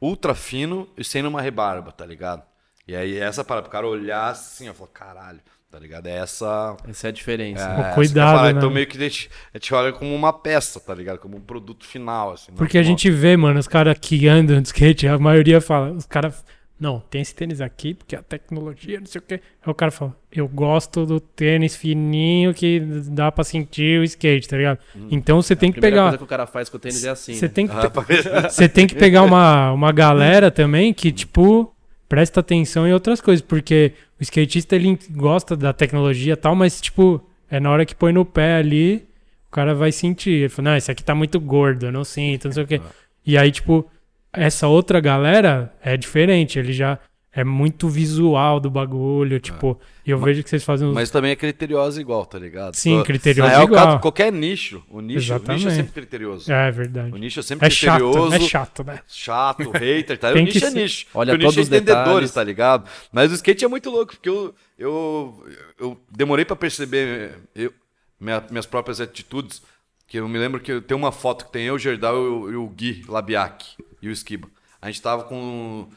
[0.00, 2.42] ultra fino e sem uma rebarba, tá ligado?
[2.86, 6.06] E aí, essa parada, pro cara olhar assim, ó, falar, caralho, tá ligado?
[6.06, 6.76] É essa.
[6.88, 7.64] Essa é a diferença.
[7.64, 8.50] É, Pô, cuidado, né?
[8.50, 11.18] Então meio que a gente, a gente olha como uma peça, tá ligado?
[11.18, 12.50] Como um produto final, assim.
[12.52, 15.92] não Porque a gente vê, mano, os caras que andam de skate, a maioria fala,
[15.92, 16.44] os caras,
[16.82, 19.34] não, tem esse tênis aqui, porque a tecnologia, não sei o quê.
[19.64, 24.48] Aí o cara fala, eu gosto do tênis fininho que dá pra sentir o skate,
[24.48, 24.80] tá ligado?
[25.08, 26.08] Então você tem a que primeira pegar.
[26.08, 27.34] coisa que o cara faz com o tênis é assim.
[27.34, 27.52] Você né?
[27.54, 31.72] tem que, Ah, tem que pegar uma, uma galera também que, tipo,
[32.08, 36.80] presta atenção em outras coisas, porque o skatista ele gosta da tecnologia e tal, mas,
[36.80, 39.06] tipo, é na hora que põe no pé ali,
[39.46, 40.30] o cara vai sentir.
[40.30, 42.80] Ele fala, não, esse aqui tá muito gordo, eu não sinto, não sei o quê.
[43.24, 43.88] E aí, tipo,
[44.32, 46.98] essa outra galera é diferente, ele já
[47.34, 50.92] é muito visual do bagulho, tipo, e eu vejo que vocês fazem uns.
[50.94, 52.74] Mas também é criterioso igual, tá ligado?
[52.74, 53.86] Sim, Tô- real, igual.
[53.86, 54.84] cada- qualquer nicho.
[54.90, 56.52] O nicho, o nicho é sempre criterioso.
[56.52, 57.18] É O verdade.
[57.18, 58.34] nicho é sempre É chato, criterioso.
[58.34, 59.00] é chato, né?
[59.08, 60.30] chato, hater, tá?
[60.30, 61.06] Tem o nicho é nicho.
[61.14, 62.30] Olha o nicho todos é os entendedores, detalhes.
[62.32, 62.90] tá ligado?
[63.10, 65.46] Mas o skate é muito louco, porque eu, eu,
[65.80, 67.72] eu demorei pra perceber eu,
[68.20, 69.62] minha- minhas próprias atitudes.
[70.06, 72.52] Que eu me lembro que tem uma foto que tem eu, o Gerdau e o,
[72.52, 73.64] e o Gui Labiak
[74.02, 74.48] e o Esquiba.
[74.80, 75.88] A gente tava com.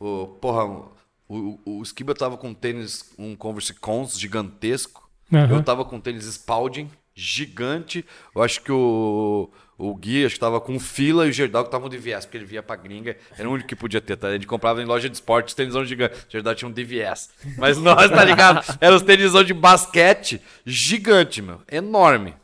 [0.00, 0.92] O, porra, o,
[1.28, 5.08] o, o Esquiba tava com um tênis, um Converse Cons gigantesco.
[5.32, 5.56] Aham.
[5.56, 8.04] Eu tava com um tênis Spalding gigante.
[8.34, 11.68] Eu acho que o, o Gui acho que tava com fila e o Gerdau que
[11.68, 13.16] estavam de viés, porque ele via pra gringa.
[13.38, 14.28] Era o único que podia ter, tá?
[14.28, 16.14] A gente comprava em loja de esportes tênisão gigante.
[16.14, 17.30] O Gerdau tinha um de viés.
[17.56, 18.64] Mas nós, tá ligado?
[18.80, 21.60] Era os tênisão de basquete gigante, meu.
[21.70, 22.34] Enorme.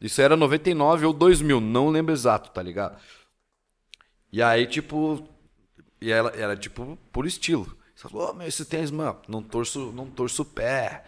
[0.00, 2.96] Isso era 99 ou 2000, não lembro exato, tá ligado?
[4.32, 5.26] E aí, tipo.
[6.00, 7.76] E ela era, tipo, por estilo.
[7.94, 11.04] Você falou, ô, meu, esse tênis, mano, não torço, não torço o pé.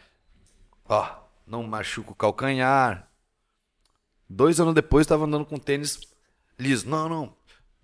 [0.89, 1.09] Ó,
[1.47, 3.09] não machuca o calcanhar.
[4.29, 6.01] Dois anos depois, tava andando com tênis
[6.59, 6.89] liso.
[6.89, 7.37] Não, não.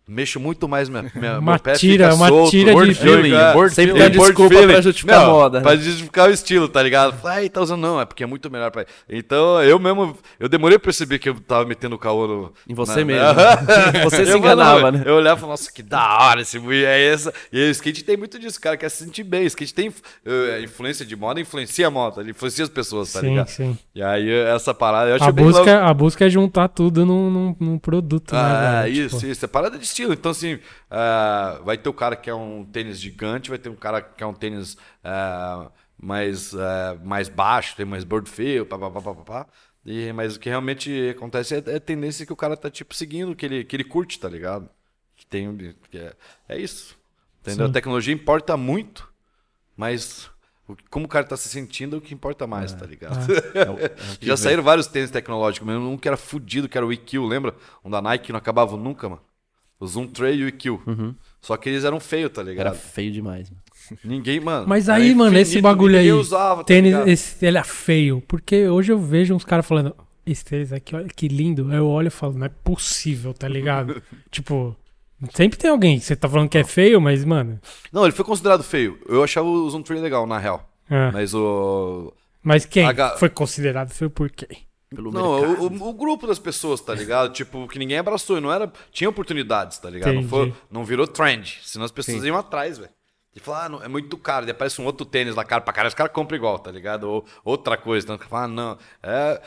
[0.09, 2.51] Mexo muito mais minha, minha Uma meu pé tira- fica uma solto.
[2.53, 4.07] tira de feeling, é, word Sempre feeling.
[4.07, 5.63] a desculpa Word pra justificar a Não, moda, né?
[5.65, 7.15] Pra justificar o estilo, tá ligado?
[7.19, 7.81] Fala, Ai, tá usando.
[7.81, 8.87] Não, é porque é muito melhor pra.
[9.11, 10.17] Então, eu mesmo.
[10.39, 12.53] Eu demorei pra perceber que eu tava metendo o caô no.
[12.69, 13.27] Em você na- mesmo.
[14.05, 15.03] Você se Eu, enganava, né?
[15.05, 17.35] Eu olhava e falava, nossa, que da hora esse é essa.
[17.53, 19.43] E o skate tem muito disso, o cara quer se sentir bem.
[19.43, 19.93] O skate tem
[20.25, 23.49] eh, influência de moda, influencia a moda, influencia as pessoas, tá sim, ligado?
[23.49, 23.77] sim.
[23.93, 27.29] E aí, essa parada, eu achei A bem busca, a busca é juntar tudo num,
[27.29, 28.41] num, num produto, né,
[28.85, 29.45] Ah, isso, Tipo, isso.
[29.45, 30.13] É parada de estilo.
[30.13, 30.59] Então, assim,
[30.91, 34.23] ah, vai ter o cara que é um tênis gigante, vai ter um cara que
[34.23, 39.01] é um tênis ah, mais, ah, mais baixo, tem mais bird feel, pá, pá, pá,
[39.01, 39.47] pá, pá, pá.
[39.85, 42.95] E, mas o que realmente acontece é, é a tendência que o cara tá, tipo,
[42.95, 44.69] seguindo que ele, que ele curte, tá ligado?
[45.17, 46.13] Que tem, que é,
[46.49, 46.97] é isso.
[47.41, 47.67] Entendeu?
[47.67, 47.71] Sim.
[47.71, 49.09] A tecnologia importa muito,
[49.77, 50.29] mas
[50.91, 53.33] como o cara tá se sentindo é o que importa mais, tá ligado?
[53.33, 56.85] É é que Já saíram vários tênis tecnológicos, mesmo um que era fudido, que era
[56.85, 57.55] o EQ, lembra?
[57.85, 59.23] Um da Nike que não acabava nunca, mano.
[59.79, 60.79] O Zoom Tray e o EQ.
[61.41, 62.77] Só que eles eram feios, tá Era ligado?
[62.77, 63.51] feio demais.
[63.51, 63.63] mano.
[64.03, 64.67] Ninguém, mano.
[64.67, 67.09] Mas era aí, mano, esse bagulho aí, usava, tá tênis, ligado?
[67.09, 68.23] esse, ele é feio.
[68.27, 69.95] Porque hoje eu vejo uns caras falando,
[70.27, 71.69] esse tênis aqui, olha que lindo.
[71.71, 74.03] Aí eu olho e falo, não é possível, tá ligado?
[74.31, 74.75] tipo,
[75.35, 77.61] sempre tem alguém que você tá falando que é feio, mas, mano.
[77.93, 78.99] Não, ele foi considerado feio.
[79.09, 80.69] Eu achava o Zoom Tray legal, na real.
[80.91, 81.11] é.
[81.13, 82.13] Mas o.
[82.43, 84.67] Mas quem H- foi considerado feio por quem?
[84.89, 85.63] Pelo Não, mercado.
[85.83, 87.33] o, o- grupo das pessoas, tá ligado?
[87.33, 88.39] tipo, que ninguém abraçou.
[88.39, 88.73] e Não era.
[88.93, 90.15] Tinha oportunidades, tá ligado?
[90.15, 91.59] Não, foi, não virou trend.
[91.65, 92.91] Senão as pessoas iam atrás, velho.
[93.35, 94.47] E falar, ah, não, é muito caro.
[94.47, 95.89] E aparece um outro tênis lá, caro pra cara.
[95.89, 97.05] Os caras compram igual, tá ligado?
[97.05, 98.07] Ou outra coisa.
[98.07, 98.79] Então, fala, ah, não.
[99.03, 99.43] É.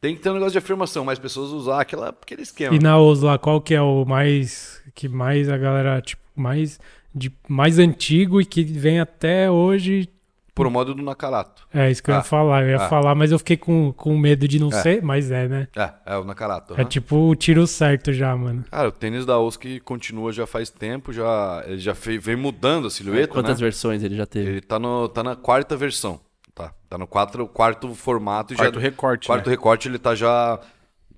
[0.00, 2.74] Tem que ter um negócio de afirmação, mais pessoas usar aquela, aquele esquema.
[2.74, 4.80] E na OS lá, qual que é o mais.
[4.94, 6.78] Que mais a galera, tipo, mais.
[7.14, 10.08] De, mais antigo e que vem até hoje.
[10.54, 11.66] Por modo do Nakarato.
[11.72, 12.22] É isso que eu ia Ah.
[12.24, 12.62] falar.
[12.64, 12.88] Eu ia Ah.
[12.88, 14.82] falar, mas eu fiquei com, com medo de não É.
[14.82, 15.68] ser, mas é, né?
[15.74, 16.78] É, é o Nakarato.
[16.78, 18.62] É tipo o tiro certo já, mano.
[18.70, 22.86] Cara, o tênis da Oski continua já faz tempo, já, ele já fe- vem mudando
[22.86, 23.64] a silhueta, Quantas né?
[23.64, 24.50] versões ele já teve?
[24.50, 26.20] Ele tá, no, tá na quarta versão,
[26.54, 26.74] tá?
[26.86, 28.52] Tá no quatro, quarto formato.
[28.52, 29.50] e Quarto já, recorte, Quarto né?
[29.52, 30.60] recorte, ele tá já...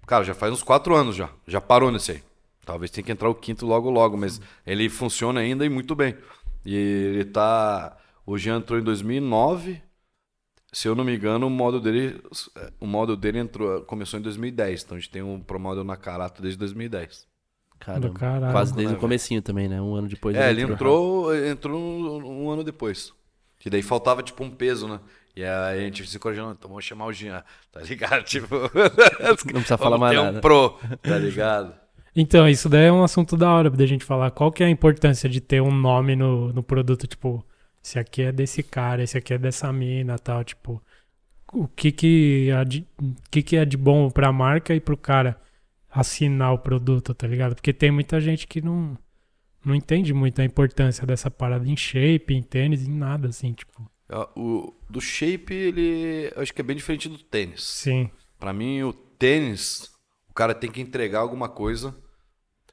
[0.07, 1.28] Cara, já faz uns quatro anos já.
[1.49, 2.22] Já parou nesse aí.
[2.64, 6.14] Talvez tenha que entrar o quinto logo logo, mas ele funciona ainda e muito bem.
[6.64, 7.97] E ele tá...
[8.26, 9.82] O Jean entrou em 2009...
[10.72, 12.20] Se eu não me engano, o modo dele,
[12.80, 14.82] o modo dele entrou, começou em 2010.
[14.82, 17.28] Então a gente tem um Pro Model Nakarato desde 2010.
[17.78, 18.10] Caramba.
[18.10, 18.52] Caralho.
[18.52, 19.80] Quase desde né, o comecinho também, né?
[19.80, 20.34] Um ano depois.
[20.36, 23.12] É, ele entrou, ele entrou um, um ano depois.
[23.58, 24.98] Que daí faltava, tipo, um peso, né?
[25.36, 28.22] E aí a gente se encorajando, então vamos chamar o Jean, tá ligado?
[28.26, 30.38] Tipo, Não precisa falar mais nada.
[30.38, 31.74] um pro, tá ligado?
[32.16, 34.30] Então, isso daí é um assunto da hora da gente falar.
[34.30, 37.44] Qual que é a importância de ter um nome no, no produto, tipo,
[37.85, 40.82] esse aqui é desse cara, esse aqui é dessa mina, tal, tipo,
[41.53, 42.87] o que que, é de,
[43.30, 45.39] que que é de bom pra marca e pro cara
[45.91, 47.55] assinar o produto, tá ligado?
[47.55, 48.97] Porque tem muita gente que não
[49.64, 53.91] não entende muito a importância dessa parada em shape, em tênis, em nada assim, tipo.
[54.11, 57.62] Ó, O, do shape, ele, eu acho que é bem diferente do tênis.
[57.62, 58.11] Sim.
[58.39, 59.91] Pra mim, o tênis,
[60.28, 61.97] o cara tem que entregar alguma coisa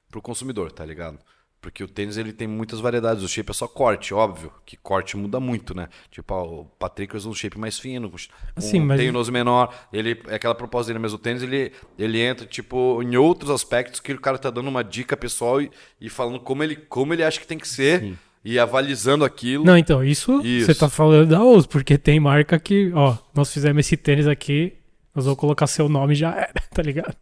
[0.09, 1.17] pro consumidor, tá ligado?
[1.61, 3.23] Porque o tênis ele tem muitas variedades.
[3.23, 4.51] O shape é só corte, óbvio.
[4.65, 5.89] Que corte muda muito, né?
[6.09, 8.17] Tipo, ó, o Patrick usa um shape mais fino, com
[8.55, 9.71] Assim, um, mas- tem o nose menor.
[9.93, 13.99] Ele, é aquela proposta dele, mas o tênis ele, ele entra, tipo, em outros aspectos
[13.99, 17.23] que o cara tá dando uma dica pessoal e, e falando como ele, como ele
[17.23, 18.17] acha que tem que ser Sim.
[18.43, 19.63] e avalizando aquilo.
[19.63, 20.65] Não, então, isso, Isso.
[20.65, 24.73] você tá falando da OUS, porque tem marca que, ó, nós fizemos esse tênis aqui,
[25.13, 27.15] nós vamos colocar seu nome já era, tá ligado?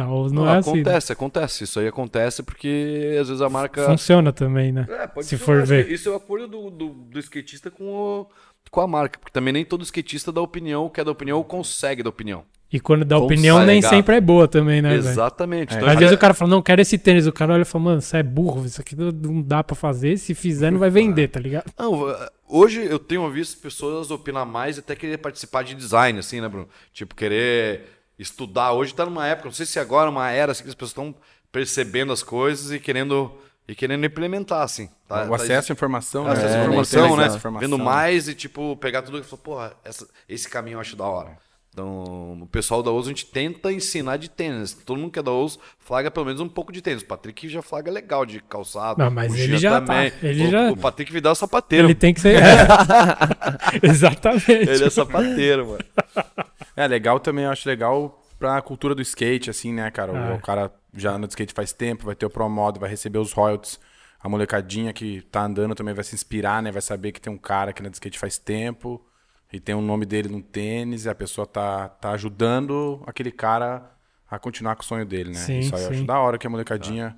[0.00, 0.72] OUS não, Não, é assim.
[0.74, 0.80] né?
[0.80, 1.64] acontece, acontece.
[1.64, 3.84] Isso aí acontece porque às vezes a marca.
[3.84, 4.86] Funciona também, né?
[4.88, 5.90] É, pode Se ser, for ver.
[5.90, 8.26] Isso é o acordo do, do, do skatista com, o-
[8.70, 9.18] com a marca.
[9.18, 12.44] Porque também nem todo skatista dá opinião, quer dar opinião ou consegue dar opinião.
[12.72, 14.94] E quando dá Consegue, opinião, nem sempre é boa também, né?
[14.94, 15.74] Exatamente.
[15.74, 15.76] É.
[15.76, 17.26] Então, Às vezes o cara fala, não, quero esse tênis.
[17.26, 19.76] O cara olha e fala, mano, você é burro, isso aqui não- não dá pra
[19.76, 20.16] fazer.
[20.16, 21.70] Se fizer, não vai vender, tá ligado?
[21.78, 22.16] Não,
[22.48, 26.48] hoje eu tenho visto pessoas opinar mais e até querer participar de design, assim, né,
[26.48, 26.66] Bruno?
[26.94, 27.84] Tipo, querer
[28.18, 28.72] estudar.
[28.72, 30.90] Hoje tá numa época, não sei se agora é uma era assim, que as pessoas
[30.90, 31.14] estão
[31.50, 33.30] percebendo as coisas e querendo,
[33.68, 34.88] e querendo implementar, assim.
[35.08, 36.32] Tá, o tá acesso à informação, né?
[36.32, 37.26] acesso à É, informação, tem né?
[37.36, 37.68] informação.
[37.68, 41.04] Vendo mais e, tipo, pegar tudo e falar, porra, essa- esse caminho eu acho da
[41.04, 41.36] hora.
[41.72, 44.74] Então, o pessoal da OUS, a gente tenta ensinar de tênis.
[44.74, 47.02] Todo mundo que é da OUS flaga pelo menos um pouco de tênis.
[47.02, 48.98] O Patrick já flaga legal de calçado.
[49.02, 50.10] Não, mas o ele já também.
[50.10, 50.16] tá.
[50.26, 51.86] Ele o, já- o Patrick Vidal é sapateiro.
[51.86, 52.36] Ele tem que ser.
[53.82, 54.50] Exatamente.
[54.68, 55.84] Ele é sapateiro, mano.
[56.74, 60.10] É legal também, eu acho legal pra cultura do skate, assim, né, cara?
[60.12, 60.34] O- Ah.
[60.36, 63.18] O, cara já anda de skate faz tempo, vai ter o Pro Modo, vai receber
[63.18, 63.78] os royalties.
[64.18, 66.72] A molecadinha que tá andando também vai se inspirar, né?
[66.72, 69.04] Vai saber que tem um cara que anda de skate faz tempo
[69.52, 73.90] e tem o nome dele no tênis e a pessoa tá, tá ajudando aquele cara
[74.30, 75.36] a continuar com o sonho dele, né?
[75.36, 75.94] Sim, Isso aí eu sim.
[75.96, 77.16] acho da hora que a molecadinha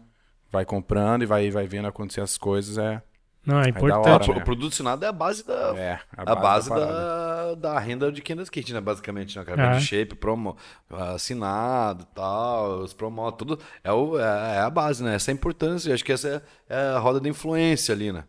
[0.51, 2.77] vai comprando e vai, vai vendo acontecer as coisas.
[2.77, 3.01] É,
[3.47, 4.23] Não, é da importante.
[4.31, 4.45] hora, O né?
[4.45, 6.87] produto assinado é a base da, é a base, parada.
[6.93, 8.81] da, da renda de quem skate, né?
[8.81, 9.45] Basicamente, né?
[9.45, 9.81] Cara, É.
[9.81, 10.57] Shape, promo,
[10.91, 13.59] assinado e tal, os promos, tudo.
[13.83, 15.15] É, o, é, é a base, né?
[15.15, 15.95] Essa é a importância.
[15.95, 18.25] Acho que essa é, é a roda da influência ali, né?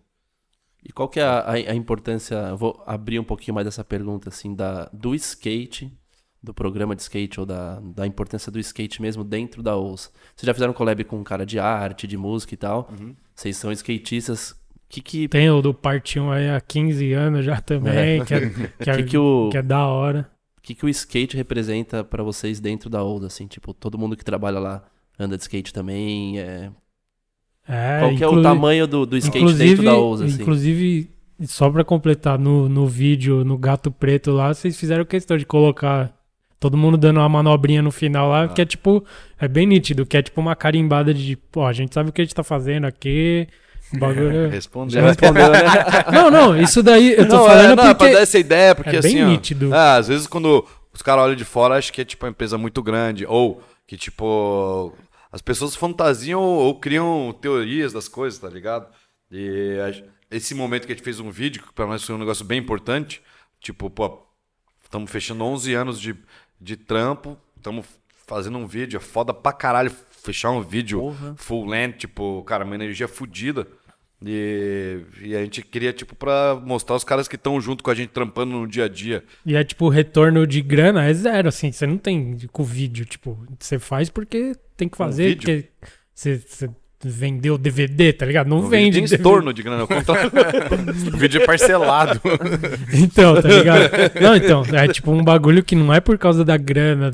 [0.87, 3.83] E qual que é a, a- a importância, eu vou abrir um pouquinho mais dessa
[3.83, 5.91] pergunta, assim, da, do skate,
[6.43, 10.11] do programa de skate, ou da, da importância do skate mesmo dentro da OUS.
[10.35, 12.87] Vocês já fizeram collab com um cara de arte, de música e tal.
[12.99, 13.15] Uhum.
[13.33, 14.51] Vocês são skatistas.
[14.51, 14.55] O
[14.87, 18.49] que que, Tem o do Parte 1 aí há 15 anos já também, que, é,
[18.49, 19.49] que, é, que, que o...
[19.51, 20.29] que é da hora.
[20.61, 23.47] que, que o skate representa pra vocês dentro da OUS, assim?
[23.47, 24.85] Tipo, todo mundo que trabalha lá
[25.17, 26.39] anda de skate também.
[26.39, 26.71] É...
[27.67, 30.41] É, Qual que é o tamanho do, do skate dentro da OUS, assim?
[30.41, 31.09] Inclusive,
[31.43, 36.13] só pra completar, no, no vídeo, no Gato Preto lá, vocês fizeram questão de colocar
[36.59, 39.03] todo mundo dando uma manobrinha no final lá, que é tipo,
[39.39, 42.21] é bem nítido, que é tipo uma carimbada de, pô, a gente sabe o que
[42.21, 43.47] a gente tá fazendo aqui,
[43.99, 44.49] bagulho...
[44.49, 45.01] Respondeu.
[45.01, 45.59] Já respondeu, né?
[46.13, 48.13] não, não, isso daí eu tô não, falando é, não, é pra porque...
[48.13, 49.73] dar essa ideia, porque é bem assim, ó, nítido.
[49.73, 52.57] é, às vezes quando os caras olham de fora, acho que é tipo uma empresa
[52.57, 54.93] muito grande, ou que tipo,
[55.35, 58.87] as pessoas fantasiam ou criam teorias das coisas, tá ligado?
[59.29, 62.17] E a- esse momento que a gente fez um vídeo, que pra nós foi um
[62.17, 63.21] negócio bem importante,
[63.59, 64.25] tipo, pô,
[64.81, 66.15] estamos fechando 11 anos de,
[66.59, 67.85] de trampo, estamos
[68.25, 71.35] fazendo um vídeo, é foda pra caralho fechar um vídeo Porra.
[71.37, 73.67] full length, tipo, cara, uma energia fodida.
[74.23, 77.95] E, e a gente queria, tipo, pra mostrar os caras que estão junto com a
[77.95, 79.23] gente trampando no dia a dia.
[79.45, 82.65] E é tipo, o retorno de grana é zero, assim, você não tem com o
[82.65, 85.41] vídeo, tipo, você faz porque tem que fazer, vídeo?
[85.41, 85.69] porque
[86.13, 86.69] você, você
[87.03, 88.47] vendeu DVD, tá ligado?
[88.47, 90.31] Não No vende tem estorno de grana, ao contrário.
[91.13, 92.19] O vídeo é parcelado.
[92.93, 93.89] Então, tá ligado?
[94.19, 97.11] Não, então, é tipo um bagulho que não é por causa da grana.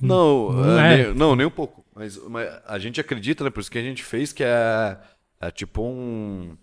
[0.00, 1.04] Não, Não é, é.
[1.04, 1.84] Nem, não, nem um pouco.
[1.94, 3.50] Mas, mas a gente acredita, né?
[3.50, 4.96] Por isso que a gente fez, que é,
[5.40, 6.56] é tipo um.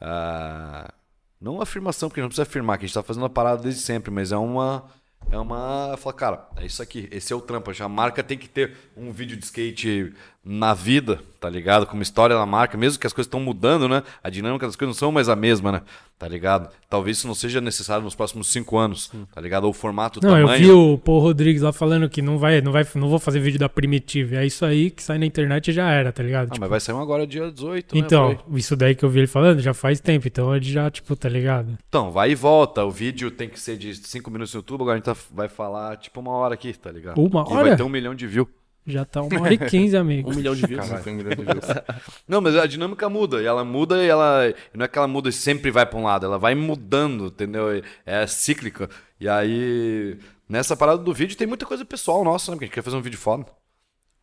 [0.00, 0.92] ah,
[1.40, 3.80] não uma afirmação, porque não precisa afirmar, que a gente tá fazendo a parada desde
[3.80, 4.84] sempre, mas é uma.
[5.30, 5.96] É uma.
[5.96, 7.70] Fala, cara, é isso aqui, esse é o trampo.
[7.82, 11.84] A marca tem que ter um vídeo de skate na vida, tá ligado?
[11.86, 14.02] Com uma história da marca, mesmo que as coisas estão mudando, né?
[14.24, 15.82] A dinâmica das coisas não são mais a mesma, né?
[16.18, 16.68] Tá ligado?
[16.88, 19.64] Talvez isso não seja necessário nos próximos cinco anos, tá ligado?
[19.64, 20.52] Ou o formato, o Não, tamanho.
[20.52, 23.40] eu vi o Paul Rodrigues lá falando que não vai, não vai, não vou fazer
[23.40, 24.36] vídeo da Primitive.
[24.36, 26.48] É isso aí que sai na internet e já era, tá ligado?
[26.48, 28.00] Ah, Tipo, mas vai sair um agora dia 18, né?
[28.02, 28.38] então, aí.
[28.58, 31.28] isso daí que eu vi ele falando já faz tempo, então ele já, tipo, tá
[31.28, 31.76] ligado?
[31.88, 32.84] Então, vai e volta.
[32.84, 35.48] O vídeo tem que ser de 5 minutos no YouTube, agora a gente tá- vai
[35.48, 37.18] falar tipo uma hora aqui, tá ligado?
[37.18, 37.68] Uma E hora?
[37.68, 38.48] vai ter um milhão de views.
[38.86, 40.30] Já tá uma hora e quinze, amigo.
[40.30, 40.86] Um milhão de views.
[40.86, 41.66] Caralho, tem um milhão de views.
[42.26, 43.42] Não, mas a dinâmica muda.
[43.42, 44.54] E ela muda e ela.
[44.74, 47.82] Não é que ela muda e sempre vai pra um lado, ela vai mudando, entendeu?
[48.04, 48.88] É cíclica.
[49.18, 50.18] E aí.
[50.48, 52.56] Nessa parada do vídeo tem muita coisa pessoal nossa, né?
[52.56, 53.46] Porque a gente quer fazer um vídeo foda.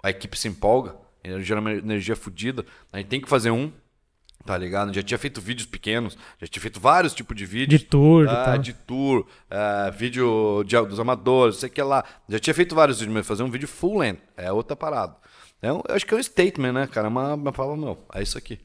[0.03, 0.95] A equipe se empolga,
[1.39, 2.65] gera uma energia fodida.
[2.91, 3.71] A gente tem que fazer um,
[4.48, 4.94] tá ligado?
[4.94, 7.82] Já tinha feito vídeos pequenos, já tinha feito vários tipos de vídeos.
[7.82, 8.57] De tour Ah, tal.
[8.57, 12.03] de tour, ah, vídeo de- dos amadores, sei que lá.
[12.30, 15.15] Já tinha feito vários vídeos, mas fazer um vídeo full length é outra parada.
[15.61, 17.07] É um- eu acho que é um statement, né, cara?
[17.07, 18.60] É Uma, uma palavra, não, é isso aqui.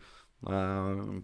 [0.46, 1.20] Ah,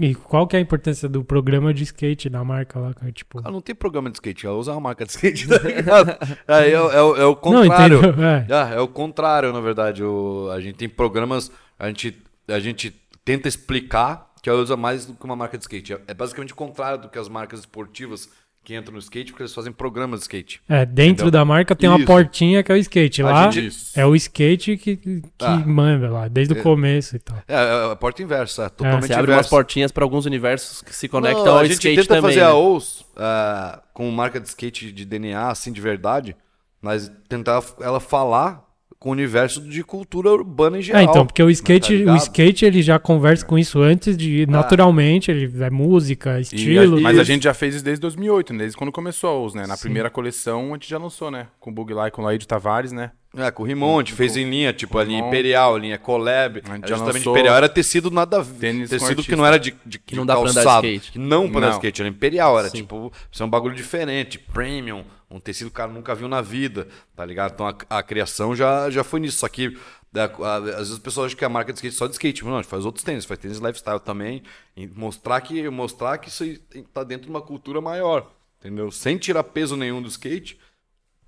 [0.00, 2.94] E, e qual que é a importância do programa de skate da marca lá?
[3.12, 6.10] Tipo, ela não tem programa de skate, ela usa uma marca de skate, tá ligado?
[6.46, 7.98] é, é, o- é o- é o não, contrário.
[7.98, 8.24] entendeu?
[8.24, 8.46] É.
[8.50, 10.04] Ah, é o contrário, na verdade.
[10.04, 12.16] O, a gente tem programas, a gente,
[12.46, 15.94] a gente tenta explicar que ela usa mais do que uma marca de skate.
[15.94, 18.28] É, é basicamente o contrário do que as marcas esportivas
[18.62, 20.62] que entram no skate, porque eles fazem programas de skate.
[20.66, 21.30] É, dentro Entendeu?
[21.32, 22.06] da marca tem uma Isso.
[22.06, 23.22] portinha que é o skate.
[23.22, 23.98] Lá gente- Isso.
[24.00, 25.56] é o skate que, que Ah.
[25.66, 27.36] manda lá, desde o começo e tal.
[27.46, 29.50] É, é a porta inversa, é totalmente Você abre umas inversa.
[29.50, 32.22] portinhas pra alguns universos que se conectam Não, ao a gente skate tenta também.
[32.30, 32.46] fazer né?
[32.46, 36.34] a OUS ah, com marca de skate de DNA, assim, de verdade,
[36.80, 38.63] mas tentar ela falar
[39.04, 41.02] com o universo de cultura urbana em geral.
[41.02, 42.16] É, então, porque o tá skate, o ligado?
[42.16, 46.96] skate ele já conversa com isso antes de naturalmente, ele é música, E estilo.
[46.96, 48.60] a- mas a gente já fez isso desde 2008, né?
[48.60, 49.66] desde quando começou a OUS, né?
[49.66, 51.48] Na primeira coleção a gente já lançou, né?
[51.60, 53.10] Com o Bug e com o Laíde Tavares, né?
[53.36, 55.28] É, com o Rimonte, fez em linha, tipo, com a o linha Rimon.
[55.28, 56.62] Imperial, a linha Collab.
[56.64, 60.14] Era justamente Imperial era tecido nada tênis com Tecido que não era de, de, Que
[60.14, 61.12] não de dá pra andar de calçado, skate.
[61.12, 61.78] Que não pra andar de Não.
[61.78, 62.76] skate, era Imperial, era Sim.
[62.78, 66.40] tipo, isso é um bagulho diferente, premium, um tecido que o cara nunca viu na
[66.40, 66.86] vida,
[67.16, 67.52] tá ligado?
[67.54, 69.38] Então a, a criação já, já foi nisso.
[69.38, 69.76] Só que
[70.16, 72.44] a- às vezes as pessoas acham que a marca de skate é só de skate.
[72.44, 74.42] Mas não, a gente faz outros tênis, faz tênis lifestyle também.
[74.76, 78.30] E mostrar que, mostrar que isso aí tem- tá dentro de uma cultura maior,
[78.60, 78.92] entendeu?
[78.92, 80.56] Sem tirar peso nenhum do skate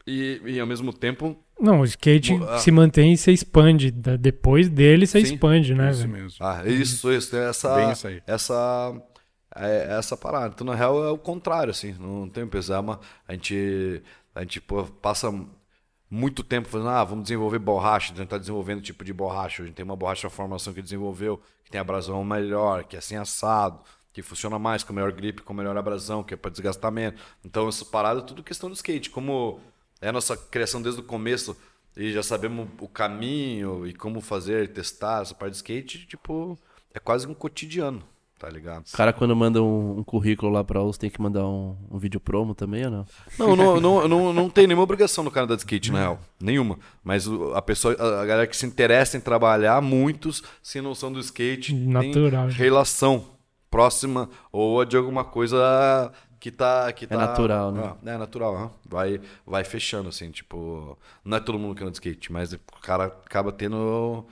[0.07, 2.59] e, e ao mesmo tempo Não, o skate ah.
[2.59, 3.91] se mantém e você expande.
[3.91, 6.12] Depois dele você Sim, expande, né, isso velho?
[6.12, 6.39] mesmo.
[6.41, 8.23] Ah, isso, isso, tem essa, Bem isso aí.
[8.27, 9.03] essa,
[9.55, 10.53] é, essa parada.
[10.55, 12.73] Então, na real, é o contrário, assim, não tem peso.
[12.73, 14.03] É uma, a gente,
[14.35, 15.33] a gente pô, passa,
[16.09, 19.62] muito tempo fazendo, ah, vamos desenvolver borracha, a gente tá desenvolvendo tipo de borracha.
[19.62, 22.99] A gente tem uma borracha de formação que desenvolveu, que tem abrasão melhor, que é
[23.01, 23.81] assim assado,
[24.12, 27.20] que funciona mais, com melhor grip, com melhor abrasão, que é para desgastamento.
[27.45, 29.11] Então, essa parada é tudo questão do skate.
[29.11, 29.61] Como
[30.01, 31.56] é a nossa criação desde o começo
[31.97, 36.59] e já sabemos o caminho e como fazer, testar essa parte de skate, tipo,
[36.93, 38.02] é quase um cotidiano,
[38.39, 38.85] tá ligado?
[38.86, 41.98] O cara, quando manda um, um currículo lá pra US, tem que mandar um, um
[41.98, 43.06] vídeo promo também ou não?
[43.39, 46.20] Não, não, não, não, não tem nenhuma obrigação no cara da skate, na real.
[46.39, 46.78] Nenhuma.
[47.02, 51.20] Mas a pessoa, a a galera que se interessa em trabalhar, muitos, sem noção do
[51.20, 52.48] skate, Natural.
[52.48, 53.24] tem relação
[53.70, 56.12] próxima ou de alguma coisa
[56.47, 56.93] que tá.
[56.93, 57.94] Que tá natural, né?
[58.05, 60.97] Ah, é natural, vai, vai fechando, assim, tipo.
[61.24, 64.24] Não é todo mundo que anda de skate, mas o cara acaba tendo.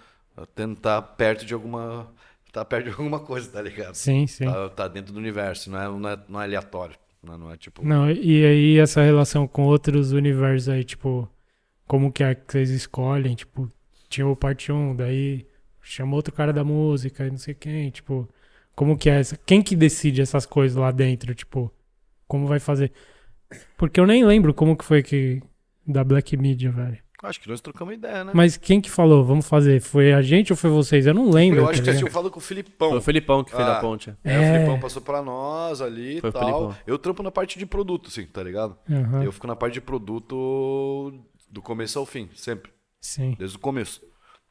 [0.54, 2.08] tendo tá perto de alguma.
[2.52, 3.94] tá perto de alguma coisa, tá ligado?
[3.94, 4.44] Sim, sim.
[4.44, 6.96] Tá, tá dentro do universo, não é, não é, não é aleatório.
[7.22, 7.84] Não, não é tipo.
[7.84, 11.28] Não, e aí essa relação com outros universos aí, tipo,
[11.86, 13.34] como que é que vocês escolhem?
[13.34, 13.68] Tipo,
[14.08, 15.46] tinha o parte 1, daí
[15.82, 18.28] chamou outro cara da música, e não sei quem, tipo,
[18.76, 19.36] como que é essa?
[19.36, 21.72] Quem que decide essas coisas lá dentro, tipo,
[22.26, 22.92] como vai fazer?
[23.76, 25.42] Porque eu nem lembro como que foi que
[25.86, 26.98] da Black Media, velho.
[27.22, 28.32] Acho que nós trocamos ideia, né?
[28.34, 29.80] Mas quem que falou, vamos fazer?
[29.80, 31.06] Foi a gente ou foi vocês?
[31.06, 31.60] Eu não lembro.
[31.60, 32.06] eu tá acho que ligado?
[32.06, 32.90] eu falo com o Filipão.
[32.90, 33.78] Foi o Felipão que fez Ah.
[33.78, 34.10] a ponte.
[34.22, 34.38] É, É.
[34.38, 36.32] o Filipão passou pra nós ali e tal.
[36.32, 36.76] Filipão.
[36.86, 38.76] Eu trampo na parte de produto, assim, tá ligado?
[38.90, 41.14] Aham, Eu fico na parte de produto
[41.50, 42.70] do começo ao fim, sempre.
[43.00, 43.34] Sim.
[43.38, 44.02] Desde o começo.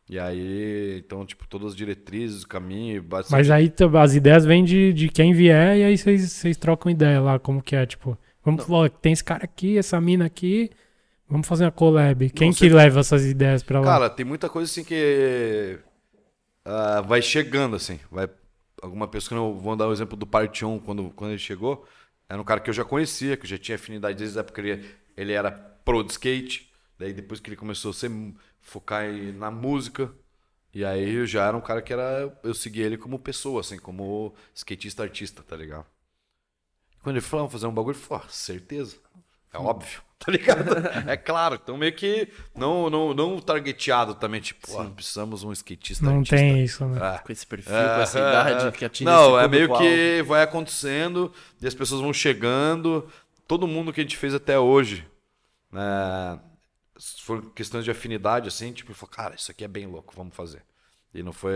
[0.09, 3.31] E aí, então, tipo, todas as diretrizes, o caminho, bastante...
[3.31, 7.39] Mas aí as ideias vêm de, de quem vier e aí vocês trocam ideia lá,
[7.39, 10.69] como que é, tipo, vamos falar, tem esse cara aqui, essa mina aqui,
[11.27, 12.29] vamos fazer uma collab.
[12.31, 13.85] Quem que sempre- leva essas ideias pra lá?
[13.85, 15.79] Cara, tem muita coisa assim que
[16.65, 17.99] ah, vai chegando, assim.
[18.11, 18.29] Vai,
[18.81, 21.85] alguma pessoa, eu vou dar o exemplo do Parte 1, quando, quando ele chegou,
[22.29, 24.61] era um cara que eu já conhecia, que eu já tinha afinidade desde a época
[24.61, 24.85] que ele,
[25.15, 26.69] ele era pro de skate.
[26.97, 28.09] Daí depois que ele começou a ser,
[28.63, 30.11] focar em- na música.
[30.73, 32.35] E aí eu já era um cara que era.
[32.43, 35.85] Eu seguia ele como pessoa, assim, como skatista artista, tá ligado?
[37.03, 38.95] Quando ele falou, vamos fazer um bagulho, eu falei, "Ah, certeza.
[39.53, 40.63] É óbvio, tá ligado?
[41.07, 41.59] é claro.
[41.61, 46.37] Então meio que não, não, não targeteado também, tipo, ah, precisamos um skatista não artista.
[46.37, 46.99] tem isso, né?
[46.99, 47.19] Ah.
[47.23, 51.31] Com esse perfil, com essa idade que atinge Não, esse é meio que vai acontecendo
[51.61, 53.07] e as pessoas vão chegando.
[53.47, 55.05] Todo mundo que a gente fez até hoje,
[55.71, 56.39] né,
[57.21, 60.63] foram questões de afinidade, assim, tipo, falou, cara, isso aqui é bem louco, vamos fazer.
[61.13, 61.55] E não foi.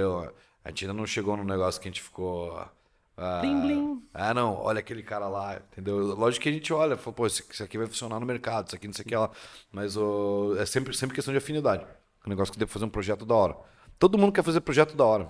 [0.64, 2.57] A gente ainda não chegou num negócio que a gente ficou.
[3.19, 4.03] Ah, Blim, blim.
[4.14, 5.97] ah, não, olha aquele cara lá, entendeu?
[6.15, 8.85] Lógico que a gente olha, fala, pô, isso aqui vai funcionar no mercado, isso aqui
[8.88, 9.31] não sei o que lá.
[9.72, 11.84] Mas ô, é sempre, sempre questão de afinidade.
[12.26, 13.57] Um negócio que deve fazer um projeto da hora.
[13.97, 15.30] Todo mundo quer fazer projeto da hora,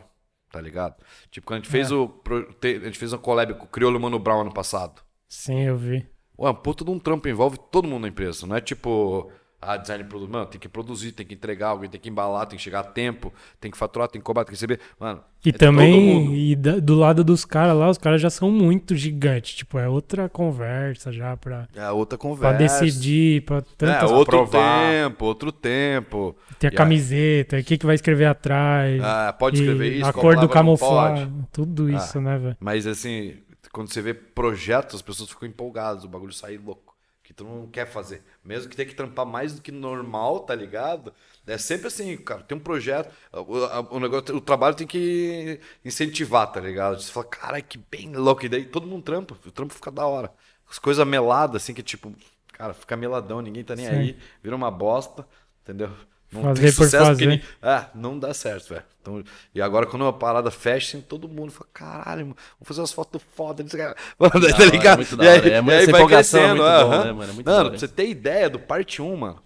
[0.52, 0.96] tá ligado?
[1.32, 2.10] Tipo, quando a gente fez o.
[2.10, 5.02] pro- te- A gente fez uma collab com o Criolo Mano Brown ano passado.
[5.30, 6.06] Sim, eu vi.
[6.38, 8.46] Ué, um puta de um trampo envolve todo mundo na empresa.
[8.46, 9.32] Não é tipo,
[9.62, 10.32] ah, design de produto.
[10.32, 12.84] Mano, tem que produzir, tem que entregar, alguém tem que embalar, tem que chegar a
[12.84, 14.80] tempo, tem que faturar, tem que cobrar, tem que receber.
[15.00, 15.78] Mano, E é todo mundo.
[15.80, 19.56] também, e da- do lado dos caras lá, os caras já são muito gigantes.
[19.56, 22.58] Tipo, é outra conversa já pra, É outra pra conversa.
[22.58, 24.80] decidir, pra É, tantas outro aprovar.
[24.90, 26.36] tempo, outro tempo.
[26.60, 29.02] Ter a E camiseta, o que, que vai escrever atrás.
[29.04, 31.26] Ah, pode escrever isso, A cor do camuflagem.
[31.28, 31.40] pode.
[31.44, 31.48] Ah.
[31.52, 32.58] Tudo isso, né, velho?
[32.60, 33.36] Mas assim,
[33.72, 36.87] quando você vê projetos, as pessoas ficam empolgadas, o bagulho sai louco.
[37.28, 38.24] Que tu não quer fazer.
[38.44, 41.14] Mesmo que tenha que trampar mais do que normal, tá ligado?
[41.46, 46.50] É sempre assim, cara, tem um projeto, o, o negócio, o trabalho tem que incentivar,
[46.52, 47.02] tá ligado?
[47.02, 48.46] Você fala, caralho, que bem louco.
[48.46, 50.32] E daí todo mundo trampa, o trampo fica da hora.
[50.70, 52.14] As coisas meladas, assim, que tipo,
[52.54, 53.90] cara, fica meladão, ninguém tá nem Sim.
[53.90, 55.28] aí, vira uma bosta,
[55.64, 55.90] entendeu?
[56.32, 57.26] Não Fazer tem por sucesso fazer.
[57.26, 58.86] porque ni- ah, não dá certo, velho.
[59.08, 59.24] Então,
[59.56, 62.92] e agora, quando uma parada fecha, assim, todo mundo fala: caralho, mano, vamos fazer umas
[62.92, 63.64] fotos foda.
[63.64, 63.70] não.
[64.20, 64.98] Mano, Da tá ligado?
[64.98, 65.48] muito da E aí, hora.
[65.50, 66.64] É, e aí vai empolgação é crescendo.
[66.64, 67.32] muito bom, né, mano?
[67.32, 69.42] É muito mano, pra você ter ideia do parte 1, mano,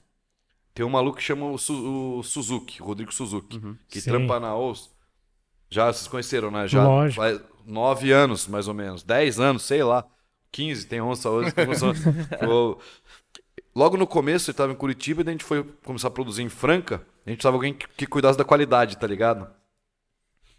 [0.73, 3.75] tem um maluco que chama o, Su- o Suzuki, o Rodrigo Suzuki, Uhum.
[3.87, 4.09] que Sim.
[4.11, 4.89] trampa na OS.
[5.69, 6.67] Já vocês conheceram, né?
[6.67, 7.21] Já Lógico.
[7.21, 9.03] faz nove anos, mais ou menos.
[9.03, 10.05] Dez anos, sei lá.
[10.51, 11.51] 15, tem 11 hoje.
[11.55, 11.99] tem 11 anos.
[12.41, 12.79] Eu-
[13.75, 16.43] Logo no começo, ele tava em Curitiba, e daí a gente foi começar a produzir
[16.43, 16.95] em Franca.
[17.25, 19.49] A gente precisava de alguém que, que cuidasse da qualidade, tá ligado?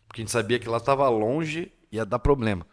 [0.06, 2.66] Porque a gente sabia que lá tava longe e ia dar problema.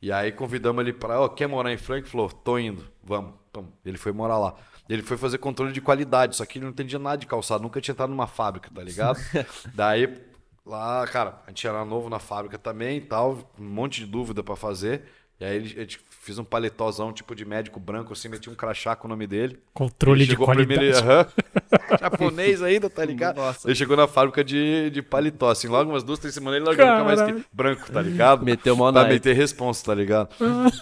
[0.00, 2.02] E aí convidamos ele pra, ó, quer morar em Franca?
[2.02, 3.34] Ele falou, tô indo, vamos.
[3.50, 4.56] Então, ele foi morar lá.
[4.88, 7.80] Ele foi fazer controle de qualidade, só que ele não entendia nada de calçado, nunca
[7.80, 9.18] tinha entrado numa fábrica, tá ligado?
[9.74, 10.20] Daí,
[10.66, 14.42] lá, cara, a gente era novo na fábrica também e tal, um monte de dúvida
[14.42, 15.04] pra fazer.
[15.38, 18.54] E aí ele, a gente fez um paletózão tipo de médico branco, assim, meti um
[18.54, 19.58] crachá com o nome dele.
[19.74, 20.78] Controle Ele de chegou qualidade.
[20.78, 21.26] primeiro, aham.
[22.00, 23.38] japonês ainda, tá ligado?
[23.38, 23.66] Nossa.
[23.66, 26.86] Ele chegou na fábrica de, de paletó, assim, logo umas duas, três semanas ele largou
[26.86, 28.44] nunca mais que branco, tá ligado?
[28.44, 30.28] Meteu mó Pra meter responsa, tá ligado?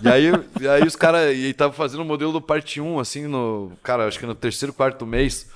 [0.03, 0.25] e, aí,
[0.61, 4.07] e aí os caras, e tava fazendo o modelo do parte 1, assim, no, cara,
[4.07, 5.51] acho que no terceiro, quarto mês,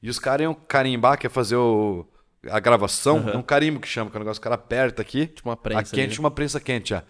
[0.00, 2.06] e os caras iam carimbar, que é fazer o,
[2.48, 5.02] a gravação, é um carimbo que chama, que é um negócio que o cara aperta
[5.02, 7.02] aqui, Tipo uma prensa a quente, ali, uma prensa quente, já.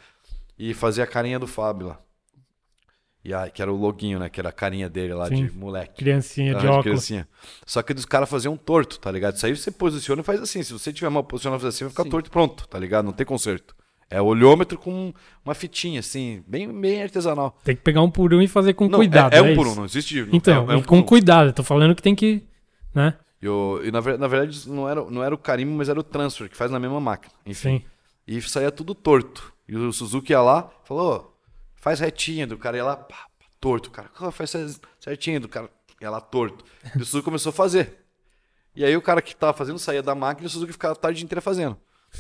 [0.59, 2.01] E fazia a carinha do Fábio lá.
[3.25, 4.29] E aí, que era o loguinho, né?
[4.29, 5.47] Que era a carinha dele lá Sim.
[5.47, 5.95] de moleque.
[5.97, 6.83] Criancinha de Aham, óculos.
[6.85, 7.29] criancinha.
[7.65, 9.37] Só que os caras faziam torto, tá ligado?
[9.37, 10.63] Isso aí você posiciona e faz assim.
[10.63, 13.07] Se você tiver mal posicionado fazer assim, vai ficar torto e pronto, tá ligado?
[13.07, 13.75] Não tem conserto.
[14.11, 17.59] É olhômetro com uma fitinha, assim, bem, bem artesanal.
[17.65, 19.33] Tem que pegar um por um e fazer com Não, cuidado.
[19.33, 19.79] é, é um é por um, isso?
[19.79, 20.29] não existe.
[20.31, 21.03] Então, é, é um e por com um.
[21.03, 21.49] cuidado.
[21.49, 22.43] Eu tô falando que tem que.
[22.95, 23.15] Né?
[23.41, 26.03] E, o- e na, na verdade não era, não era o carimbo, mas era o
[26.03, 27.33] transfer, que faz na mesma máquina.
[27.47, 27.79] Enfim.
[27.79, 27.85] Sim.
[28.29, 29.53] E saía tudo torto.
[29.67, 31.34] E o Suzuki ia lá, falou, "Ô,
[31.85, 33.91] faz retinho, do cara ia lá, pá, pá, torto.
[33.91, 35.69] O cara, "Ô, faz cer- certinho, do cara
[36.01, 36.65] ia lá torto.
[36.97, 37.99] E o Suzuki começou a fazer.
[38.75, 40.97] E aí o cara que tava fazendo saía da máquina e o Suzuki ficava a
[40.97, 41.77] tarde inteira fazendo.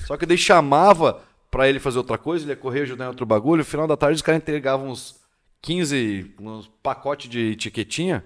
[0.07, 3.25] Só que daí chamava pra ele fazer outra coisa, ele ia correr ajudar em outro
[3.25, 3.59] bagulho.
[3.61, 5.19] No final da tarde os caras entregavam uns
[5.63, 8.23] 15, uns pacotes de etiquetinha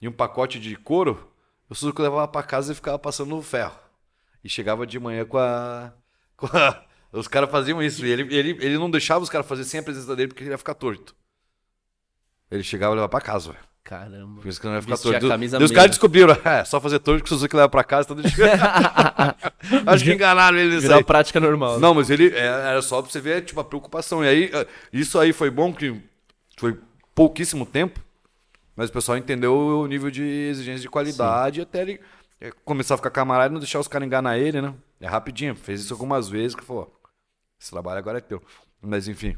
[0.00, 1.32] e um pacote de couro.
[1.68, 3.76] O Suzuki levava pra casa e ficava passando no ferro.
[4.44, 5.92] E chegava de manhã com a.
[6.38, 8.04] com a- Os caras faziam isso.
[8.04, 10.50] E ele, ele, ele não deixava os caras fazer sem a presença dele porque ele
[10.50, 11.14] ia ficar torto.
[12.50, 13.64] Ele chegava e levava pra casa, velho.
[13.86, 14.40] Caramba.
[14.40, 15.28] Por isso que não ia ficar torto.
[15.28, 18.08] Daí os caras descobriram, é, só fazer torto que o Suzuki leva pra casa.
[18.10, 18.36] Então deixa...
[19.86, 21.78] Acho que enganaram ele nisso Virou prática normal.
[21.78, 24.24] Não, mas ele é, era só pra você ver, tipo, a preocupação.
[24.24, 26.02] E aí, eh, isso aí foi bom que
[26.58, 26.76] foi
[27.14, 28.00] pouquíssimo tempo,
[28.74, 32.00] mas o pessoal entendeu o nível de exigência de qualidade até ele
[32.40, 34.74] eh, começar a ficar camarada e não deixar os caras enganar ele, né?
[35.00, 36.95] É rapidinho, fez isso algumas vezes que falou,
[37.60, 38.42] esse trabalho agora é teu.
[38.82, 39.36] Mas enfim,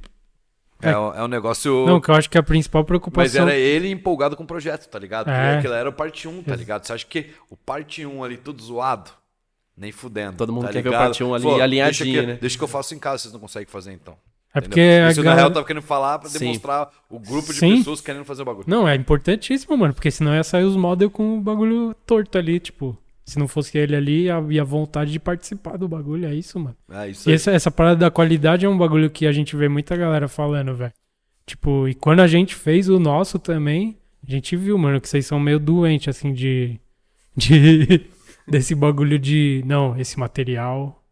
[0.82, 0.98] é, É.
[0.98, 1.86] um- é um negócio...
[1.86, 3.42] Não, que eu acho que a principal Mas preocupação.
[3.48, 5.24] era ele empolgado com o projeto, tá ligado?
[5.26, 5.58] Porque É.
[5.58, 6.84] aquilo era o parte 1, tá ligado?
[6.86, 9.10] Você acha que o parte 1 ali, tudo zoado?
[9.76, 10.36] Nem fudendo.
[10.36, 11.04] Todo mundo tá quer ver o ligado?
[11.06, 12.38] parte 1 ali Pô, alinhadinho, deixa que, né?
[12.40, 14.14] Deixa que eu faço em casa, vocês não conseguem fazer então.
[14.54, 14.68] É Entendeu?
[14.70, 16.38] porque a Isso na galera- real eu tava querendo falar pra Sim.
[16.40, 17.76] demonstrar o grupo de Sim.
[17.78, 18.64] pessoas querendo fazer o bagulho.
[18.66, 22.58] Não, é importantíssimo, mano, porque senão ia sair os models com o bagulho torto ali,
[22.58, 22.96] tipo.
[23.28, 26.34] Se não fosse ele ali, e a, e a vontade de participar do bagulho, é
[26.34, 26.74] isso, mano.
[26.90, 27.34] É isso E aí.
[27.34, 30.74] essa, essa parada da qualidade é um bagulho que a gente vê muita galera falando,
[30.74, 30.94] velho.
[31.44, 35.26] Tipo, e quando a gente fez o nosso também, a gente viu, mano, que vocês
[35.26, 36.80] são meio doentes, assim, de.
[37.36, 38.06] de
[38.48, 39.62] desse bagulho de.
[39.66, 41.04] Não, esse material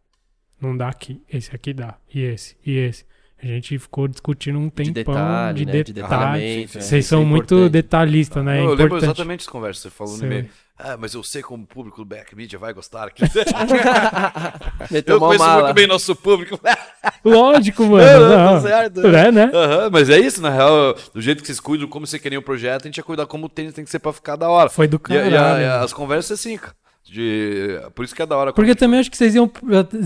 [0.59, 1.21] não dá aqui.
[1.31, 1.99] Esse aqui dá.
[2.15, 3.05] E esse, e esse.
[3.43, 5.83] A gente ficou discutindo um De tempão detalhe, de né?
[5.83, 6.61] De detalhe.
[6.63, 6.67] né?
[6.67, 8.61] Vocês Isso são é muito detalhistas, né?
[8.61, 10.49] É eu lembro exatamente essa conversa, você falou no e-mail.
[10.79, 13.11] Ah, mas eu sei como o público do Back Media vai gostar.
[14.91, 15.63] Meteu eu conheço mala.
[15.65, 16.61] muito bem nosso público.
[17.25, 18.29] Lógico, É, mano.
[18.29, 18.61] tá não.
[18.61, 19.07] certo.
[19.07, 19.51] É, né?
[19.55, 22.43] Aham, mas é isso, na real, do jeito que vocês cuidam, como você queria o
[22.43, 24.69] projeto, a gente ia cuidar como o tênis tem que ser pra ficar da hora.
[24.69, 25.33] Foi do E, a- caralho.
[25.33, 25.85] e a- e mano.
[25.85, 26.75] as conversas assim, cara.
[27.05, 28.53] De, por isso que é da hora.
[28.53, 29.49] Porque também acho que vocês iam.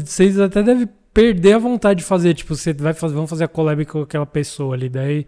[0.05, 2.35] Vocês até devem perder a vontade de fazer.
[2.35, 4.89] Tipo, você vai fazer, vamos fazer a collab com aquela pessoa ali.
[4.91, 5.27] Daí.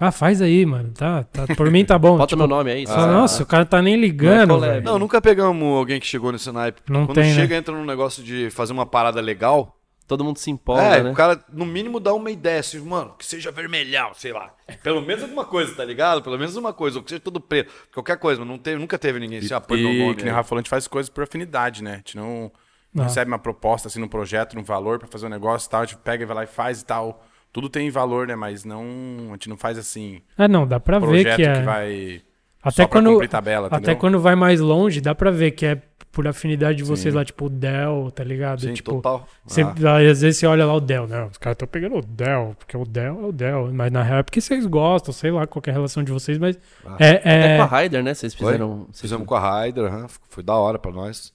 [0.00, 0.92] Ah, faz aí, mano.
[0.94, 2.16] Tá, tá, por mim tá bom.
[2.18, 2.86] Bota tipo, meu nome aí.
[2.86, 4.72] fala, só- Nossa, o cara tá nem ligando, collab.
[4.72, 4.82] velho.
[4.84, 6.80] Não, nunca pegamos alguém que chegou nesse naipe.
[6.88, 7.34] Não Quando tem, né?
[7.34, 9.76] chega, entra num negócio de fazer uma parada legal.
[10.08, 11.10] Todo mundo se empolga, é, né?
[11.12, 14.52] o cara, no mínimo, dá uma ideia, assim, mano, que seja vermelhão, sei lá.
[14.82, 16.20] Pelo menos alguma coisa, tá ligado?
[16.20, 17.72] Pelo menos uma coisa, ou que seja tudo preto.
[17.94, 20.14] Qualquer coisa, mas não teve, nunca teve ninguém assim, ah, põe meu E nome.
[20.16, 20.34] que nem o.
[20.34, 21.92] Rafa falou, a gente faz coisas por afinidade, né?
[21.92, 22.50] A gente não,
[22.92, 23.06] não Ah.
[23.06, 25.82] recebe uma proposta, assim, num projeto, num valor pra fazer um negócio e tal.
[25.82, 27.24] A gente pega e vai lá e faz e tal.
[27.52, 28.36] Tudo tem valor, né?
[28.36, 28.82] Mas não.
[29.28, 30.20] A gente não faz assim.
[30.38, 31.62] Ah, não, dá pra ver projeto que que, é.
[31.62, 32.22] vai.
[32.62, 33.96] até quando, cumprir tabela, até entendeu?
[33.96, 35.82] quando vai mais longe, dá pra ver que é
[36.12, 37.18] por afinidade de vocês Sim.
[37.18, 38.60] lá, tipo o Dell, tá ligado?
[38.62, 39.26] Sim, tipo, total.
[39.46, 39.70] Você, Ah.
[40.10, 41.24] às vezes você olha lá o Dell, né?
[41.30, 43.70] Os caras estão pegando o Dell, porque o Dell é o Dell.
[43.72, 46.10] Mas na real é porque vocês gostam, sei lá qual que é a relação de
[46.12, 46.58] vocês, mas.
[46.84, 46.96] Ah.
[46.98, 48.12] É, Até é, com a Raider, né?
[48.14, 48.46] Vocês Foi?
[48.46, 48.86] fizeram.
[48.90, 51.32] vocês- Fizemos com a Ryder, aham, foi da hora pra nós.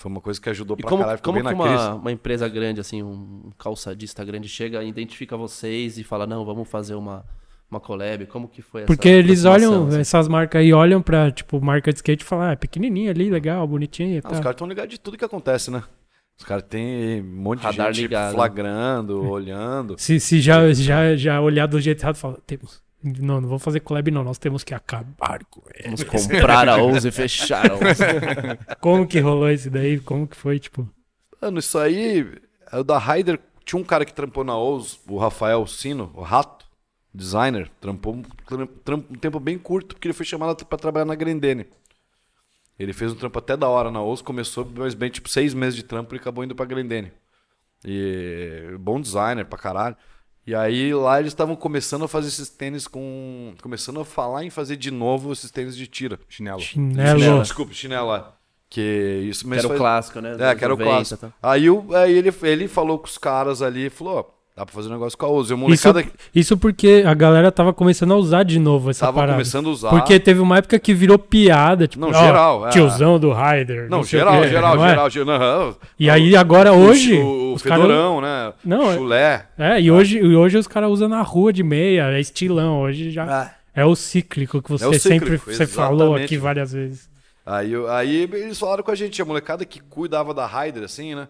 [0.00, 1.88] Foi uma coisa que ajudou E pra como, caralho, ficou como bem que na crise.
[1.88, 6.68] uma, uma empresa grande, assim, um calçadista grande chega, identifica vocês e fala, não, vamos
[6.68, 7.24] fazer uma,
[7.68, 8.24] uma collab?
[8.26, 9.98] Como que foi essa porque eles olham, assim?
[10.00, 13.28] essas marcas aí olham pra, tipo, marca de skate e falam, ah, é pequenininha ali,
[13.28, 14.32] legal, bonitinha e Ah, tal.
[14.32, 15.82] os caras estão ligados de tudo que acontece, né?
[16.38, 18.34] Os caras têm um monte de Radar gente ligado.
[18.34, 19.96] flagrando, olhando.
[19.98, 22.80] Se, se já, já, já olhar do jeito errado, fala, temos.
[23.02, 24.24] Não, não vou fazer collab, não.
[24.24, 25.96] Nós temos que acabar com ele.
[25.96, 27.84] Vamos comprar a 11 e fechar a 11.
[28.80, 30.00] Como que rolou isso daí?
[30.00, 30.88] Como que foi, tipo?
[31.40, 32.26] Mano, isso aí.
[32.72, 36.22] é O da Ryder, tinha um cara que trampou na OUS, o Rafael Sino, o
[36.22, 36.66] Rato,
[37.14, 38.22] designer, trampou um,
[39.10, 41.66] um tempo bem curto, porque ele foi chamado pra trabalhar na Grendene.
[42.78, 45.74] Ele fez um trampo até da hora na OUS, começou, mas bem, tipo, seis meses
[45.76, 47.12] de trampo e acabou indo pra Grendene.
[47.84, 49.96] E bom designer pra caralho.
[50.48, 53.52] E aí lá eles estavam começando a fazer esses tênis com.
[53.60, 56.18] Começando a falar em fazer de novo esses tênis de tira.
[56.26, 56.58] Chinelo.
[56.58, 57.42] Chinelo.
[57.42, 58.14] Desculpa, chinelo.
[58.16, 58.24] é.
[58.70, 60.36] Que isso Que mas era o faz- clássico, né?
[60.40, 61.30] É, que era o clássico.
[61.42, 64.24] Aí, o, aí ele, ele falou com os caras ali e falou: ó,
[64.58, 65.28] dá pra fazer um negócio com a.
[65.28, 66.04] E o Isso, molecada
[66.34, 69.34] isso porque a galera tava começando a usar de novo essa tava parada.
[69.34, 69.90] começando a usar.
[69.90, 72.70] Porque teve uma época que virou piada, tipo, Não, geral, é.
[72.70, 73.88] tiozão do Raider.
[73.88, 74.88] Não, sei o geral, quê, geral, não é?
[74.88, 75.38] geral, geral.
[75.38, 78.52] não, E aí agora hoje, O, o Fedorão, né?
[78.64, 79.46] Não, é- Chulé.
[79.56, 82.80] É, e hoje, e hoje os caras usam na rua de meia, é estilão.
[82.80, 86.72] Hoje já é o cíclico que você É o sempre cíclico, você falou aqui várias
[86.72, 87.08] vezes.
[87.46, 91.28] Aí, aí eles falaram com a gente, a molecada que cuidava da Raider, assim, né?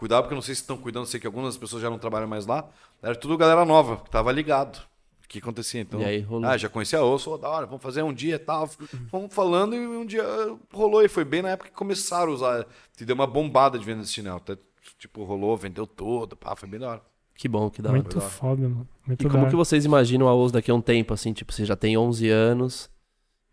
[0.00, 2.26] Cuidava, porque eu não sei se estão cuidando, sei que algumas pessoas já não trabalham
[2.26, 2.66] mais lá.
[3.02, 4.78] Era tudo galera nova, que tava ligado.
[5.22, 6.00] O que acontecia, então.
[6.00, 6.48] E aí rolou.
[6.48, 8.66] Ah, já conhecia a osso, da hora, vamos fazer um dia e tal.
[9.12, 10.24] Vamos falando e um dia
[10.72, 11.04] rolou.
[11.04, 12.66] E foi bem na época que começaram a usar.
[12.96, 14.38] Que deu uma bombada de venda de chinelo.
[14.38, 14.56] Até,
[14.98, 17.02] tipo, rolou, vendeu todo, pá, foi bem da hora.
[17.34, 17.98] Que bom, que da hora.
[17.98, 18.88] Muito foda, mano.
[19.06, 19.50] Muito E como hora.
[19.50, 21.34] que vocês imaginam a OUS daqui a um tempo, assim?
[21.34, 22.88] Tipo, vocês já têm 11 anos,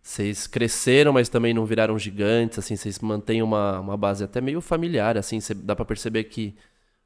[0.07, 4.61] vocês cresceram, mas também não viraram gigantes, assim, vocês mantêm uma, uma base até meio
[4.61, 6.55] familiar, assim, cê- dá pra perceber que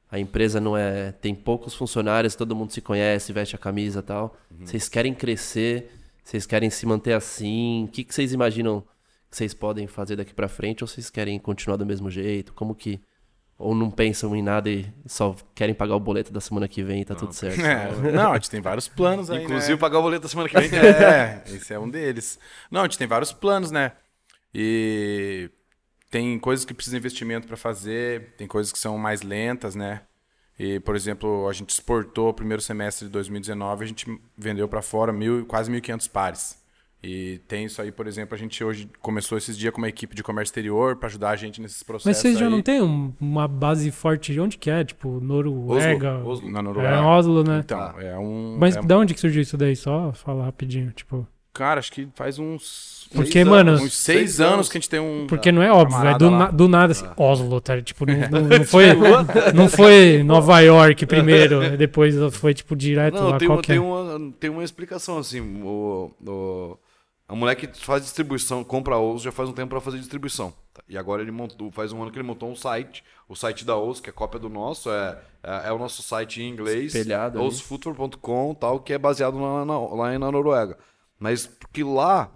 [0.08, 1.12] a empresa não é...
[1.12, 4.38] tem poucos funcionários, todo mundo se conhece, veste a camisa e tal.
[4.68, 5.90] Vocês querem crescer,
[6.24, 8.84] vocês querem se manter assim, o que, que vocês imaginam
[9.32, 12.54] que vocês podem fazer daqui pra frente, ou vocês querem continuar do mesmo jeito?
[12.54, 13.02] Como que...
[13.62, 17.02] Ou não pensam em nada e só querem pagar o boleto da semana que vem
[17.02, 17.62] e tá tudo certo?
[17.62, 19.78] É, não, a gente tem vários planos aí, Inclusive, né?
[19.78, 20.80] pagar o boleto da semana que vem.
[20.80, 22.40] É, esse é um deles.
[22.70, 23.92] Não, a gente tem vários planos, né?
[24.54, 25.50] E
[26.10, 30.02] tem coisas que precisam de investimento para fazer, tem coisas que são mais lentas, né?
[30.60, 34.06] E, por exemplo, a gente exportou o primeiro semestre de 2019, a gente
[34.38, 36.61] vendeu para fora mil, quase 1.500 pares.
[37.04, 40.16] E tem isso aí, por exemplo, a gente hoje começou esses dias com uma equipe
[40.16, 42.06] de comércio exterior para ajudar a gente nesses processos.
[42.06, 42.52] Mas vocês já aí.
[42.52, 44.84] não tem um- uma base forte de onde que é?
[44.84, 46.18] Tipo, Noruega?
[46.20, 46.52] Oslo, Oslo.
[46.52, 47.02] Na É Noruega.
[47.02, 47.62] Oslo, né?
[47.66, 48.56] Então, é um.
[48.60, 49.76] Mas é- da onde que surgiu isso daí?
[49.76, 51.28] Só falar rapidinho, tipo...
[51.54, 53.10] Cara, acho que faz uns.
[53.14, 53.82] Porque, Seis mano, anos.
[53.84, 55.28] Uns seis, anos que a gente tem um.
[55.28, 57.82] Porque não é óbvio, é do, na- do nada assim, Oslo, tá?
[57.82, 58.94] Tipo, não, não- não foi,
[59.54, 63.72] não foi Nova York primeiro, depois foi, tipo, direto Não, lá, tem qual uma, que
[63.74, 63.76] é?
[63.76, 65.42] tem, uma, tem uma explicação, assim.
[65.62, 66.78] O, o,
[67.32, 70.54] a mulher que faz distribuição, compra a já faz um tempo para fazer distribuição.
[70.74, 70.84] tá?
[70.90, 73.78] E agora ele montou, faz um ano que ele montou um site, o site da
[73.78, 76.92] Ous, que é cópia do nosso, é, é, é o nosso site em inglês,
[77.40, 80.78] ousfuture.com, tal, que é baseado na, na- lá na Noruega.
[81.18, 82.30] Mas porque lá,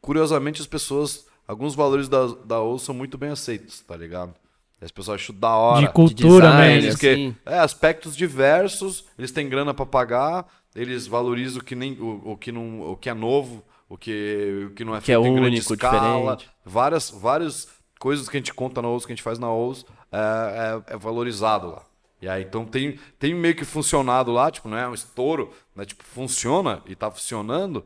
[0.00, 4.34] curiosamente, as pessoas, alguns valores da, da Ous são muito bem aceitos, tá ligado?
[4.80, 5.86] As pessoas acham da hora.
[5.86, 6.86] De cultura design, mesmo.
[6.88, 7.36] Eles que, assim.
[7.44, 12.36] é, aspectos diversos, eles têm grana pra pagar, eles valorizam o que, nem, o, o
[12.36, 13.62] que, não, o que é novo,
[13.92, 16.36] o que, o que não é Que é feito em grande único, escala.
[16.36, 16.50] diferente.
[16.64, 17.68] Várias, várias
[18.00, 20.94] coisas que a gente conta na OUS, que a gente faz na OUS, é, é,
[20.94, 21.82] é valorizado lá.
[22.20, 25.84] E aí, então tem, tem meio que funcionado lá, tipo, não é um estouro, né?
[25.84, 27.84] Tipo, funciona e tá funcionando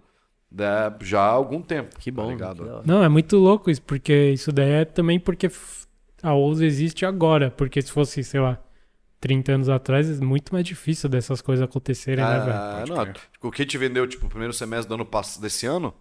[0.48, 1.98] né, já há algum tempo.
[1.98, 2.62] Que tá bom, ligado?
[2.82, 2.88] que.
[2.88, 5.50] Não, é muito louco isso, porque isso daí é também porque
[6.22, 8.60] a Ouso existe agora, porque se fosse, sei lá,
[9.26, 12.52] 30 anos atrás, é muito mais difícil dessas coisas acontecerem, né, velho?
[12.52, 13.16] Ah, Pode não, crer.
[13.42, 15.92] o que a gente vendeu, tipo, o primeiro semestre do ano pass- desse ano,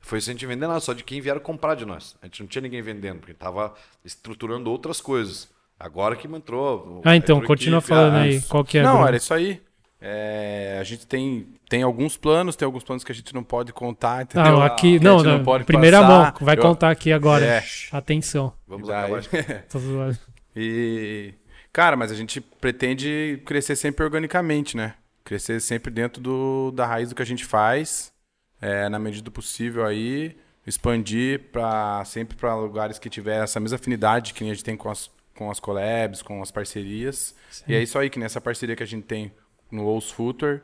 [0.00, 2.16] foi sem a gente vender nada, só de quem vieram comprar de nós.
[2.22, 3.74] A gente não tinha ninguém vendendo, porque tava
[4.04, 5.48] estruturando outras coisas.
[5.78, 7.00] Agora que entrou.
[7.04, 8.82] Ah, então, continua equipe, falando ah, aí, qual que é?
[8.82, 9.08] Não, Bruno?
[9.08, 9.60] era isso aí.
[10.02, 13.70] É, a gente tem, tem alguns planos, tem alguns planos que a gente não pode
[13.72, 14.60] contar, entendeu?
[14.62, 16.32] Ah, aqui, Que a não, gente não, pode primeira passar.
[16.32, 17.44] mão, vai Eu- contar aqui agora.
[17.44, 17.62] É.
[17.92, 18.52] Atenção.
[18.66, 18.88] Vamos
[19.76, 20.18] zoando.
[20.56, 21.34] E,
[21.72, 24.94] cara, mas a gente pretende crescer sempre organicamente, né?
[25.24, 28.12] Crescer sempre dentro do, da raiz do que a gente faz,
[28.60, 30.36] é, na medida do possível aí,
[30.66, 34.90] expandir para sempre para lugares que tiver essa mesma afinidade que a gente tem com
[34.90, 37.34] as, com as collabs, com as parcerias.
[37.66, 39.32] E é isso aí, que nessa parceria que a gente tem
[39.70, 40.60] no Ous Future,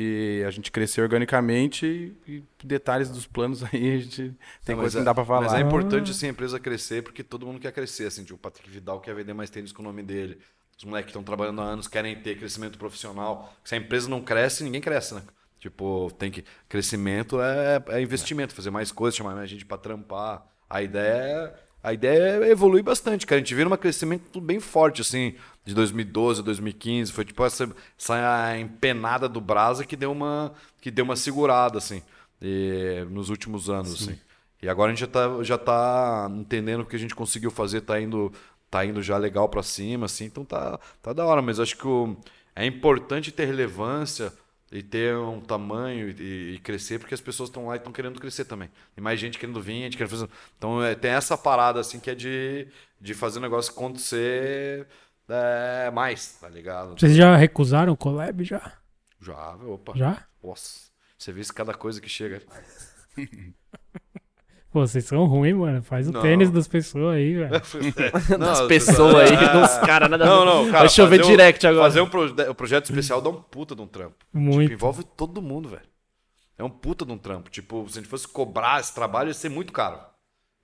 [0.00, 4.34] e a gente crescer organicamente e, detalhes dos planos aí, a gente
[4.64, 5.42] tem Não, coisa que é- não dá pra falar.
[5.42, 8.22] Mas é importante, assim, a empresa crescer, porque todo mundo quer crescer, assim.
[8.22, 10.38] Tipo, o Patrick Vidal quer vender mais tênis com o nome dele.
[10.76, 13.52] Os moleques que estão trabalhando há anos querem ter crescimento profissional.
[13.64, 15.22] Se a empresa não cresce, ninguém cresce, né?
[15.58, 16.44] Tipo, tem que...
[16.68, 20.46] Crescimento é, é investimento, fazer mais coisas, chamar mais gente pra trampar.
[20.70, 21.67] A ideia é...
[21.88, 23.40] A ideia é evoluir bastante, cara.
[23.40, 25.34] A gente vê um crescimento bem forte, assim,
[25.64, 27.12] de 2012 a 2015.
[27.12, 32.02] Foi tipo essa, essa empenada do Brasa que deu uma, que deu uma segurada, assim,
[32.42, 34.18] e- nos últimos anos, assim.
[34.62, 37.80] E agora a gente já tá, já tá entendendo o que a gente conseguiu fazer,
[37.82, 38.32] tá indo,
[38.70, 41.40] tá indo já legal pra cima, assim, então tá, tá da hora.
[41.40, 42.16] Mas acho que o-
[42.56, 44.32] é importante ter relevância
[44.70, 48.20] e ter um tamanho e, e crescer, porque as pessoas estão lá e estão querendo
[48.20, 48.70] crescer também.
[48.94, 50.28] Tem mais gente querendo vir, gente querendo fazer.
[50.56, 52.68] Então é, tem essa parada assim que é de,
[53.00, 54.86] de fazer o negócio acontecer
[55.28, 56.98] é, mais, tá ligado?
[56.98, 58.74] Vocês já recusaram o collab já?
[59.20, 59.92] Já, opa.
[59.96, 60.24] Já?
[60.42, 60.88] Nossa.
[61.18, 62.42] Você vê se cada coisa que chega.
[64.70, 65.82] Pô, vocês são ruins, mano.
[65.82, 66.20] Faz o Não.
[66.20, 67.50] tênis das pessoas aí, velho.
[68.38, 69.30] Das pessoas aí,
[69.60, 70.44] dos caras, nada Não, ver.
[70.46, 70.78] não, cara.
[70.80, 71.84] Vai chover um- direct agora.
[71.84, 74.16] Fazer um, proje- um projeto especial dá um puta de um trampo.
[74.32, 74.62] Muito.
[74.70, 75.82] Tipo, envolve todo mundo, velho.
[76.58, 77.48] É um puta de um trampo.
[77.50, 79.98] Tipo, se a gente fosse cobrar esse trabalho, ia ser muito caro.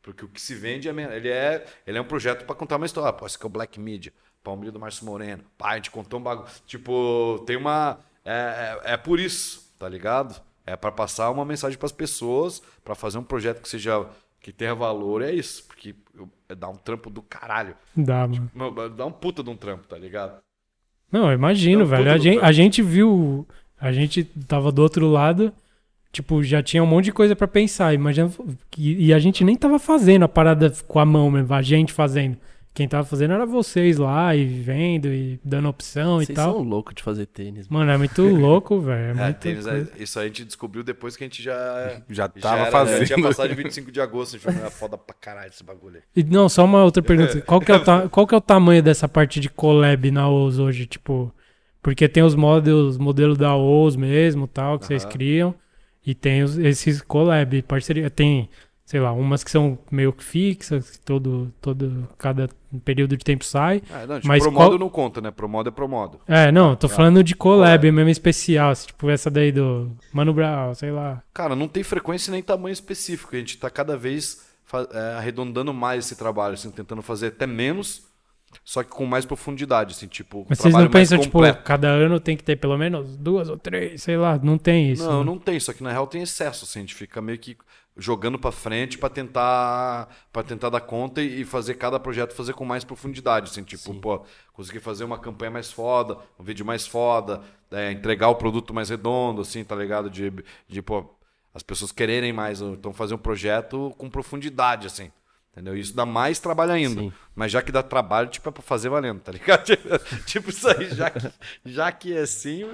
[0.02, 0.92] Porque o que se vende é.
[1.16, 3.12] Ele é, ele é um projeto pra contar uma história.
[3.12, 4.12] Pô, esse aqui é o Black Media.
[4.42, 5.42] Palmilha do Márcio Moreno.
[5.56, 6.46] Pá, a gente contou um bagulho.
[6.66, 7.98] Tipo, tem uma.
[8.22, 10.38] É, é, é por isso, tá ligado?
[10.66, 14.06] É pra passar uma mensagem pras pessoas, pra fazer um projeto que seja.
[14.40, 15.64] que tenha valor, é isso.
[15.66, 15.94] Porque
[16.48, 17.74] é dar um trampo do caralho.
[17.96, 18.50] Dá, mano.
[18.54, 20.40] Meu, Dá um puta de um trampo, tá ligado?
[21.12, 22.10] Não, eu imagino, Não, velho.
[22.10, 23.46] A gente, a gente viu.
[23.78, 25.52] A gente tava do outro lado.
[26.10, 27.92] Tipo, já tinha um monte de coisa pra pensar.
[27.92, 28.30] Imagina.
[28.78, 31.92] E, e a gente nem tava fazendo a parada com a mão mesmo, a gente
[31.92, 32.36] fazendo.
[32.74, 36.54] Quem tava fazendo era vocês lá e vendo e dando opção e Vocês tal.
[36.54, 37.68] são loucos de fazer tênis.
[37.68, 39.06] Mano, é muito louco, velho.
[39.06, 39.92] É É, muito tênis, é- coisa.
[39.96, 41.54] isso a gente descobriu depois que a gente já.
[42.10, 43.04] Já já tava era- fazendo.
[43.06, 45.62] Já tinha passado de 25 de agosto, a gente falou, é foda pra caralho esse
[45.62, 46.02] bagulho aí.
[46.16, 47.40] E, não, só uma outra pergunta.
[47.46, 50.28] Qual que, é o ta- qual que é o tamanho dessa parte de collab na
[50.28, 50.84] OZ hoje?
[50.86, 51.32] Tipo,
[51.80, 55.12] porque tem os modelos, modelo da OZ mesmo, tal, que vocês Aham.
[55.12, 55.54] criam.
[56.04, 58.10] E tem os- esses collab, parceria.
[58.10, 58.48] Tem,
[58.94, 62.48] sei lá, umas que são meio que fixas, que todo, todo, cada
[62.84, 63.82] período de tempo sai.
[63.90, 65.32] Ah, não, tipo, Mas pro qual- modo não conta, né?
[65.32, 66.20] Pro modo é pro modo.
[66.28, 67.90] É, não, tô falando de collab, Collab.
[67.90, 71.20] mesmo especial, assim, tipo essa daí do Mano Brown, sei lá.
[71.32, 73.34] Cara, não tem frequência nem tamanho específico.
[73.34, 74.46] A gente tá cada vez
[74.92, 78.04] é, arredondando mais esse trabalho, assim, tentando fazer até menos,
[78.64, 82.20] só que com mais profundidade, assim, tipo, um Mas vocês não pensam, tipo, cada ano
[82.20, 85.02] tem que ter pelo menos duas ou três, sei lá, não tem isso.
[85.02, 85.26] Não, né?
[85.26, 87.56] não tem, só que na real tem excesso, assim, a gente fica meio que
[87.96, 92.64] jogando pra frente pra tentar para tentar dar conta e fazer cada projeto fazer com
[92.64, 97.40] mais profundidade, assim, tipo, pô, conseguir fazer uma campanha mais foda, um vídeo mais foda,
[97.70, 100.10] é, entregar o produto mais redondo, assim, tá ligado?
[100.10, 100.32] De,
[100.68, 101.08] de pô,
[101.54, 105.10] as pessoas quererem mais, então fazer um projeto com profundidade, assim.
[105.52, 105.76] Entendeu?
[105.76, 107.00] Isso dá mais trabalho ainda.
[107.00, 107.12] Sim.
[107.32, 109.62] Mas já que dá trabalho, tipo, é pra fazer valendo, tá ligado?
[110.26, 111.32] tipo isso aí, já que,
[111.64, 112.68] já que é assim,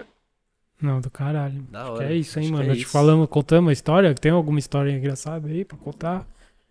[0.81, 1.63] Não, do caralho.
[1.71, 2.07] Da Acho hora.
[2.07, 2.65] que é isso, hein, Acho mano.
[2.65, 2.93] é Nós te isso.
[2.93, 4.15] falamos, contamos uma história.
[4.15, 6.27] Tem alguma história engraçada aí pra contar?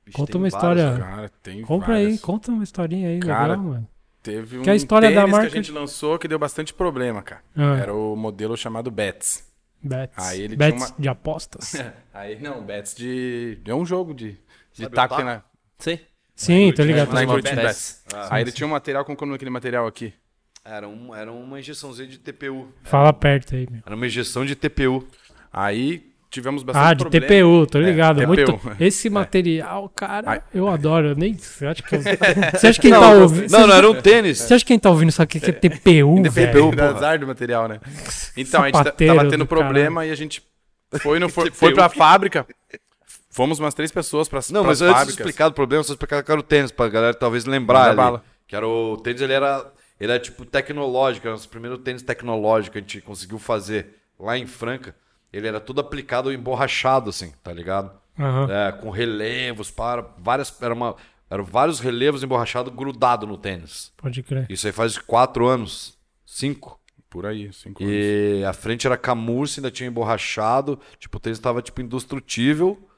[0.06, 0.54] bicho, Conta uma várias,
[0.84, 1.00] história.
[1.00, 1.16] cara.
[1.16, 2.22] Cara, tem Compra aí, várias.
[2.22, 3.88] conta uma historinha aí, Cara, legal, mano.
[4.24, 7.22] Teve um Que a história da marca- que a gente lançou que deu bastante problema,
[7.22, 7.42] cara.
[7.56, 7.78] Ah.
[7.78, 9.48] Era o modelo chamado Bets.
[9.82, 10.18] Bets.
[10.28, 11.76] Aí ele Bets tinha de apostas.
[12.14, 13.60] Aí, não, Bets de...
[13.66, 14.38] É um jogo de, de
[14.84, 15.26] Sabe taco taco?
[15.26, 15.42] na...
[15.78, 16.00] Sim.
[16.36, 17.14] Sim, tô ligado.
[17.14, 17.36] Na uma.
[17.42, 17.56] Bets.
[17.56, 18.04] Bets.
[18.30, 20.14] Aí ele tinha um material, como que é daquele material aqui?
[20.64, 22.68] Era, um, era uma injeçãozinha de TPU.
[22.84, 23.82] Fala perto aí, meu.
[23.86, 25.08] Era uma injeção de TPU.
[25.52, 27.26] Aí tivemos bastante Ah, de problema.
[27.26, 28.18] TPU, tô É, ligado.
[28.20, 28.28] TPU.
[28.28, 28.60] Muito...
[28.80, 30.42] Esse material, cara, Ai.
[30.54, 31.08] eu adoro.
[31.10, 31.34] Eu nem...
[31.40, 32.02] Você acha que eu...
[32.02, 33.50] Você acha que quem Não, tá não, ouvindo...
[33.52, 34.38] não, era um tênis.
[34.38, 36.76] Você acha que quem tá ouvindo sabe o que é TPU, TPU, velho?
[36.76, 37.80] da azar do material, né?
[38.38, 40.44] Então, a gente Sapateiro tava tendo do problema e a gente
[41.02, 42.46] foi, no, foi, foi pra fábrica.
[43.32, 46.32] Fomos umas três pessoas pra Não, mas antes de explicar o problema, só explicar que
[46.32, 47.96] era o tênis, pra galera talvez lembrar ali.
[47.96, 48.24] bala.
[48.48, 49.66] Que era o tênis, ele era,
[50.00, 53.96] ele era tipo tecnológico, era o nosso primeiro tênis tecnológico que a gente conseguiu fazer
[54.20, 54.96] lá em Franca.
[55.32, 57.92] Ele era tudo aplicado emborrachado, assim, tá ligado?
[58.18, 58.48] Aham.
[58.52, 60.96] É, com relevos, para várias, era uma,
[61.30, 63.94] eram vários relevos emborrachados grudados no tênis.
[63.96, 64.48] Pode crer.
[64.50, 66.80] Isso aí faz quatro anos, cinco.
[67.10, 67.96] Por aí, cinco anos.
[67.96, 70.80] E a frente era camurça, ainda tinha emborrachado.
[71.00, 72.89] Tipo, o tênis tava, tipo, indestrutível.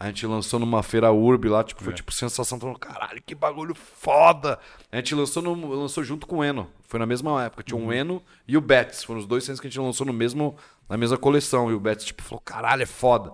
[0.00, 3.74] A gente lançou numa feira urb lá, tipo, foi tipo sensação, falando, caralho, que bagulho
[3.74, 4.56] foda.
[4.92, 6.70] A gente lançou, no, lançou junto com o Eno.
[6.86, 7.64] Foi na mesma época.
[7.64, 9.02] Tinha o Eno e o Betts.
[9.02, 10.56] Foram os dois tênis que a gente lançou no mesmo,
[10.88, 11.68] na mesma coleção.
[11.68, 13.32] E o Betts, tipo, falou, caralho, é foda.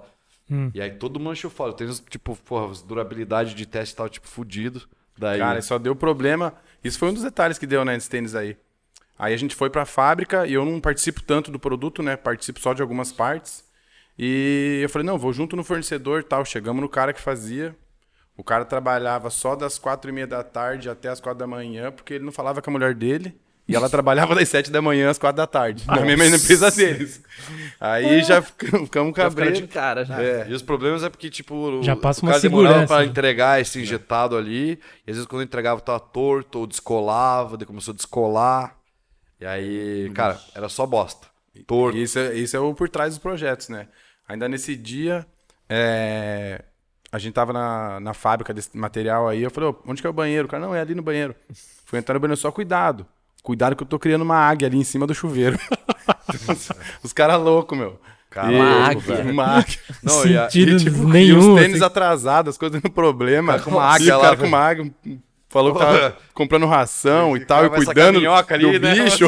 [0.73, 1.75] E aí todo mundo achou foda.
[1.75, 4.83] Tênis, tipo, porra, durabilidade de teste tava, tipo, fudido.
[5.19, 6.55] Daí, Cara, só deu problema.
[6.83, 8.57] Isso foi um dos detalhes que deu, né, nesse tênis aí.
[9.19, 12.17] Aí a gente foi pra fábrica e eu não participo tanto do produto, né?
[12.17, 13.64] Participo só de algumas partes.
[14.19, 16.45] E eu falei, não, vou junto no fornecedor e tal.
[16.45, 17.77] Chegamos no cara que fazia.
[18.37, 21.93] O cara trabalhava só das quatro e meia da tarde até as quatro da manhã,
[21.93, 23.39] porque ele não falava com a mulher dele.
[23.67, 25.85] E ela trabalhava das sete da manhã às quatro da tarde.
[25.87, 27.23] Na mesma empresa deles.
[27.81, 29.71] Aí já ficamos ficar de cabreiros.
[29.73, 30.21] cara já.
[30.21, 32.95] É, e os problemas é porque, tipo, o, Já passa o uma cara demorava segurança,
[32.95, 37.67] pra entregar esse injetado ali, e às vezes quando entregava tava torto, ou descolava, daí
[37.67, 38.77] começou a descolar.
[39.41, 41.29] E aí, cara, era só bosta.
[41.67, 41.97] Torto.
[41.97, 43.87] E Isso é, isso é o por trás dos projetos, né?
[44.29, 45.27] Ainda nesse dia,
[45.69, 46.63] é,
[47.13, 50.11] a gente tava na, na fábrica desse material aí, eu falei, "Ô, onde que é
[50.11, 50.47] o banheiro?
[50.47, 51.35] O cara, não, é ali no banheiro.
[51.85, 53.07] Fui entrar no banheiro, só cuidado.
[53.43, 55.59] Cuidado que eu tô criando uma águia ali em cima do chuveiro.
[56.49, 56.69] os
[57.03, 58.01] os caras loucos, meu.
[58.31, 59.17] Cara, E- uma águia.
[59.31, 59.79] Uma águia.
[60.03, 61.55] Não, e a- Sentido E, tipo, e nenhum.
[61.55, 61.85] os tênis assim.
[61.85, 63.53] atrasados, as coisas dando problema.
[63.53, 64.55] Cara, com uma E águia o lá, cara com velho.
[64.55, 64.93] uma águia.
[65.51, 69.05] Falou que tava comprando ração e tal, e cuidando minhoca ali, do né?
[69.05, 69.27] bicho.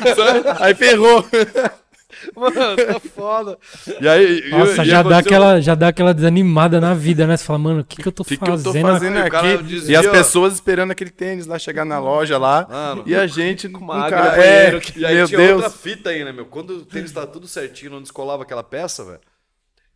[0.58, 1.22] Aí ferrou.
[2.36, 3.58] Mano, tá foda.
[4.00, 4.48] E aí.
[4.50, 7.36] Nossa, e já, dá aconteceu- aquela, já dá aquela desanimada na vida, né?
[7.36, 8.86] Você fala, mano, o que, que eu tô que, que eu tô fazendo?
[8.88, 9.62] fazendo aqui?
[9.64, 10.10] dizia, E as ó.
[10.10, 12.66] pessoas esperando aquele tênis lá chegar na loja lá.
[12.68, 13.02] Mano.
[13.06, 15.62] e a gente com uma um água banheiro É, que- E aí meu tinha Deus.
[15.62, 16.46] outra fita aí, né, meu?
[16.46, 19.20] Quando o tênis tava tudo certinho, não descolava aquela peça, velho,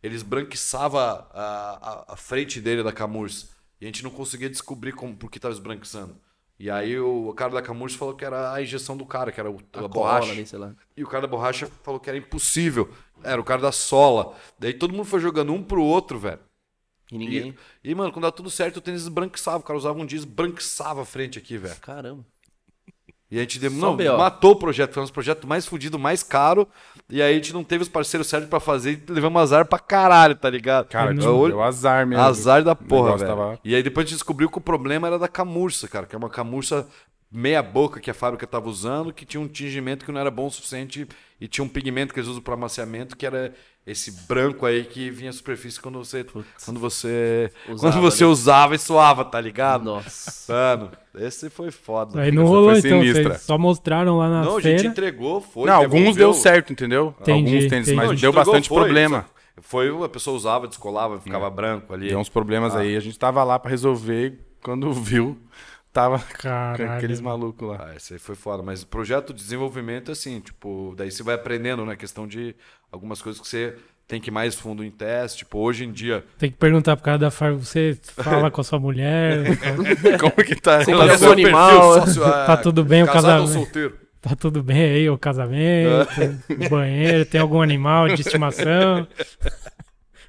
[0.03, 3.47] eles branquiçavam a, a, a frente dele da Camurça.
[3.79, 6.15] E a gente não conseguia descobrir como, por que tava esbranquiçando.
[6.61, 9.49] E aí o cara da Camurça falou que era a injeção do cara, que era
[9.49, 10.31] o, a, A borracha.
[10.31, 10.75] ali, sei lá.
[10.95, 12.87] E o cara da borracha falou que era impossível.
[13.23, 14.35] Era o cara da sola.
[14.59, 16.37] Daí todo mundo foi jogando um pro outro, velho.
[17.11, 17.55] E ninguém.
[17.83, 19.57] E, e, mano, quando dava tudo certo, o tênis esbranquiçava.
[19.57, 21.75] O cara usava um dia esbranquiçava a frente aqui, velho.
[21.81, 22.23] Caramba.
[23.31, 26.21] E a gente deu- não, matou o projeto, foi um dos projetos mais fudido, mais
[26.21, 26.67] caro.
[27.11, 29.77] E aí a gente não teve os parceiros certos pra fazer e levamos azar pra
[29.77, 30.87] caralho, tá ligado?
[30.87, 32.23] Cara, deu, olho- deu azar mesmo.
[32.23, 33.29] azar da porra, velho.
[33.29, 36.15] tava- E aí depois a gente descobriu que o problema era da camurça, cara, que
[36.15, 36.87] é uma camurça
[37.31, 40.47] meia boca que a fábrica tava usando, que tinha um tingimento que não era bom
[40.47, 41.07] o suficiente
[41.39, 43.53] e tinha um pigmento que eles usam para amaciamento, que era
[43.85, 46.23] esse branco aí que vinha à superfície quando você
[46.63, 48.29] quando você Usava, quando você né?
[48.29, 49.83] usava e suava, tá ligado?
[49.85, 50.53] Nossa.
[50.53, 52.21] Mano, esse foi foda.
[52.21, 53.35] Aí não rolou, foi então.
[53.37, 54.77] só mostraram lá na Não, a feira.
[54.77, 55.65] gente entregou, foi.
[55.65, 57.15] Não, alguns deu certo, entendeu?
[57.21, 57.95] Entendi, alguns tênis, entendi.
[57.95, 59.25] mas Não, a deu entregou, bastante foi, problema.
[59.59, 62.09] Foi, a pessoa usava, descolava, ficava branco ali.
[62.09, 62.95] Deu uns problemas aí.
[62.95, 64.39] A gente tava lá pra resolver.
[64.63, 65.37] Quando viu,
[65.93, 66.91] tava com Caralho.
[66.93, 67.87] aqueles malucos lá.
[67.89, 68.61] Ah, esse aí foi foda.
[68.63, 71.95] Mas projeto de desenvolvimento é assim, tipo, daí você vai aprendendo, né?
[71.95, 72.55] Questão de
[72.91, 73.75] algumas coisas que você
[74.07, 75.39] tem que ir mais fundo em teste.
[75.39, 76.23] Tipo, hoje em dia.
[76.37, 79.43] Tem que perguntar pro cara da farm, você fala com a sua mulher,
[80.19, 80.97] Como que tá relação?
[80.99, 83.47] conhece o animal, sócio, é, Tá tudo bem o casamento?
[83.53, 83.97] solteiro?
[84.21, 86.07] tá tudo bem aí o casamento,
[86.63, 89.07] o banheiro, tem algum animal de estimação?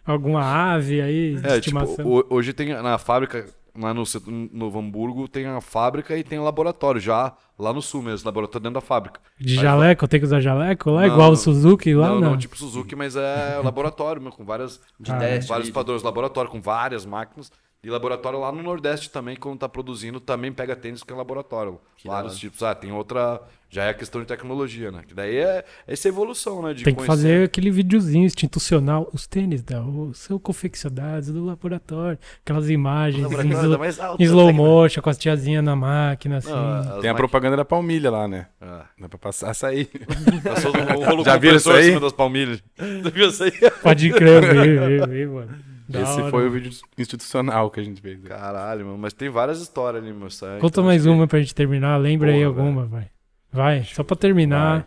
[0.04, 0.42] Alguma
[0.74, 2.04] ave aí de É, tipo, estimação?
[2.06, 3.46] ho- hoje tem na fábrica,
[3.78, 4.04] lá no
[4.52, 8.62] Novo Hamburgo, tem a fábrica e tem o laboratório, já lá no sul mesmo, laboratório
[8.62, 9.20] dentro da fábrica.
[9.38, 12.08] De Mas- jaleco, tem que usar jaleco lá, Não, igual o Suzuki lá?
[12.08, 15.48] não, Não, não, tipo Suzuki, mas é laboratório, meu, com várias, De Ah, teste.
[15.48, 16.02] vários padrões.
[16.02, 17.50] Laboratório com várias máquinas.
[17.84, 21.80] E laboratório lá no Nordeste também, quando tá produzindo, também pega tênis que é laboratório.
[21.96, 22.62] Que Vários tipos.
[22.62, 23.42] Ah, tem outra.
[23.68, 25.02] Já é questão de tecnologia, né?
[25.04, 26.74] Que daí é essa evolução, né?
[26.74, 27.10] De Tem que conhecer.
[27.10, 33.76] fazer aquele videozinho institucional, os tênis da o são confeccionados do laboratório, aquelas imagens em
[33.76, 36.50] mais alta em slow motion com as tiazinhas na máquina assim.
[36.52, 38.46] Não, as Tem a propaganda da palmilha lá, né?
[38.60, 39.86] Ah, Dá pra passar essa aí.
[40.44, 41.86] passou um rolo Já viram isso aí?
[41.86, 42.62] cima das palmilhas.
[42.78, 43.52] Já viu isso aí?
[43.82, 45.71] Pode crer, vi, vi, vi, mano.
[45.92, 46.30] Da Esse hora.
[46.30, 48.18] foi o vídeo institucional que a gente fez.
[48.24, 48.98] Caralho, mano.
[48.98, 50.30] Mas tem várias histórias ali, meu.
[50.30, 50.54] sabe?
[50.60, 53.06] Conta Então, mais que- uma pra gente terminar, lembra aí Porra, alguma, vai.
[53.52, 54.86] Vai, só pra terminar.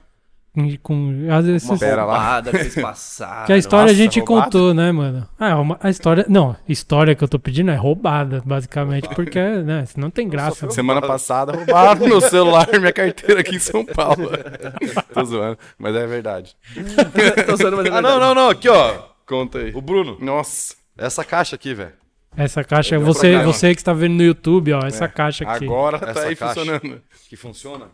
[0.54, 2.14] Com, com- às vezes Uma Pera lá.
[2.14, 3.46] roubada que vocês passaram.
[3.46, 4.44] que a história a Nossa, gente roubada?
[4.46, 5.28] contou, né, mano?
[5.38, 6.26] Ah, uma- a história.
[6.30, 10.72] Não, história que eu tô pedindo é roubada, basicamente, porque, né, não tem graça.
[10.72, 14.30] Semana passada roubaram meu celular e minha carteira aqui em São Paulo.
[15.14, 16.56] Tô zoando, mas é verdade.
[17.46, 18.20] Tô zoando, mas é Ah, não, verdade.
[18.22, 18.50] não, não.
[18.50, 18.94] Aqui, ó.
[19.28, 19.72] Conta aí.
[19.76, 20.18] O Bruno.
[20.22, 21.94] Nossa, Essa caixa aqui, velho.
[22.38, 25.50] Essa caixa, Deu você, pra cá, você que está vendo no YouTube, ó, essa caixa
[25.50, 25.64] aqui.
[25.66, 26.54] agora tá Essa aí caixa.
[26.56, 27.02] funcionando.
[27.30, 27.88] Que funciona.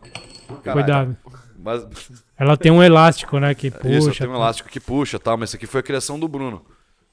[0.72, 1.16] Cuidado.
[1.56, 1.86] Mas,
[2.36, 3.88] Ela tem um elástico, né, que puxa.
[3.96, 4.36] isso, tem um tá?
[4.36, 6.64] elástico que puxa tal, mas isso aqui foi a criação do Bruno.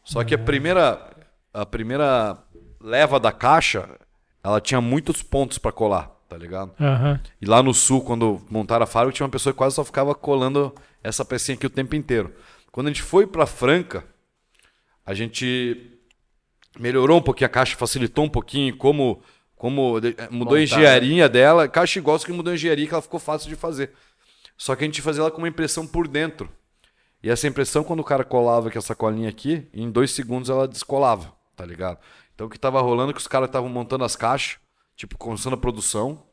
[0.03, 1.07] Só que a primeira,
[1.53, 2.35] a primeira
[2.81, 3.87] leva da caixa,
[4.43, 6.71] ela tinha muitos pontos pra colar, tá ligado?
[6.79, 7.19] Aham.
[7.39, 10.15] E lá no sul, quando montaram a fábrica, tinha uma pessoa que quase só ficava
[10.15, 12.33] colando essa pecinha aqui o tempo inteiro.
[12.71, 14.03] Quando a gente foi pra Franca,
[15.09, 15.99] a gente
[16.79, 19.23] melhorou um pouquinho a caixa, facilitou um pouquinho como
[19.55, 23.01] como eh, mudou a Montar, engenharia dela, caixa igual que mudou a engenharia que ela
[23.01, 23.91] ficou fácil de fazer.
[24.55, 26.47] Só que a gente fazia ela com uma impressão por dentro.
[27.23, 30.67] E essa impressão, quando o cara colava com essa colinha aqui, em dois segundos ela
[30.67, 31.97] descolava, tá ligado?
[32.35, 34.59] Então o que tava rolando é que os caras estavam montando as caixas,
[34.95, 36.23] tipo, começando a produção,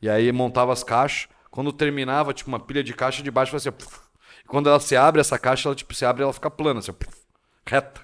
[0.00, 1.28] e aí montava as caixas.
[1.50, 3.74] Quando terminava, tipo, uma pilha de caixa de baixo fazia.
[4.44, 6.78] E quando ela se abre, essa caixa, ela tipo, se abre e ela fica plana,
[6.78, 7.24] assim, puf,
[7.66, 8.03] reta,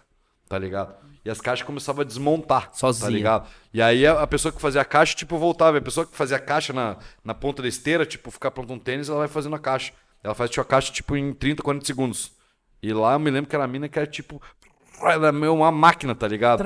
[0.51, 0.93] tá ligado?
[1.25, 3.07] E as caixas começavam a desmontar, Sozinha.
[3.07, 3.49] tá ligado?
[3.73, 5.77] E aí a, pessoa que fazia a caixa, tipo, voltava.
[5.77, 8.73] E a pessoa que fazia a caixa na, na ponta da esteira, tipo, ficar pronto
[8.73, 9.93] um tênis, ela vai fazendo a caixa.
[10.25, 12.33] Ela faz tipo, a caixa, tipo, em 30, 40 segundos.
[12.83, 14.43] E lá eu me lembro que era a mina que era, tipo,
[15.01, 16.59] era meio uma máquina, tá ligado?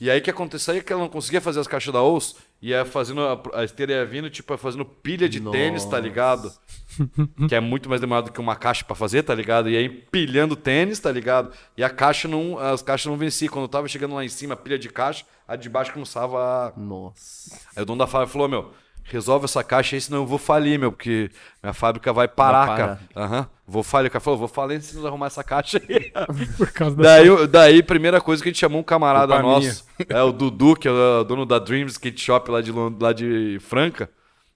[0.00, 2.34] E aí o que acontecia é que ela não conseguia fazer as caixas da OUS,
[2.60, 6.52] ia fazendo, a, a esteira ia vindo, tipo, ia fazendo pilha de tênis, tá ligado?
[7.48, 9.68] que é muito mais demorado que uma caixa pra fazer, tá ligado?
[9.68, 11.52] E aí empilhando tênis, tá ligado?
[11.76, 13.52] E a caixa não, as caixas não venciam.
[13.52, 16.38] Quando eu tava chegando lá em cima, a pilha de caixa, a de baixo começava
[16.38, 16.72] a...
[16.76, 17.58] Nossa.
[17.76, 18.72] Aí o dono da fábrica falou, meu,
[19.04, 21.30] resolve essa caixa aí, senão eu vou falir, meu, porque
[21.62, 23.00] minha fábrica vai parar, Vai cara.
[23.16, 24.08] Aham, vou falir.
[24.08, 26.12] O cara falou, vou falir se não arrumar essa caixa aí.
[26.56, 27.02] Por causa da.
[27.02, 30.88] Daí, daí, primeira coisa que a gente chamou um camarada nosso, é o Dudu, que
[30.88, 34.10] é o dono da Dreams Skate Shop lá de, lá de Franca.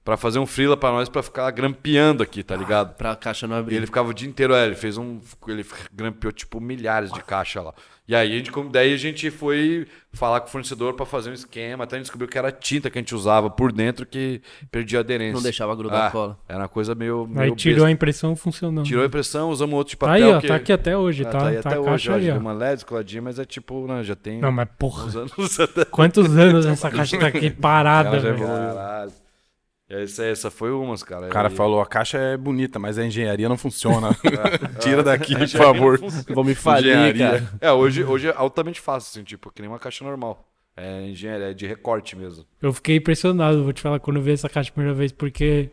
[0.07, 2.95] Pra fazer um freela pra nós pra ficar grampeando aqui, tá ligado?
[2.95, 3.75] Pra caixa não E abrir.
[3.77, 5.21] ele ficava o dia inteiro, é, ele fez um.
[5.49, 7.75] Ele grampeou, tipo, milhares de caixas lá.
[8.09, 11.33] E aí a gente, daí a gente foi falar com o fornecedor pra fazer um
[11.33, 14.41] esquema, até a gente descobriu que era tinta que a gente usava por dentro que
[14.71, 15.35] perdia aderência.
[15.35, 16.39] Não deixava grudar Ah, a cola.
[16.49, 17.25] Era uma coisa meio.
[17.33, 17.89] Aí meio tirou besta.
[17.89, 18.87] a impressão funcionando.
[18.87, 20.25] Tirou a impressão, usamos outro de Tá papel.
[20.29, 20.47] aí, ó, que...
[20.47, 22.37] tá aqui até hoje, Ah, tá, aí tá até a hoje, caixa ó, aí, deu
[22.37, 25.33] uma LED coladinha, mas é tipo, né, já tem Não, mas porra, anos.
[25.91, 28.47] quantos anos essa caixa tá aqui parada, já velho?
[28.47, 29.13] Caralho.
[29.89, 31.27] Essa, essa foi umas, cara.
[31.27, 34.09] O cara E- falou, a caixa é bonita, mas a engenharia não funciona.
[34.83, 36.01] Tira daqui, por favor.
[36.29, 37.49] Vou me falir, cara.
[37.61, 40.45] É, hoje, hoje é altamente fácil, assim, tipo, que nem uma caixa normal.
[40.77, 42.45] É engenharia, é de recorte mesmo.
[42.61, 45.71] Eu fiquei impressionado, vou te falar, quando eu vi essa caixa a primeira vez, porque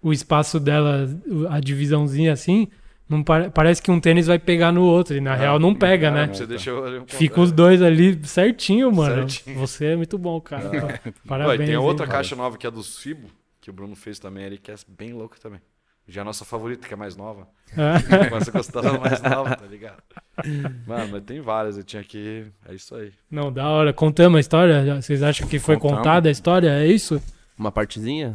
[0.00, 1.08] o espaço dela,
[1.50, 2.68] a divisãozinha assim,
[3.08, 6.10] não pare- parece que um tênis vai pegar no outro, e na real não pega,
[6.10, 6.26] né?
[6.32, 9.28] Você deixa eu- Fica os dois ali certinho, mano.
[9.28, 9.58] Certinho.
[9.58, 10.70] Você é muito bom, cara.
[11.04, 11.60] Ó, Parabéns.
[11.60, 12.12] e tem a outra hein?
[12.12, 13.28] caixa nova que é dos Fibo,
[13.60, 15.60] que o Bruno fez também ali, que é bem louca também.
[16.06, 17.48] Já é a nossa favorita, que é mais nova.
[17.72, 18.28] É.
[18.38, 20.02] Você gostava da mais nova, tá ligado?
[20.86, 22.44] Mano, mas tem várias, eu tinha que.
[22.68, 23.10] É isso aí.
[23.30, 23.90] Não, da hora.
[23.92, 25.00] Contamos a história?
[25.00, 25.98] Vocês acham que foi Contamos.
[25.98, 26.68] contada a história?
[26.68, 27.22] É isso?
[27.58, 28.34] Uma partezinha?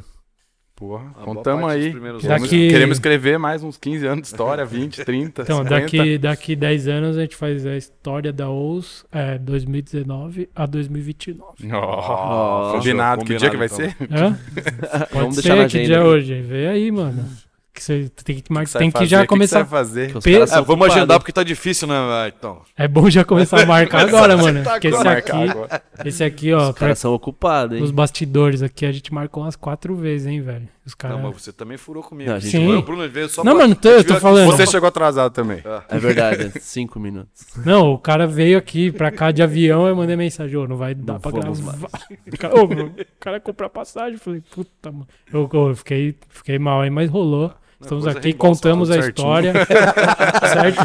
[0.79, 1.91] Porra, boa contamos aí.
[1.91, 2.23] Queremos.
[2.23, 5.69] Daqui- queremos escrever mais uns 15 anos de história, 20, 30, Então, 50.
[5.81, 11.43] daqui, daqui 10 anos a gente faz a história da OUS é, 2019 a 2029.
[11.73, 13.25] Ó, Ó, combinado.
[13.25, 13.77] Que dia que vai então.
[13.77, 13.95] ser?
[14.09, 14.37] Hã?
[14.37, 16.41] Pode Vamos ser, deixar na que agenda dia é hoje?
[16.41, 17.25] Vê aí, mano.
[17.79, 19.63] Que você tem que, mar- você tem que já que começar.
[19.63, 20.13] Que fazer?
[20.13, 21.95] Que são vamos agendar porque tá difícil, né?
[21.95, 22.61] Ah, Então.
[22.77, 24.63] É bom já começar a marcar agora, mano.
[24.65, 25.81] Tá Porque esse aqui, agora.
[26.03, 27.83] esse aqui, ó, Os caras são ocupados, hein?
[27.83, 30.67] Os bastidores aqui a gente marcou umas quatro vezes, hein, velho.
[30.85, 31.17] Os caras.
[31.21, 32.29] Não, mas você também furou comigo.
[32.29, 32.65] Não, a gente Sim.
[32.65, 34.47] Foi o Bruno veio só Não, pra- mano, tô- eu tô falando.
[34.51, 35.61] Você chegou atrasado também.
[35.87, 37.45] É verdade, é cinco minutos.
[37.65, 40.93] Não, o cara veio aqui pra cá de avião eu mandei mensagem, ô, não vai
[40.95, 41.75] dar Não pra gravar.
[42.33, 45.07] O cara, ô, o cara comprar passagem, eu falei, puta, mano.
[45.31, 47.53] Eu, eu fiquei, fiquei mal aí, mas rolou.
[47.81, 49.09] Estamos coisa aqui, reembolsa, contamos a certinho.
[49.09, 49.53] história.
[50.53, 50.79] certo?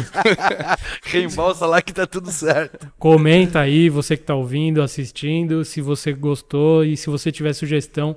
[1.03, 2.91] Reembolsa lá que tá tudo certo.
[2.97, 8.15] Comenta aí, você que tá ouvindo, assistindo, se você gostou e se você tiver sugestão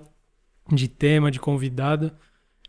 [0.73, 2.13] de tema, de convidado,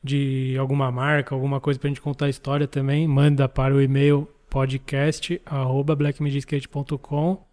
[0.03, 4.27] de alguma marca, alguma coisa pra gente contar a história também, manda para o e-mail
[4.49, 7.45] podcast arroba blackmediaskate.com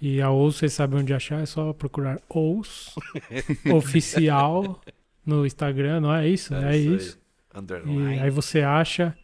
[0.00, 2.94] e a OUS, vocês sabem onde achar, é só procurar OUS
[3.72, 4.80] oficial
[5.24, 6.52] no Instagram, não é isso?
[6.54, 6.96] É, aí.
[6.96, 7.23] isso.
[7.54, 8.18] Underline.
[8.20, 9.16] aí você acha,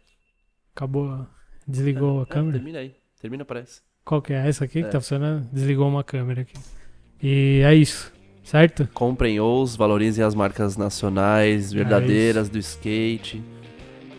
[0.75, 1.27] acabou,
[1.67, 2.53] desligou a É, câmera.
[2.59, 2.95] termina aí.
[3.21, 3.81] Termina, parece.
[4.05, 4.49] Qual que é?
[4.49, 4.91] Essa aqui que É.
[4.91, 5.47] tá funcionando?
[5.53, 6.55] Desligou uma câmera aqui.
[7.23, 8.13] E é isso,
[8.43, 8.89] certo?
[8.95, 13.43] Comprem OUS, valorizem as marcas nacionais, verdadeiras do skate.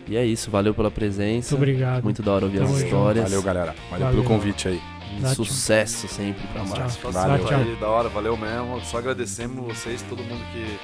[0.07, 1.55] E é isso, valeu pela presença.
[1.55, 2.03] Muito obrigado.
[2.03, 2.85] Muito da hora ouvir Tamo as junto.
[2.85, 3.23] histórias.
[3.23, 3.75] Valeu, galera.
[3.89, 4.09] Valeu, Valeu.
[4.09, 4.81] pelo convite aí.
[5.19, 7.11] Tá Sucesso sempre pra Márcio.
[7.11, 8.79] Valeu, valeu, da hora, valeu mesmo.
[8.85, 10.79] Só agradecemos vocês, todo mundo que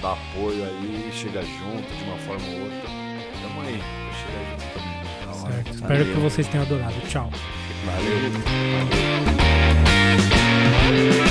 [0.00, 2.88] dá apoio aí, chega junto de uma forma ou outra.
[3.42, 3.82] Tamo aí,
[4.20, 4.92] chega junto também.
[5.52, 5.74] Certo.
[5.74, 6.94] Espero que vocês tenham adorado.
[7.08, 7.30] Tchau.
[7.84, 8.30] valeu.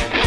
[0.09, 0.20] valeu.